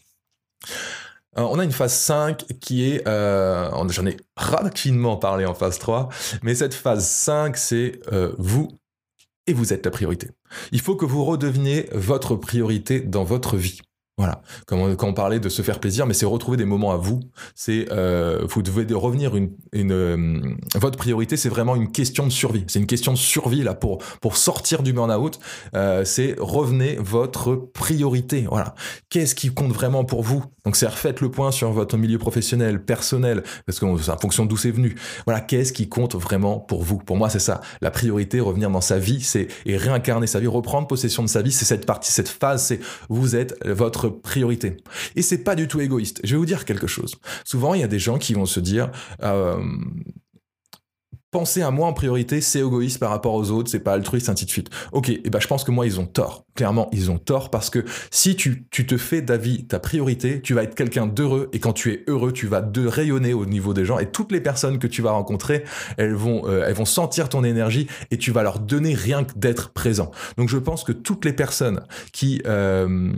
Alors, 1.37 1.53
on 1.53 1.59
a 1.59 1.65
une 1.65 1.73
phase 1.73 1.95
5 1.95 2.47
qui 2.61 2.91
est, 2.91 3.07
euh, 3.07 3.71
j'en 3.91 4.07
ai 4.07 4.17
rapidement 4.37 5.19
parlé 5.19 5.45
en 5.45 5.53
phase 5.53 5.79
3, 5.79 6.09
mais 6.43 6.55
cette 6.55 6.73
phase 6.73 7.07
5, 7.07 7.59
c'est 7.59 8.01
euh, 8.11 8.33
vous 8.39 8.69
et 9.47 9.53
vous 9.53 9.75
êtes 9.75 9.85
la 9.85 9.91
priorité. 9.91 10.31
Il 10.73 10.81
faut 10.81 10.97
que 10.97 11.05
vous 11.05 11.25
redeveniez 11.25 11.91
votre 11.93 12.37
priorité 12.37 13.01
dans 13.01 13.23
votre 13.23 13.59
vie. 13.59 13.81
Voilà, 14.19 14.41
quand 14.65 14.79
on, 14.79 14.97
quand 14.97 15.09
on, 15.09 15.13
parlait 15.13 15.41
de 15.41 15.51
se 15.51 15.61
faire 15.61 15.79
plaisir, 15.79 16.07
mais 16.07 16.15
c'est 16.15 16.25
retrouver 16.25 16.57
des 16.57 16.65
moments 16.65 16.91
à 16.91 16.97
vous. 16.97 17.21
C'est 17.55 17.93
euh, 17.93 18.47
vous 18.49 18.63
devez 18.63 18.87
de 18.87 18.95
revenir 18.95 19.37
une, 19.37 19.51
une 19.75 19.93
euh, 19.93 20.41
votre 20.75 20.97
priorité, 20.97 21.37
c'est 21.37 21.51
vraiment 21.51 21.77
une 21.77 21.93
question 21.93 22.25
de 22.25 22.33
survie. 22.33 22.65
C'est 22.67 22.79
une 22.79 22.87
question 22.87 23.13
de 23.13 23.19
survie 23.19 23.63
là 23.63 23.75
pour 23.75 23.99
pour 24.23 24.39
sortir 24.39 24.83
du 24.83 24.95
burn-out. 24.95 25.39
Euh, 25.75 26.07
c'est 26.07 26.35
revenez 26.39 26.97
votre 26.99 27.57
priorité. 27.57 28.47
Voilà, 28.49 28.75
qu'est-ce 29.11 29.35
qui 29.35 29.53
compte 29.53 29.73
vraiment 29.73 30.07
pour 30.07 30.23
vous? 30.23 30.43
Donc 30.65 30.77
c'est 30.77 30.87
refaites 30.87 31.21
le 31.21 31.31
point 31.31 31.53
sur 31.53 31.71
votre 31.73 31.99
milieu 31.99 32.17
professionnel, 32.17 32.83
personnel, 32.83 33.43
parce 33.67 33.79
que 33.79 33.87
c'est 33.99 34.11
en 34.11 34.17
fonction 34.17 34.47
d'où 34.47 34.57
c'est 34.57 34.71
venu. 34.71 34.97
Voilà, 35.27 35.43
qu'est-ce 35.43 35.75
qui 35.75 35.91
compte 35.91 36.17
vraiment 36.17 36.59
pour 36.59 36.83
vous? 36.83 36.97
Pour 36.97 37.19
moi, 37.19 37.29
c'est 37.29 37.39
ça. 37.39 37.61
La 37.83 37.91
priorité, 37.91 38.41
revenir 38.41 38.71
dans 38.71 38.81
sa 38.81 38.99
vie, 38.99 39.21
c'est 39.21 39.49
et 39.67 39.77
réincarner 39.77 40.27
sa 40.27 40.41
vie, 40.41 40.47
reprendre 40.47 40.87
possession 40.87 41.23
de 41.23 41.29
sa 41.29 41.43
vie. 41.43 41.53
C'est 41.53 41.67
cette 41.67 41.85
partie, 41.85 42.11
cette 42.11 42.31
phase. 42.31 42.65
C'est 42.65 42.81
vous 43.11 43.37
êtes 43.37 43.55
votre 43.67 44.06
priorité. 44.09 44.77
Et 45.15 45.23
c'est 45.23 45.45
pas 45.45 45.55
du 45.55 45.69
tout 45.69 45.81
égoïste. 45.81 46.21
Je 46.25 46.33
vais 46.33 46.39
vous 46.39 46.47
dire 46.47 46.65
quelque 46.65 46.87
chose. 46.87 47.15
Souvent, 47.45 47.75
il 47.75 47.81
y 47.81 47.85
a 47.85 47.89
des 47.89 47.99
gens 47.99 48.19
qui 48.19 48.35
vont 48.35 48.47
se 48.47 48.61
dire 48.61 48.91
euh, 49.23 49.57
penser 51.37 51.61
à 51.61 51.71
moi 51.71 51.87
en 51.87 51.93
priorité, 51.93 52.41
c'est 52.41 52.61
égoïste 52.61 52.99
par 52.99 53.11
rapport 53.11 53.35
aux 53.35 53.51
autres, 53.51 53.71
c'est 53.71 53.81
pas 53.81 53.93
altruiste, 53.93 54.31
ainsi 54.31 54.47
de 54.47 54.51
suite. 54.51 54.71
Ok, 54.93 55.11
et 55.11 55.29
ben 55.29 55.39
je 55.39 55.47
pense 55.47 55.65
que 55.65 55.71
moi 55.71 55.85
ils 55.85 56.01
ont 56.01 56.07
tort. 56.07 56.47
Clairement, 56.55 56.89
ils 56.93 57.11
ont 57.11 57.19
tort 57.19 57.51
parce 57.51 57.69
que 57.69 57.85
si 58.11 58.37
tu, 58.37 58.67
tu 58.71 58.87
te 58.87 58.97
fais 58.97 59.21
d'avis 59.21 59.67
ta 59.67 59.79
priorité, 59.79 60.41
tu 60.41 60.55
vas 60.55 60.63
être 60.63 60.75
quelqu'un 60.75 61.07
d'heureux 61.07 61.51
et 61.53 61.59
quand 61.59 61.75
tu 61.75 61.93
es 61.93 62.05
heureux, 62.07 62.33
tu 62.33 62.47
vas 62.47 62.63
de 62.63 62.87
rayonner 62.87 63.35
au 63.35 63.45
niveau 63.45 63.75
des 63.75 63.85
gens 63.85 63.99
et 63.99 64.07
toutes 64.07 64.33
les 64.33 64.41
personnes 64.41 64.79
que 64.79 64.87
tu 64.87 65.03
vas 65.03 65.11
rencontrer, 65.11 65.65
elles 65.99 66.15
vont, 66.15 66.49
euh, 66.49 66.65
elles 66.67 66.75
vont 66.75 66.87
sentir 66.87 67.29
ton 67.29 67.45
énergie 67.45 67.87
et 68.11 68.17
tu 68.17 68.31
vas 68.31 68.43
leur 68.43 68.59
donner 68.59 68.95
rien 68.95 69.23
que 69.23 69.39
d'être 69.39 69.75
présent. 69.75 70.13
Donc 70.39 70.49
je 70.49 70.57
pense 70.57 70.85
que 70.85 70.93
toutes 70.93 71.27
les 71.27 71.35
personnes 71.35 71.83
qui, 72.15 72.41
euh, 72.47 73.13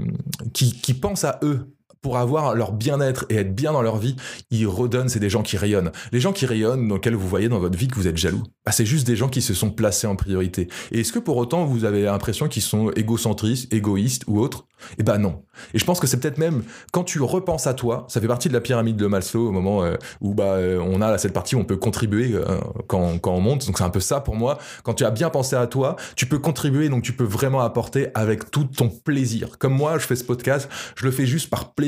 qui 0.53 0.95
pensent 0.95 1.23
à 1.23 1.39
eux 1.45 1.69
pour 2.01 2.19
avoir 2.19 2.55
leur 2.55 2.73
bien-être 2.73 3.27
et 3.29 3.37
être 3.37 3.55
bien 3.55 3.73
dans 3.73 3.83
leur 3.83 3.99
vie, 3.99 4.17
ils 4.51 4.67
redonnent, 4.67 5.09
c'est 5.09 5.21
des 5.21 5.31
gens 5.31 5.43
qui 5.43 5.57
rayonnent. 5.57 5.91
Les 6.13 6.21
gens 6.21 6.33
qui 6.33 6.47
rayonnent, 6.47 6.89
dans 6.89 6.97
lesquels 6.97 7.15
vous 7.15 7.29
voyez 7.29 7.49
dans 7.49 7.59
votre 7.59 7.79
vie 7.79 7.89
que 7.89 7.97
vous 7.97 8.09
êtes 8.09 8.17
jaloux, 8.17 8.43
bah, 8.65 8.73
c'est 8.73 8.87
juste 8.87 9.07
des 9.07 9.17
gens 9.17 9.29
qui 9.29 9.43
se 9.43 9.55
sont 9.55 9.71
placés 9.71 10.07
en 10.07 10.17
priorité. 10.17 10.69
Et 10.93 11.01
est-ce 11.01 11.13
que 11.13 11.19
pour 11.19 11.37
autant 11.37 11.65
vous 11.65 11.85
avez 11.85 12.03
l'impression 12.03 12.49
qu'ils 12.49 12.63
sont 12.63 12.91
égocentristes, 12.91 13.73
égoïstes 13.73 14.25
ou 14.27 14.41
autres? 14.41 14.67
Eh 14.99 15.03
ben 15.03 15.19
non. 15.19 15.43
Et 15.75 15.79
je 15.79 15.85
pense 15.85 15.99
que 15.99 16.07
c'est 16.07 16.21
peut-être 16.21 16.39
même 16.39 16.63
quand 16.93 17.03
tu 17.03 17.21
repenses 17.21 17.67
à 17.67 17.75
toi, 17.75 18.07
ça 18.09 18.21
fait 18.21 18.29
partie 18.29 18.49
de 18.49 18.55
la 18.55 18.61
pyramide 18.61 18.97
de 18.97 19.07
Maslow 19.07 19.49
au 19.49 19.51
moment 19.51 19.83
euh, 19.83 19.95
où 20.21 20.35
bah 20.35 20.55
euh, 20.55 20.79
on 20.81 21.01
a 21.01 21.19
cette 21.19 21.33
partie 21.33 21.57
où 21.57 21.59
on 21.59 21.65
peut 21.65 21.77
contribuer 21.77 22.33
euh, 22.35 22.45
quand, 22.87 23.19
quand 23.19 23.33
on 23.33 23.41
monte. 23.41 23.67
Donc 23.67 23.79
c'est 23.79 23.85
un 23.85 23.91
peu 23.91 24.01
ça 24.01 24.21
pour 24.21 24.37
moi. 24.37 24.59
Quand 24.85 24.95
tu 24.95 25.05
as 25.05 25.11
bien 25.11 25.31
pensé 25.31 25.57
à 25.57 25.67
toi, 25.67 25.97
tu 26.15 26.27
peux 26.27 26.39
contribuer, 26.39 26.89
donc 26.89 27.03
tu 27.03 27.13
peux 27.13 27.25
vraiment 27.25 27.61
apporter 27.61 28.09
avec 28.15 28.51
tout 28.51 28.65
ton 28.65 28.89
plaisir. 28.89 29.59
Comme 29.59 29.75
moi, 29.75 29.99
je 29.99 30.07
fais 30.07 30.17
ce 30.17 30.25
podcast, 30.25 30.69
je 30.95 31.05
le 31.05 31.11
fais 31.11 31.27
juste 31.27 31.51
par 31.51 31.73
plaisir 31.73 31.88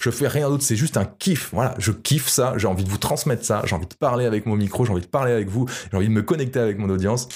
je 0.00 0.10
fais 0.10 0.28
rien 0.28 0.48
d'autre, 0.48 0.62
c'est 0.62 0.76
juste 0.76 0.96
un 0.96 1.04
kiff. 1.04 1.50
Voilà, 1.52 1.74
je 1.78 1.92
kiffe 1.92 2.28
ça, 2.28 2.54
j'ai 2.56 2.66
envie 2.66 2.84
de 2.84 2.90
vous 2.90 2.98
transmettre 2.98 3.44
ça, 3.44 3.62
j'ai 3.64 3.74
envie 3.74 3.86
de 3.86 3.94
parler 3.94 4.26
avec 4.26 4.46
mon 4.46 4.56
micro, 4.56 4.84
j'ai 4.84 4.92
envie 4.92 5.00
de 5.00 5.06
parler 5.06 5.32
avec 5.32 5.48
vous, 5.48 5.66
j'ai 5.90 5.96
envie 5.96 6.08
de 6.08 6.12
me 6.12 6.22
connecter 6.22 6.58
avec 6.58 6.78
mon 6.78 6.88
audience. 6.90 7.28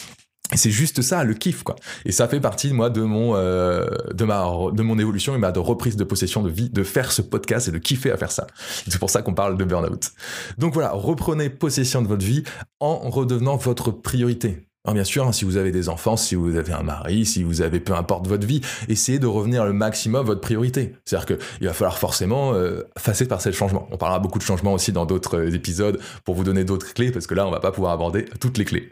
C'est 0.52 0.70
juste 0.70 1.00
ça, 1.00 1.24
le 1.24 1.32
kiff, 1.34 1.62
quoi. 1.62 1.74
Et 2.04 2.12
ça 2.12 2.28
fait 2.28 2.38
partie, 2.38 2.72
moi, 2.72 2.90
de 2.90 3.00
mon, 3.00 3.34
euh, 3.34 3.86
de 4.12 4.24
ma, 4.24 4.44
de 4.72 4.82
mon 4.82 4.98
évolution 4.98 5.34
et 5.34 5.38
ma 5.38 5.52
de 5.52 5.58
reprise 5.58 5.96
de 5.96 6.04
possession 6.04 6.42
de 6.42 6.50
vie, 6.50 6.68
de 6.68 6.84
faire 6.84 7.12
ce 7.12 7.22
podcast 7.22 7.68
et 7.68 7.70
de 7.70 7.78
kiffer 7.78 8.10
à 8.12 8.16
faire 8.18 8.30
ça. 8.30 8.46
C'est 8.86 8.98
pour 8.98 9.10
ça 9.10 9.22
qu'on 9.22 9.34
parle 9.34 9.56
de 9.56 9.64
burn-out. 9.64 10.12
Donc 10.58 10.74
voilà, 10.74 10.90
reprenez 10.92 11.48
possession 11.48 12.02
de 12.02 12.08
votre 12.08 12.24
vie 12.24 12.44
en 12.78 13.08
redevenant 13.08 13.56
votre 13.56 13.90
priorité. 13.90 14.66
Alors 14.86 14.94
bien 14.94 15.04
sûr, 15.04 15.26
hein, 15.26 15.32
si 15.32 15.46
vous 15.46 15.56
avez 15.56 15.72
des 15.72 15.88
enfants, 15.88 16.14
si 16.18 16.34
vous 16.34 16.56
avez 16.56 16.74
un 16.74 16.82
mari, 16.82 17.24
si 17.24 17.42
vous 17.42 17.62
avez 17.62 17.80
peu 17.80 17.94
importe 17.94 18.26
votre 18.26 18.46
vie, 18.46 18.60
essayez 18.90 19.18
de 19.18 19.26
revenir 19.26 19.64
le 19.64 19.72
maximum 19.72 20.26
votre 20.26 20.42
priorité. 20.42 20.94
C'est-à-dire 21.06 21.38
qu'il 21.38 21.66
va 21.66 21.72
falloir 21.72 21.96
forcément 21.96 22.52
euh, 22.52 22.82
passer 23.02 23.26
par 23.26 23.40
ces 23.40 23.50
changements. 23.50 23.88
On 23.92 23.96
parlera 23.96 24.18
beaucoup 24.18 24.38
de 24.38 24.44
changements 24.44 24.74
aussi 24.74 24.92
dans 24.92 25.06
d'autres 25.06 25.38
euh, 25.38 25.54
épisodes 25.54 25.98
pour 26.26 26.34
vous 26.34 26.44
donner 26.44 26.64
d'autres 26.64 26.92
clés, 26.92 27.10
parce 27.10 27.26
que 27.26 27.32
là, 27.32 27.46
on 27.46 27.50
va 27.50 27.60
pas 27.60 27.72
pouvoir 27.72 27.92
aborder 27.92 28.26
toutes 28.40 28.58
les 28.58 28.66
clés. 28.66 28.90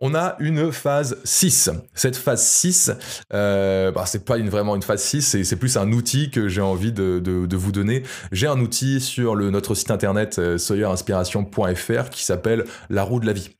On 0.00 0.14
a 0.14 0.36
une 0.38 0.70
phase 0.70 1.16
6. 1.24 1.70
Cette 1.94 2.16
phase 2.16 2.44
6, 2.44 2.90
euh, 3.32 3.90
bah, 3.90 4.04
c'est 4.04 4.26
pas 4.26 4.36
une, 4.36 4.50
vraiment 4.50 4.76
une 4.76 4.82
phase 4.82 5.02
6, 5.02 5.44
c'est 5.44 5.56
plus 5.56 5.78
un 5.78 5.92
outil 5.92 6.30
que 6.30 6.48
j'ai 6.48 6.60
envie 6.60 6.92
de, 6.92 7.20
de, 7.20 7.46
de, 7.46 7.56
vous 7.56 7.72
donner. 7.72 8.02
J'ai 8.32 8.48
un 8.48 8.60
outil 8.60 9.00
sur 9.00 9.34
le, 9.34 9.48
notre 9.50 9.74
site 9.74 9.90
internet 9.90 10.38
euh, 10.38 10.58
sawyerinspiration.fr 10.58 12.10
qui 12.10 12.22
s'appelle 12.22 12.64
La 12.90 13.02
roue 13.02 13.18
de 13.18 13.26
la 13.26 13.32
vie. 13.32 13.50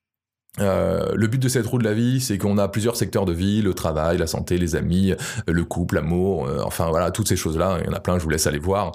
Euh, 0.61 1.13
le 1.15 1.29
but 1.29 1.39
de 1.39 1.49
cette 1.49 1.67
roue 1.67 1.79
de 1.79 1.85
la 1.85 1.95
vie, 1.95 2.21
c'est 2.21 2.37
qu'on 2.37 2.59
a 2.59 2.69
plusieurs 2.69 2.95
secteurs 2.95 3.25
de 3.25 3.33
vie, 3.33 3.63
le 3.63 3.73
travail, 3.73 4.19
la 4.19 4.27
santé, 4.27 4.59
les 4.59 4.77
amis, 4.77 5.13
euh, 5.13 5.17
le 5.47 5.65
couple, 5.65 5.95
l'amour, 5.95 6.47
euh, 6.47 6.61
enfin 6.63 6.91
voilà, 6.91 7.11
toutes 7.11 7.27
ces 7.27 7.37
choses-là, 7.37 7.79
il 7.81 7.87
y 7.87 7.89
en 7.89 7.95
a 7.95 8.01
plein, 8.01 8.19
je 8.19 8.23
vous 8.23 8.29
laisse 8.29 8.47
aller 8.47 8.59
voir. 8.59 8.93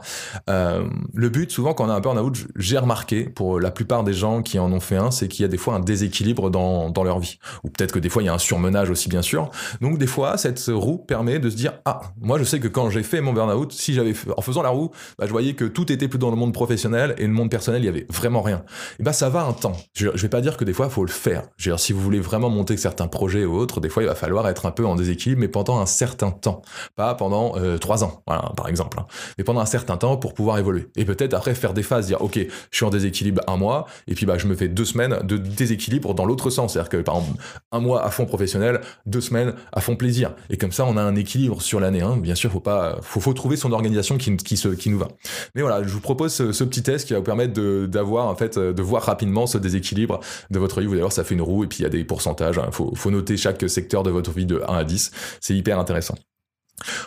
Euh, 0.52 0.88
le 1.16 1.30
but, 1.30 1.52
souvent 1.52 1.74
quand 1.74 1.88
on 1.88 1.90
a 1.90 1.96
un 1.96 2.00
burn-out, 2.00 2.46
j'ai 2.58 2.78
remarqué, 2.78 3.24
pour 3.24 3.60
la 3.60 3.72
plupart 3.72 4.04
des 4.04 4.14
gens 4.14 4.44
qui 4.44 4.60
en 4.60 4.72
ont 4.72 4.80
fait 4.80 4.98
un, 4.98 5.10
c'est 5.10 5.28
qu'il 5.28 5.42
y 5.42 5.46
a 5.46 5.48
des 5.48 5.58
fois 5.58 5.74
un 5.74 5.80
déséquilibre 5.80 6.52
dans, 6.52 6.92
dans 6.92 7.04
leur 7.04 7.20
vie. 7.20 7.40
Ou 7.64 7.70
peut-être 7.70 7.92
que 7.92 8.00
des 8.00 8.10
fois 8.10 8.22
il 8.22 8.28
y 8.28 8.30
a 8.30 8.36
un 8.36 8.40
surmenage 8.40 8.92
aussi, 8.92 9.10
bien 9.10 9.24
sûr. 9.24 9.50
Donc 9.82 9.98
des 9.98 10.08
fois, 10.08 10.38
cette 10.38 10.64
roue 10.68 11.00
permet 11.00 11.40
de 11.40 11.50
se 11.50 11.56
dire, 11.56 11.74
ah, 11.86 12.02
moi 12.22 12.38
je 12.38 12.44
sais 12.44 12.60
que 12.60 12.68
quand 12.68 12.92
j'ai 12.92 13.02
fait 13.02 13.20
mon 13.20 13.34
burn-out, 13.34 13.74
si 13.74 13.96
j'avais, 13.96 14.14
en 14.36 14.42
faisant 14.44 14.62
la 14.62 14.70
roue, 14.70 14.92
bah, 15.18 15.26
je 15.26 15.32
voyais 15.32 15.56
que 15.56 15.66
tout 15.66 15.92
était 15.92 16.08
plus 16.08 16.20
dans 16.20 16.30
le 16.30 16.36
monde 16.36 16.54
professionnel 16.54 17.16
et 17.18 17.26
le 17.26 17.34
monde 17.34 17.50
personnel, 17.50 17.82
il 17.82 17.86
y 17.86 17.90
avait 17.90 18.06
vraiment 18.12 18.44
rien. 18.44 18.64
Et 19.00 19.04
bah 19.04 19.14
ça 19.14 19.30
va 19.30 19.44
un 19.44 19.54
temps. 19.54 19.76
Je, 19.96 20.10
je 20.14 20.22
vais 20.22 20.30
pas 20.30 20.42
dire 20.42 20.56
que 20.56 20.64
des 20.64 20.74
fois, 20.74 20.86
il 20.86 20.92
faut 20.92 21.04
le 21.04 21.12
faire 21.12 21.47
dire, 21.60 21.80
si 21.80 21.94
vous 21.94 22.02
voulez 22.02 22.20
vraiment 22.20 22.50
monter 22.50 22.78
certains 22.78 23.08
projets 23.08 23.46
ou 23.46 23.56
autres, 23.56 23.80
des 23.80 23.90
fois, 23.90 24.04
il 24.04 24.06
va 24.08 24.16
falloir 24.16 24.48
être 24.48 24.66
un 24.66 24.72
peu 24.72 24.86
en 24.86 24.96
déséquilibre, 24.96 25.42
mais 25.42 25.48
pendant 25.48 25.80
un 25.80 25.86
certain 25.86 26.32
temps. 26.32 26.62
Pas 26.96 27.16
pendant 27.16 27.54
euh, 27.58 27.78
trois 27.78 28.04
ans, 28.04 28.22
par 28.26 28.68
exemple. 28.68 29.00
Hein. 29.00 29.08
Mais 29.38 29.44
pendant 29.44 29.62
un 29.62 29.66
certain 29.66 29.98
temps 29.98 30.18
pour 30.18 30.34
pouvoir 30.34 30.58
évoluer. 30.58 30.90
Et 30.96 31.06
peut-être 31.06 31.34
après 31.34 31.56
faire 31.56 31.74
des 31.74 31.84
phases, 31.84 32.08
dire, 32.08 32.22
OK, 32.22 32.38
je 32.38 32.76
suis 32.76 32.86
en 32.86 32.90
déséquilibre 32.90 33.42
un 33.48 33.58
mois, 33.58 33.86
et 34.08 34.16
puis 34.16 34.26
bah, 34.26 34.38
je 34.38 34.48
me 34.48 34.56
fais 34.56 34.68
deux 34.68 34.86
semaines 34.86 35.20
de 35.24 35.38
déséquilibre 35.38 36.14
dans 36.14 36.26
l'autre 36.26 36.50
sens. 36.50 36.74
C'est-à-dire 36.74 36.90
que, 36.90 36.98
par 36.98 37.18
exemple, 37.18 37.42
un 37.72 37.80
mois 37.80 38.06
à 38.06 38.12
fond 38.12 38.26
professionnel, 38.26 38.82
deux 39.06 39.22
semaines 39.22 39.54
à 39.72 39.82
fond 39.82 39.96
plaisir. 39.96 40.36
Et 40.50 40.58
comme 40.58 40.72
ça, 40.72 40.86
on 40.86 40.98
a 40.98 41.02
un 41.02 41.16
équilibre 41.16 41.62
sur 41.62 41.80
l'année. 41.80 42.04
Bien 42.18 42.36
sûr, 42.36 42.52
faut 42.52 42.60
pas, 42.60 42.98
faut, 43.02 43.34
trouver 43.34 43.58
son 43.58 43.72
organisation 43.72 44.18
qui, 44.18 44.36
qui, 44.38 44.58
se, 44.58 44.70
qui 44.70 44.90
nous 44.90 45.00
va. 45.00 45.08
Mais 45.56 45.62
voilà, 45.62 45.84
je 45.84 45.90
vous 45.90 46.00
propose 46.00 46.34
ce, 46.34 46.52
ce 46.52 46.64
petit 46.64 46.84
test 46.84 47.08
qui 47.08 47.14
va 47.14 47.20
vous 47.20 47.26
permettre 47.26 47.54
d'avoir, 47.86 48.28
en 48.28 48.36
fait, 48.36 48.58
de 48.58 48.82
voir 48.82 49.04
rapidement 49.04 49.48
ce 49.48 49.58
déséquilibre 49.58 50.20
de 50.50 50.60
votre 50.60 50.80
vie. 50.80 50.88
Vous 50.88 50.94
allez 50.94 51.02
voir, 51.02 51.12
ça 51.12 51.24
fait 51.24 51.36
une 51.38 51.44
roue 51.44 51.64
et 51.64 51.68
puis 51.68 51.80
il 51.80 51.84
y 51.84 51.86
a 51.86 51.90
des 51.90 52.04
pourcentages. 52.04 52.56
Il 52.58 52.68
hein. 52.68 52.72
faut, 52.72 52.94
faut 52.96 53.12
noter 53.12 53.38
chaque 53.38 53.70
secteur 53.70 54.04
de 54.04 54.12
votre 54.12 54.32
vie 54.32 54.46
de 54.46 54.62
1 54.68 54.74
à 54.74 54.84
10. 54.84 55.12
C'est 55.40 55.56
hyper 55.56 55.80
intéressant. 55.80 56.16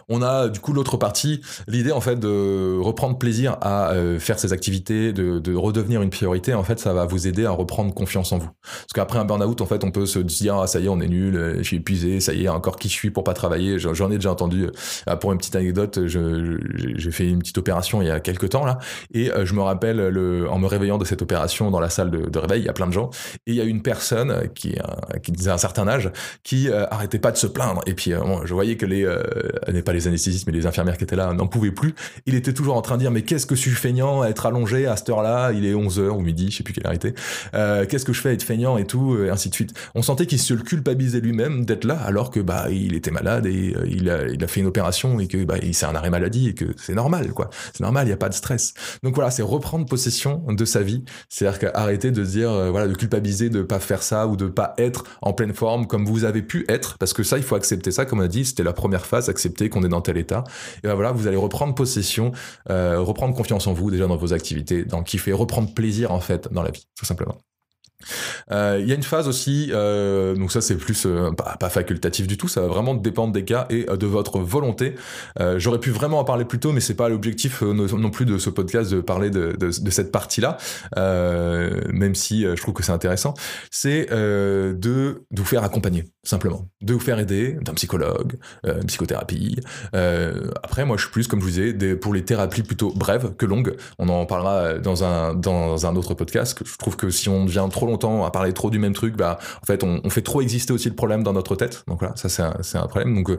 On 0.08 0.22
a 0.22 0.48
du 0.48 0.58
coup 0.58 0.72
l'autre 0.72 0.96
partie, 0.96 1.40
l'idée 1.68 1.92
en 1.92 2.00
fait 2.00 2.18
de 2.18 2.78
reprendre 2.80 3.18
plaisir 3.18 3.56
à 3.60 3.92
euh, 3.92 4.18
faire 4.18 4.38
ces 4.38 4.52
activités, 4.52 5.12
de, 5.12 5.38
de, 5.38 5.54
redevenir 5.54 6.02
une 6.02 6.10
priorité. 6.10 6.54
En 6.54 6.64
fait, 6.64 6.80
ça 6.80 6.92
va 6.92 7.06
vous 7.06 7.28
aider 7.28 7.46
à 7.46 7.52
reprendre 7.52 7.94
confiance 7.94 8.32
en 8.32 8.38
vous. 8.38 8.50
Parce 8.62 8.92
qu'après 8.94 9.18
un 9.18 9.24
burn-out, 9.24 9.60
en 9.60 9.66
fait, 9.66 9.84
on 9.84 9.92
peut 9.92 10.06
se 10.06 10.18
dire 10.18 10.56
ah 10.56 10.66
ça 10.66 10.80
y 10.80 10.86
est, 10.86 10.88
on 10.88 11.00
est 11.00 11.08
nul, 11.08 11.36
euh, 11.36 11.58
je 11.58 11.62
suis 11.62 11.76
épuisé, 11.76 12.18
ça 12.20 12.32
y 12.32 12.44
est, 12.44 12.48
encore 12.48 12.76
qui 12.76 12.88
je 12.88 12.94
suis 12.94 13.10
pour 13.10 13.22
pas 13.22 13.34
travailler. 13.34 13.78
J'en 13.78 14.10
ai 14.10 14.16
déjà 14.16 14.32
entendu. 14.32 14.66
Euh, 15.08 15.16
pour 15.16 15.32
une 15.32 15.38
petite 15.38 15.54
anecdote, 15.54 16.00
j'ai 16.06 17.10
fait 17.10 17.28
une 17.28 17.38
petite 17.38 17.58
opération 17.58 18.02
il 18.02 18.08
y 18.08 18.10
a 18.10 18.20
quelques 18.20 18.50
temps 18.50 18.64
là, 18.64 18.78
et 19.12 19.30
je 19.44 19.54
me 19.54 19.60
rappelle 19.60 20.08
le, 20.08 20.48
en 20.50 20.58
me 20.58 20.66
réveillant 20.66 20.98
de 20.98 21.04
cette 21.04 21.22
opération 21.22 21.70
dans 21.70 21.80
la 21.80 21.90
salle 21.90 22.10
de, 22.10 22.38
réveil, 22.38 22.62
il 22.62 22.66
y 22.66 22.68
a 22.68 22.72
plein 22.72 22.86
de 22.86 22.92
gens, 22.92 23.10
et 23.46 23.52
il 23.52 23.54
y 23.54 23.60
a 23.60 23.64
une 23.64 23.82
personne 23.82 24.48
qui, 24.54 24.76
qui 25.22 25.32
disait 25.32 25.50
un 25.50 25.58
certain 25.58 25.86
âge, 25.88 26.10
qui 26.42 26.70
arrêtait 26.70 27.18
pas 27.18 27.32
de 27.32 27.36
se 27.36 27.46
plaindre. 27.46 27.82
Et 27.86 27.94
puis 27.94 28.12
je 28.44 28.54
voyais 28.54 28.76
que 28.76 28.86
les 28.86 29.06
n'est 29.68 29.82
pas 29.82 29.92
les 29.92 30.08
anesthésistes, 30.08 30.46
mais 30.46 30.52
les 30.52 30.66
infirmières 30.66 30.96
qui 30.96 31.04
étaient 31.04 31.16
là, 31.16 31.32
n'en 31.32 31.46
pouvaient 31.46 31.70
plus. 31.70 31.94
Il 32.26 32.34
était 32.34 32.52
toujours 32.52 32.76
en 32.76 32.82
train 32.82 32.96
de 32.96 33.00
dire, 33.00 33.10
mais 33.10 33.22
qu'est-ce 33.22 33.46
que 33.46 33.54
je 33.54 33.60
suis 33.60 33.70
feignant 33.70 34.22
à 34.22 34.28
être 34.28 34.46
allongé 34.46 34.86
à 34.86 34.96
cette 34.96 35.08
heure-là, 35.10 35.52
il 35.52 35.64
est 35.64 35.74
11h 35.74 36.08
ou 36.08 36.20
midi, 36.20 36.50
je 36.50 36.58
sais 36.58 36.62
plus 36.62 36.74
quelle 36.74 36.86
heure 36.86 36.92
était. 36.92 37.14
Euh, 37.54 37.86
qu'est-ce 37.86 38.04
que 38.04 38.12
je 38.12 38.20
fais 38.20 38.30
à 38.30 38.32
être 38.32 38.42
feignant 38.42 38.78
et 38.78 38.84
tout, 38.84 39.18
et 39.24 39.30
ainsi 39.30 39.48
de 39.48 39.54
suite. 39.54 39.72
On 39.94 40.02
sentait 40.02 40.26
qu'il 40.26 40.38
se 40.38 40.54
le 40.54 40.62
culpabilisait 40.62 41.20
lui-même 41.20 41.64
d'être 41.64 41.84
là, 41.84 41.98
alors 42.00 42.30
que 42.30 42.40
bah 42.40 42.66
il 42.70 42.94
était 42.94 43.10
malade 43.10 43.46
et 43.46 43.74
euh, 43.76 43.86
il, 43.88 44.10
a, 44.10 44.26
il 44.28 44.42
a 44.42 44.46
fait 44.46 44.60
une 44.60 44.66
opération 44.66 45.20
et 45.20 45.26
que 45.26 45.44
bah 45.44 45.56
c'est 45.72 45.86
un 45.86 45.94
arrêt 45.94 46.10
maladie 46.10 46.48
et 46.48 46.54
que 46.54 46.66
c'est 46.76 46.94
normal, 46.94 47.32
quoi. 47.32 47.50
C'est 47.72 47.80
normal, 47.82 48.06
il 48.06 48.08
n'y 48.08 48.14
a 48.14 48.18
pas 48.18 48.28
de 48.28 48.34
stress. 48.34 48.74
Donc 49.02 49.14
voilà, 49.14 49.30
c'est 49.30 49.42
reprendre 49.42 49.86
possession 49.86 50.42
de 50.48 50.64
sa 50.64 50.82
vie. 50.82 51.04
C'est-à-dire 51.28 51.58
qu'arrêter 51.58 52.10
de 52.10 52.24
dire, 52.24 52.50
euh, 52.50 52.70
voilà, 52.70 52.88
de 52.88 52.94
culpabiliser 52.94 53.50
de 53.50 53.62
pas 53.62 53.80
faire 53.80 54.02
ça 54.02 54.26
ou 54.26 54.36
de 54.36 54.46
pas 54.46 54.74
être 54.78 55.04
en 55.22 55.32
pleine 55.32 55.54
forme 55.54 55.86
comme 55.86 56.04
vous 56.04 56.24
avez 56.24 56.42
pu 56.42 56.64
être, 56.68 56.98
parce 56.98 57.12
que 57.12 57.22
ça, 57.22 57.36
il 57.36 57.42
faut 57.42 57.56
accepter 57.56 57.90
ça, 57.90 58.04
comme 58.04 58.20
on 58.20 58.24
a 58.24 58.28
dit, 58.28 58.44
c'était 58.44 58.62
la 58.62 58.72
première 58.72 59.06
phase, 59.06 59.28
qu'on 59.68 59.82
est 59.82 59.88
dans 59.88 60.00
tel 60.00 60.16
état. 60.16 60.44
Et 60.82 60.88
ben 60.88 60.94
voilà, 60.94 61.12
vous 61.12 61.26
allez 61.26 61.36
reprendre 61.36 61.74
possession, 61.74 62.32
euh, 62.70 63.00
reprendre 63.00 63.34
confiance 63.34 63.66
en 63.66 63.72
vous 63.72 63.90
déjà 63.90 64.06
dans 64.06 64.16
vos 64.16 64.32
activités, 64.32 64.84
dans 64.84 65.02
kiffer, 65.02 65.32
reprendre 65.32 65.72
plaisir 65.74 66.12
en 66.12 66.20
fait 66.20 66.48
dans 66.52 66.62
la 66.62 66.70
vie, 66.70 66.86
tout 66.96 67.04
simplement. 67.04 67.36
Euh, 68.50 68.78
il 68.80 68.88
y 68.88 68.92
a 68.92 68.94
une 68.94 69.02
phase 69.02 69.28
aussi, 69.28 69.68
euh, 69.72 70.34
donc 70.34 70.50
ça 70.52 70.62
c'est 70.62 70.76
plus 70.76 71.06
pas, 71.36 71.68
facultatif 71.68 72.26
du 72.26 72.38
tout, 72.38 72.48
ça 72.48 72.62
va 72.62 72.66
vraiment 72.66 72.94
dépendre 72.94 73.30
des 73.30 73.44
cas 73.44 73.66
et 73.68 73.84
de 73.84 74.06
votre 74.06 74.38
volonté. 74.38 74.94
J'aurais 75.56 75.80
pu 75.80 75.90
vraiment 75.90 76.18
en 76.18 76.24
parler 76.24 76.46
plus 76.46 76.58
tôt, 76.58 76.72
mais 76.72 76.80
c'est 76.80 76.94
pas 76.94 77.10
l'objectif 77.10 77.62
non 77.62 78.10
plus 78.10 78.24
de 78.24 78.38
ce 78.38 78.48
podcast 78.48 78.90
de 78.90 79.02
parler 79.02 79.28
de, 79.28 79.70
cette 79.90 80.12
partie-là, 80.12 80.56
même 80.96 82.14
si 82.14 82.42
je 82.42 82.60
trouve 82.60 82.74
que 82.74 82.82
c'est 82.82 82.92
intéressant. 82.92 83.34
C'est 83.70 84.06
de, 84.10 85.24
vous 85.30 85.44
faire 85.44 85.62
accompagner, 85.62 86.04
simplement, 86.22 86.68
de 86.82 86.92
vous 86.92 87.00
faire 87.00 87.18
aider 87.18 87.56
d'un 87.62 87.74
psychologue, 87.74 88.36
une 88.64 88.86
psychothérapie. 88.86 89.60
après, 89.92 90.84
moi 90.84 90.96
je 90.96 91.02
suis 91.02 91.12
plus, 91.12 91.26
comme 91.26 91.40
je 91.40 91.44
vous 91.44 91.50
disais, 91.50 91.94
pour 91.96 92.12
les 92.12 92.24
thérapies 92.24 92.62
plutôt 92.62 92.92
brèves 92.92 93.34
que 93.36 93.46
longues. 93.46 93.76
On 93.98 94.08
en 94.08 94.26
parlera 94.26 94.74
dans 94.78 95.04
un 95.04 95.96
autre 95.96 96.14
podcast. 96.14 96.58
Je 96.64 96.76
trouve 96.76 96.96
que 96.96 97.10
si 97.10 97.28
on 97.28 97.44
devient 97.44 97.66
trop 97.70 97.86
longtemps 97.86 98.24
à 98.24 98.30
parler 98.30 98.52
trop 98.52 98.70
du 98.70 98.78
même 98.78 98.92
truc, 98.92 99.16
bah, 99.16 99.38
en 99.62 99.66
fait, 99.66 99.84
on, 99.84 100.10
fait 100.10 100.22
trop 100.22 100.40
exister 100.40 100.72
aussi 100.72 100.88
le 100.88 100.94
problème 100.94 101.22
dans 101.22 101.32
notre 101.32 101.56
tête. 101.56 101.84
Donc 101.86 102.00
voilà, 102.00 102.16
ça 102.16 102.28
c'est 102.28 102.42
un, 102.42 102.82
un, 102.82 102.86
problème. 102.86 103.14
Donc 103.14 103.30
euh, 103.30 103.38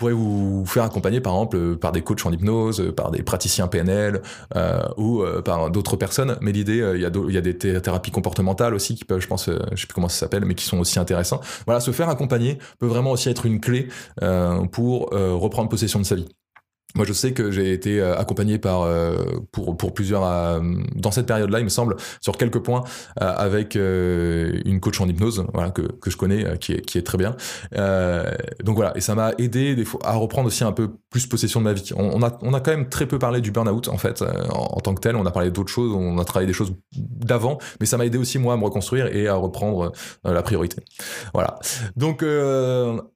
pourrez 0.00 0.12
vous 0.14 0.64
faire 0.66 0.82
accompagner 0.84 1.20
par 1.20 1.34
exemple 1.34 1.56
euh, 1.56 1.76
par 1.76 1.92
des 1.92 2.02
coachs 2.02 2.24
en 2.24 2.32
hypnose, 2.32 2.80
euh, 2.80 2.92
par 2.92 3.10
des 3.10 3.22
praticiens 3.22 3.68
PNL 3.68 4.22
euh, 4.56 4.80
ou 4.96 5.22
par 5.44 5.70
d'autres 5.70 5.96
personnes. 5.96 6.36
Mais 6.40 6.52
l'idée, 6.52 6.78
il 6.94 7.00
y, 7.00 7.04
a 7.04 7.40
des 7.40 7.56
thérapies 7.56 8.10
comportementales 8.10 8.74
aussi 8.74 8.94
qui 8.94 9.04
peuvent, 9.04 9.20
je 9.20 9.26
pense, 9.26 9.46
je 9.46 9.80
sais 9.80 9.86
plus 9.86 9.94
comment 9.94 10.08
ça 10.08 10.20
s'appelle, 10.20 10.44
mais 10.44 10.54
qui 10.54 10.64
sont 10.64 10.78
aussi 10.78 10.98
intéressants. 10.98 11.40
Voilà, 11.66 11.80
se 11.80 11.90
faire 11.90 12.08
accompagner 12.08 12.58
peut 12.78 12.86
vraiment 12.86 13.12
aussi 13.12 13.28
être 13.28 13.46
une 13.46 13.60
clé 13.60 13.88
pour 14.72 15.10
reprendre 15.10 15.68
possession 15.68 15.98
de 15.98 16.04
sa 16.04 16.14
vie. 16.14 16.28
Moi, 16.94 17.04
je 17.06 17.12
sais 17.12 17.32
que 17.32 17.50
j'ai 17.50 17.72
été 17.72 18.00
euh, 18.00 18.18
accompagné 18.18 18.58
par 18.58 18.82
euh, 18.82 19.16
pour 19.52 19.94
plusieurs 19.94 20.24
euh, 20.24 20.60
dans 20.94 21.10
cette 21.10 21.26
période-là, 21.26 21.60
il 21.60 21.64
me 21.64 21.70
semble, 21.70 21.96
sur 22.20 22.36
quelques 22.36 22.58
points 22.58 22.82
avec 23.16 23.74
une 23.74 24.80
coach 24.80 25.00
en 25.00 25.08
hypnose, 25.08 25.44
voilà 25.52 25.70
que, 25.70 25.82
que 25.82 26.10
je 26.10 26.16
connais, 26.16 26.58
qui 26.58 26.72
est 26.72 26.80
qui 26.80 26.98
est 26.98 27.02
très 27.02 27.18
bien. 27.18 27.36
donc 28.64 28.76
voilà, 28.76 28.96
et 28.96 29.00
ça 29.00 29.14
m'a 29.14 29.32
aidé 29.38 29.74
des 29.74 29.84
fois 29.84 30.00
à 30.04 30.14
reprendre 30.16 30.46
aussi 30.48 30.64
un 30.64 30.72
peu 30.72 30.90
plus 31.10 31.26
possession 31.26 31.60
de 31.60 31.64
ma 31.64 31.72
vie. 31.72 31.90
On, 31.96 32.22
a 32.22 32.38
on 32.42 32.54
a 32.54 32.60
quand 32.60 32.70
même 32.70 32.88
très 32.88 33.06
peu 33.06 33.18
parlé 33.18 33.40
du 33.40 33.50
burn-out 33.50 33.88
en 33.88 33.98
fait 33.98 34.22
en, 34.50 34.80
tant 34.80 34.94
que 34.94 35.00
tel. 35.00 35.16
On 35.16 35.26
a 35.26 35.30
parlé 35.30 35.50
d'autres 35.50 35.72
choses, 35.72 35.92
on 35.92 36.18
a 36.18 36.24
travaillé 36.24 36.46
des 36.46 36.52
choses 36.52 36.72
d'avant, 36.92 37.58
mais 37.80 37.86
ça 37.86 37.96
m'a 37.96 38.06
aidé 38.06 38.18
aussi 38.18 38.38
moi 38.38 38.54
à 38.54 38.56
me 38.56 38.64
reconstruire 38.64 39.14
et 39.14 39.28
à 39.28 39.34
reprendre 39.34 39.92
la 40.24 40.42
priorité. 40.42 40.82
Voilà. 41.34 41.58
Donc 41.96 42.24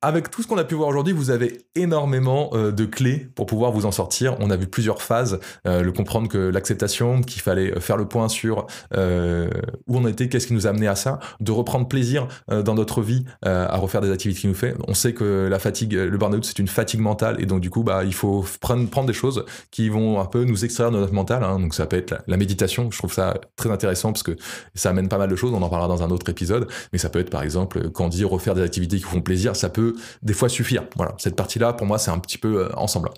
avec 0.02 0.30
tout 0.30 0.42
ce 0.42 0.48
qu'on 0.48 0.58
a 0.58 0.64
pu 0.64 0.74
voir 0.74 0.88
aujourd'hui, 0.88 1.12
vous 1.12 1.30
avez 1.30 1.66
énormément 1.74 2.50
de 2.52 2.84
clés 2.84 3.28
pour 3.34 3.46
pouvoir 3.46 3.63
vous 3.70 3.86
en 3.86 3.92
sortir. 3.92 4.36
On 4.40 4.50
a 4.50 4.56
vu 4.56 4.66
plusieurs 4.66 5.02
phases, 5.02 5.40
euh, 5.66 5.82
le 5.82 5.92
comprendre 5.92 6.28
que 6.28 6.38
l'acceptation, 6.38 7.22
qu'il 7.22 7.42
fallait 7.42 7.78
faire 7.80 7.96
le 7.96 8.06
point 8.06 8.28
sur 8.28 8.66
euh, 8.96 9.48
où 9.86 9.98
on 9.98 10.06
était, 10.06 10.28
qu'est-ce 10.28 10.46
qui 10.46 10.54
nous 10.54 10.66
a 10.66 10.70
amené 10.70 10.88
à 10.88 10.96
ça, 10.96 11.18
de 11.40 11.52
reprendre 11.52 11.88
plaisir 11.88 12.28
euh, 12.50 12.62
dans 12.62 12.74
notre 12.74 13.02
vie 13.02 13.24
à 13.42 13.76
refaire 13.76 14.00
des 14.00 14.10
activités 14.10 14.40
qui 14.40 14.48
nous 14.48 14.54
fait. 14.54 14.74
On 14.88 14.94
sait 14.94 15.12
que 15.12 15.48
la 15.50 15.58
fatigue, 15.58 15.92
le 15.92 16.16
burn-out, 16.16 16.44
c'est 16.44 16.58
une 16.58 16.68
fatigue 16.68 17.00
mentale 17.00 17.36
et 17.40 17.46
donc 17.46 17.60
du 17.60 17.70
coup, 17.70 17.82
bah, 17.82 18.04
il 18.04 18.14
faut 18.14 18.44
prendre, 18.60 18.88
prendre 18.88 19.06
des 19.06 19.12
choses 19.12 19.44
qui 19.70 19.88
vont 19.88 20.20
un 20.20 20.24
peu 20.24 20.44
nous 20.44 20.64
extraire 20.64 20.90
de 20.90 20.98
notre 20.98 21.12
mental. 21.12 21.42
Hein. 21.44 21.60
Donc 21.60 21.74
ça 21.74 21.86
peut 21.86 21.96
être 21.96 22.22
la, 22.26 22.36
méditation, 22.36 22.90
je 22.90 22.98
trouve 22.98 23.12
ça 23.12 23.34
très 23.56 23.70
intéressant 23.70 24.12
parce 24.12 24.22
que 24.22 24.36
ça 24.74 24.90
amène 24.90 25.08
pas 25.08 25.18
mal 25.18 25.30
de 25.30 25.36
choses, 25.36 25.52
on 25.52 25.62
en 25.62 25.68
parlera 25.68 25.88
dans 25.88 26.02
un 26.02 26.10
autre 26.10 26.28
épisode, 26.30 26.68
mais 26.92 26.98
ça 26.98 27.08
peut 27.10 27.18
être 27.18 27.30
par 27.30 27.42
exemple 27.42 27.90
quand 27.90 28.06
on 28.06 28.08
dit 28.08 28.24
refaire 28.24 28.54
des 28.54 28.62
activités 28.62 28.96
qui 28.96 29.02
font 29.02 29.20
plaisir, 29.20 29.56
ça 29.56 29.68
peut 29.68 29.94
des 30.22 30.34
fois 30.34 30.48
suffire. 30.48 30.84
Voilà, 30.96 31.14
cette 31.18 31.36
partie-là, 31.36 31.72
pour 31.72 31.86
moi, 31.86 31.98
c'est 31.98 32.10
un 32.10 32.18
petit 32.18 32.38
peu 32.38 32.68
ensemble. 32.74 33.10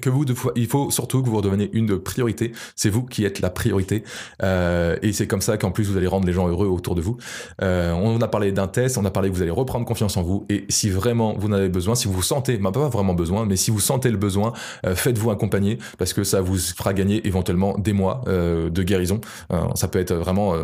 Que 0.00 0.10
vous, 0.10 0.24
il 0.56 0.66
faut 0.66 0.90
surtout 0.90 1.22
que 1.22 1.28
vous 1.28 1.36
redeveniez 1.36 1.70
une 1.72 1.98
priorité. 1.98 2.52
C'est 2.76 2.90
vous 2.90 3.04
qui 3.04 3.24
êtes 3.24 3.40
la 3.40 3.50
priorité. 3.50 4.04
Euh, 4.42 4.96
et 5.02 5.12
c'est 5.12 5.26
comme 5.26 5.40
ça 5.40 5.56
qu'en 5.56 5.70
plus 5.70 5.84
vous 5.84 5.96
allez 5.96 6.06
rendre 6.06 6.26
les 6.26 6.32
gens 6.32 6.48
heureux 6.48 6.68
autour 6.68 6.94
de 6.94 7.00
vous. 7.00 7.16
Euh, 7.62 7.92
on 7.92 8.20
a 8.20 8.28
parlé 8.28 8.52
d'un 8.52 8.68
test, 8.68 8.98
on 8.98 9.04
a 9.04 9.10
parlé 9.10 9.30
que 9.30 9.34
vous 9.34 9.42
allez 9.42 9.50
reprendre 9.50 9.86
confiance 9.86 10.16
en 10.16 10.22
vous. 10.22 10.46
Et 10.48 10.64
si 10.68 10.90
vraiment 10.90 11.34
vous 11.36 11.48
en 11.48 11.52
avez 11.52 11.68
besoin, 11.68 11.94
si 11.94 12.08
vous 12.08 12.22
sentez, 12.22 12.58
bah, 12.58 12.70
pas 12.72 12.88
vraiment 12.88 13.14
besoin, 13.14 13.46
mais 13.46 13.56
si 13.56 13.70
vous 13.70 13.80
sentez 13.80 14.10
le 14.10 14.16
besoin, 14.16 14.52
euh, 14.86 14.94
faites-vous 14.94 15.30
accompagner 15.30 15.78
parce 15.98 16.12
que 16.12 16.24
ça 16.24 16.40
vous 16.40 16.58
fera 16.58 16.94
gagner 16.94 17.26
éventuellement 17.26 17.76
des 17.78 17.92
mois 17.92 18.22
euh, 18.28 18.70
de 18.70 18.82
guérison. 18.82 19.20
Euh, 19.52 19.60
ça 19.74 19.88
peut 19.88 19.98
être 19.98 20.14
vraiment 20.14 20.54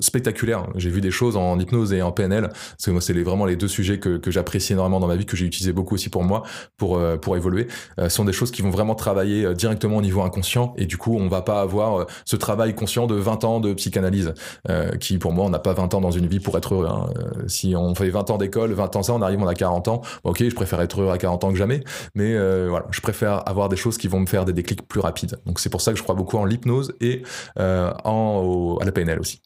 spectaculaire. 0.00 0.66
J'ai 0.76 0.90
vu 0.90 1.00
des 1.00 1.10
choses 1.10 1.36
en 1.36 1.58
hypnose 1.58 1.92
et 1.92 2.02
en 2.02 2.12
PNL. 2.12 2.48
Parce 2.48 2.84
que 2.84 2.90
moi, 2.90 3.00
c'est 3.00 3.14
vraiment 3.14 3.46
les 3.46 3.56
deux 3.56 3.68
sujets 3.68 3.98
que, 3.98 4.16
que 4.16 4.30
j'apprécie 4.30 4.72
énormément 4.72 5.00
dans 5.00 5.06
ma 5.06 5.16
vie, 5.16 5.26
que 5.26 5.36
j'ai 5.36 5.46
utilisé 5.46 5.72
beaucoup 5.72 5.94
aussi 5.94 6.08
pour 6.08 6.22
moi, 6.22 6.42
pour, 6.76 7.00
pour 7.20 7.36
évoluer. 7.36 7.68
Ce 7.98 8.08
sont 8.08 8.24
des 8.24 8.32
choses 8.32 8.50
qui 8.54 8.62
vont 8.62 8.70
vraiment 8.70 8.94
travailler 8.94 9.44
euh, 9.44 9.54
directement 9.54 9.98
au 9.98 10.02
niveau 10.02 10.22
inconscient. 10.22 10.72
Et 10.78 10.86
du 10.86 10.96
coup 10.96 11.16
on 11.18 11.28
va 11.28 11.42
pas 11.42 11.60
avoir 11.60 12.00
euh, 12.00 12.06
ce 12.24 12.36
travail 12.36 12.74
conscient 12.74 13.06
de 13.06 13.16
20 13.16 13.44
ans 13.44 13.60
de 13.60 13.74
psychanalyse 13.74 14.32
euh, 14.70 14.96
qui 14.96 15.18
pour 15.18 15.32
moi 15.32 15.44
on 15.44 15.50
n'a 15.50 15.58
pas 15.58 15.74
20 15.74 15.92
ans 15.94 16.00
dans 16.00 16.10
une 16.10 16.26
vie 16.26 16.40
pour 16.40 16.56
être 16.56 16.74
heureux 16.74 16.86
hein. 16.86 17.08
si 17.46 17.74
on 17.76 17.94
fait 17.94 18.08
20 18.08 18.30
ans 18.30 18.38
d'école 18.38 18.72
20 18.72 18.96
ans 18.96 19.02
ça 19.02 19.12
on 19.12 19.22
arrive 19.22 19.42
on 19.42 19.46
a 19.46 19.54
40 19.54 19.88
ans. 19.88 20.02
Ok 20.22 20.44
je 20.44 20.54
préfère 20.54 20.80
être 20.80 21.00
heureux 21.00 21.12
à 21.12 21.18
40 21.18 21.44
ans 21.44 21.50
que 21.50 21.58
jamais 21.58 21.82
mais 22.14 22.38
voilà 22.68 22.86
je 22.90 23.00
préfère 23.00 23.46
avoir 23.48 23.68
des 23.68 23.76
choses 23.76 23.98
qui 23.98 24.08
vont 24.08 24.20
me 24.20 24.26
faire 24.26 24.44
des 24.44 24.52
déclics 24.52 24.86
plus 24.86 25.00
rapides. 25.00 25.36
Donc 25.46 25.60
c'est 25.60 25.70
pour 25.70 25.80
ça 25.80 25.92
que 25.92 25.98
je 25.98 26.02
crois 26.02 26.14
beaucoup 26.14 26.38
en 26.38 26.44
l'hypnose 26.44 26.94
et 27.00 27.22
en, 27.56 28.78
à 28.80 28.84
la 28.84 28.92
PNL 28.92 29.18
aussi 29.18 29.40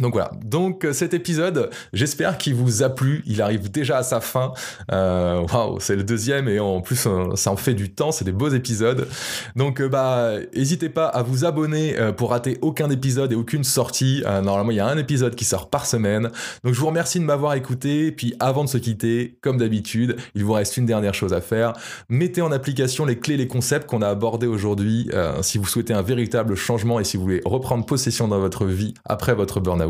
donc 0.00 0.12
voilà, 0.12 0.30
donc 0.44 0.84
euh, 0.84 0.92
cet 0.92 1.14
épisode, 1.14 1.70
j'espère 1.94 2.36
qu'il 2.36 2.54
vous 2.54 2.82
a 2.82 2.90
plu, 2.90 3.22
il 3.24 3.40
arrive 3.40 3.70
déjà 3.70 3.96
à 3.96 4.02
sa 4.02 4.20
fin, 4.20 4.52
euh, 4.92 5.40
waouh, 5.50 5.80
c'est 5.80 5.96
le 5.96 6.04
deuxième 6.04 6.48
et 6.48 6.60
en 6.60 6.82
plus 6.82 7.06
euh, 7.06 7.34
ça 7.34 7.50
en 7.50 7.56
fait 7.56 7.72
du 7.72 7.94
temps, 7.94 8.12
c'est 8.12 8.26
des 8.26 8.32
beaux 8.32 8.50
épisodes, 8.50 9.08
donc 9.54 9.80
bah 9.80 10.32
n'hésitez 10.54 10.90
pas 10.90 11.06
à 11.06 11.22
vous 11.22 11.46
abonner 11.46 11.96
pour 12.18 12.30
rater 12.30 12.58
aucun 12.60 12.90
épisode 12.90 13.32
et 13.32 13.36
aucune 13.36 13.64
sortie, 13.64 14.22
normalement 14.42 14.70
il 14.70 14.76
y 14.76 14.80
a 14.80 14.86
un 14.86 14.98
épisode 14.98 15.34
qui 15.34 15.46
sort 15.46 15.70
par 15.70 15.86
semaine, 15.86 16.30
donc 16.62 16.74
je 16.74 16.80
vous 16.80 16.88
remercie 16.88 17.18
de 17.18 17.24
m'avoir 17.24 17.54
écouté, 17.54 18.12
puis 18.12 18.34
avant 18.38 18.64
de 18.64 18.68
se 18.68 18.76
quitter, 18.76 19.38
comme 19.40 19.56
d'habitude, 19.56 20.16
il 20.34 20.44
vous 20.44 20.52
reste 20.52 20.76
une 20.76 20.84
dernière 20.84 21.14
chose 21.14 21.32
à 21.32 21.40
faire, 21.40 21.72
mettez 22.10 22.42
en 22.42 22.52
application 22.52 23.06
les 23.06 23.18
clés, 23.18 23.38
les 23.38 23.48
concepts 23.48 23.88
qu'on 23.88 24.02
a 24.02 24.08
abordés 24.08 24.46
aujourd'hui, 24.46 25.08
si 25.40 25.56
vous 25.56 25.66
souhaitez 25.66 25.94
un 25.94 26.02
véritable 26.02 26.54
changement 26.54 27.00
et 27.00 27.04
si 27.04 27.16
vous 27.16 27.22
voulez 27.22 27.40
reprendre 27.46 27.86
possession 27.86 28.28
dans 28.28 28.38
votre 28.38 28.66
vie 28.66 28.92
après 29.06 29.34
votre 29.34 29.58
burn-out, 29.60 29.85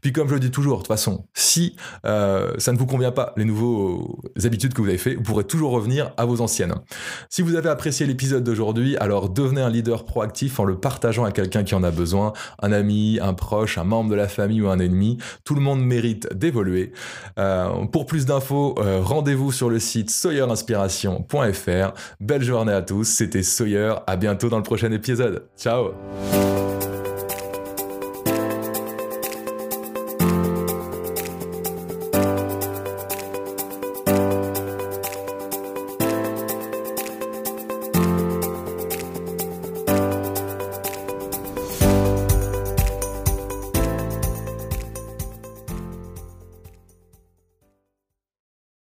puis 0.00 0.12
comme 0.12 0.28
je 0.28 0.34
le 0.34 0.40
dis 0.40 0.50
toujours, 0.50 0.78
de 0.78 0.82
toute 0.82 0.88
façon, 0.88 1.24
si 1.34 1.76
euh, 2.04 2.52
ça 2.58 2.72
ne 2.72 2.78
vous 2.78 2.86
convient 2.86 3.12
pas, 3.12 3.32
les 3.36 3.44
nouveaux 3.44 4.20
habitudes 4.44 4.74
que 4.74 4.80
vous 4.80 4.88
avez 4.88 4.98
fait, 4.98 5.14
vous 5.14 5.22
pourrez 5.22 5.44
toujours 5.44 5.72
revenir 5.72 6.12
à 6.16 6.24
vos 6.24 6.40
anciennes. 6.40 6.74
Si 7.28 7.42
vous 7.42 7.54
avez 7.56 7.68
apprécié 7.68 8.06
l'épisode 8.06 8.44
d'aujourd'hui, 8.44 8.96
alors 8.96 9.28
devenez 9.28 9.60
un 9.60 9.70
leader 9.70 10.04
proactif 10.04 10.60
en 10.60 10.64
le 10.64 10.78
partageant 10.78 11.24
à 11.24 11.32
quelqu'un 11.32 11.64
qui 11.64 11.74
en 11.74 11.82
a 11.82 11.90
besoin, 11.90 12.32
un 12.60 12.72
ami, 12.72 13.18
un 13.20 13.34
proche, 13.34 13.78
un 13.78 13.84
membre 13.84 14.10
de 14.10 14.16
la 14.16 14.28
famille 14.28 14.62
ou 14.62 14.68
un 14.68 14.78
ennemi. 14.78 15.18
Tout 15.44 15.54
le 15.54 15.60
monde 15.60 15.84
mérite 15.84 16.32
d'évoluer. 16.34 16.92
Euh, 17.38 17.86
pour 17.86 18.06
plus 18.06 18.26
d'infos, 18.26 18.74
euh, 18.78 19.00
rendez-vous 19.02 19.52
sur 19.52 19.70
le 19.70 19.78
site 19.78 20.10
sawyerinspiration.fr. 20.10 21.92
Belle 22.20 22.42
journée 22.42 22.72
à 22.72 22.82
tous, 22.82 23.04
c'était 23.04 23.42
Sawyer, 23.42 23.94
à 24.06 24.16
bientôt 24.16 24.48
dans 24.48 24.58
le 24.58 24.62
prochain 24.62 24.92
épisode. 24.92 25.46
Ciao 25.56 25.90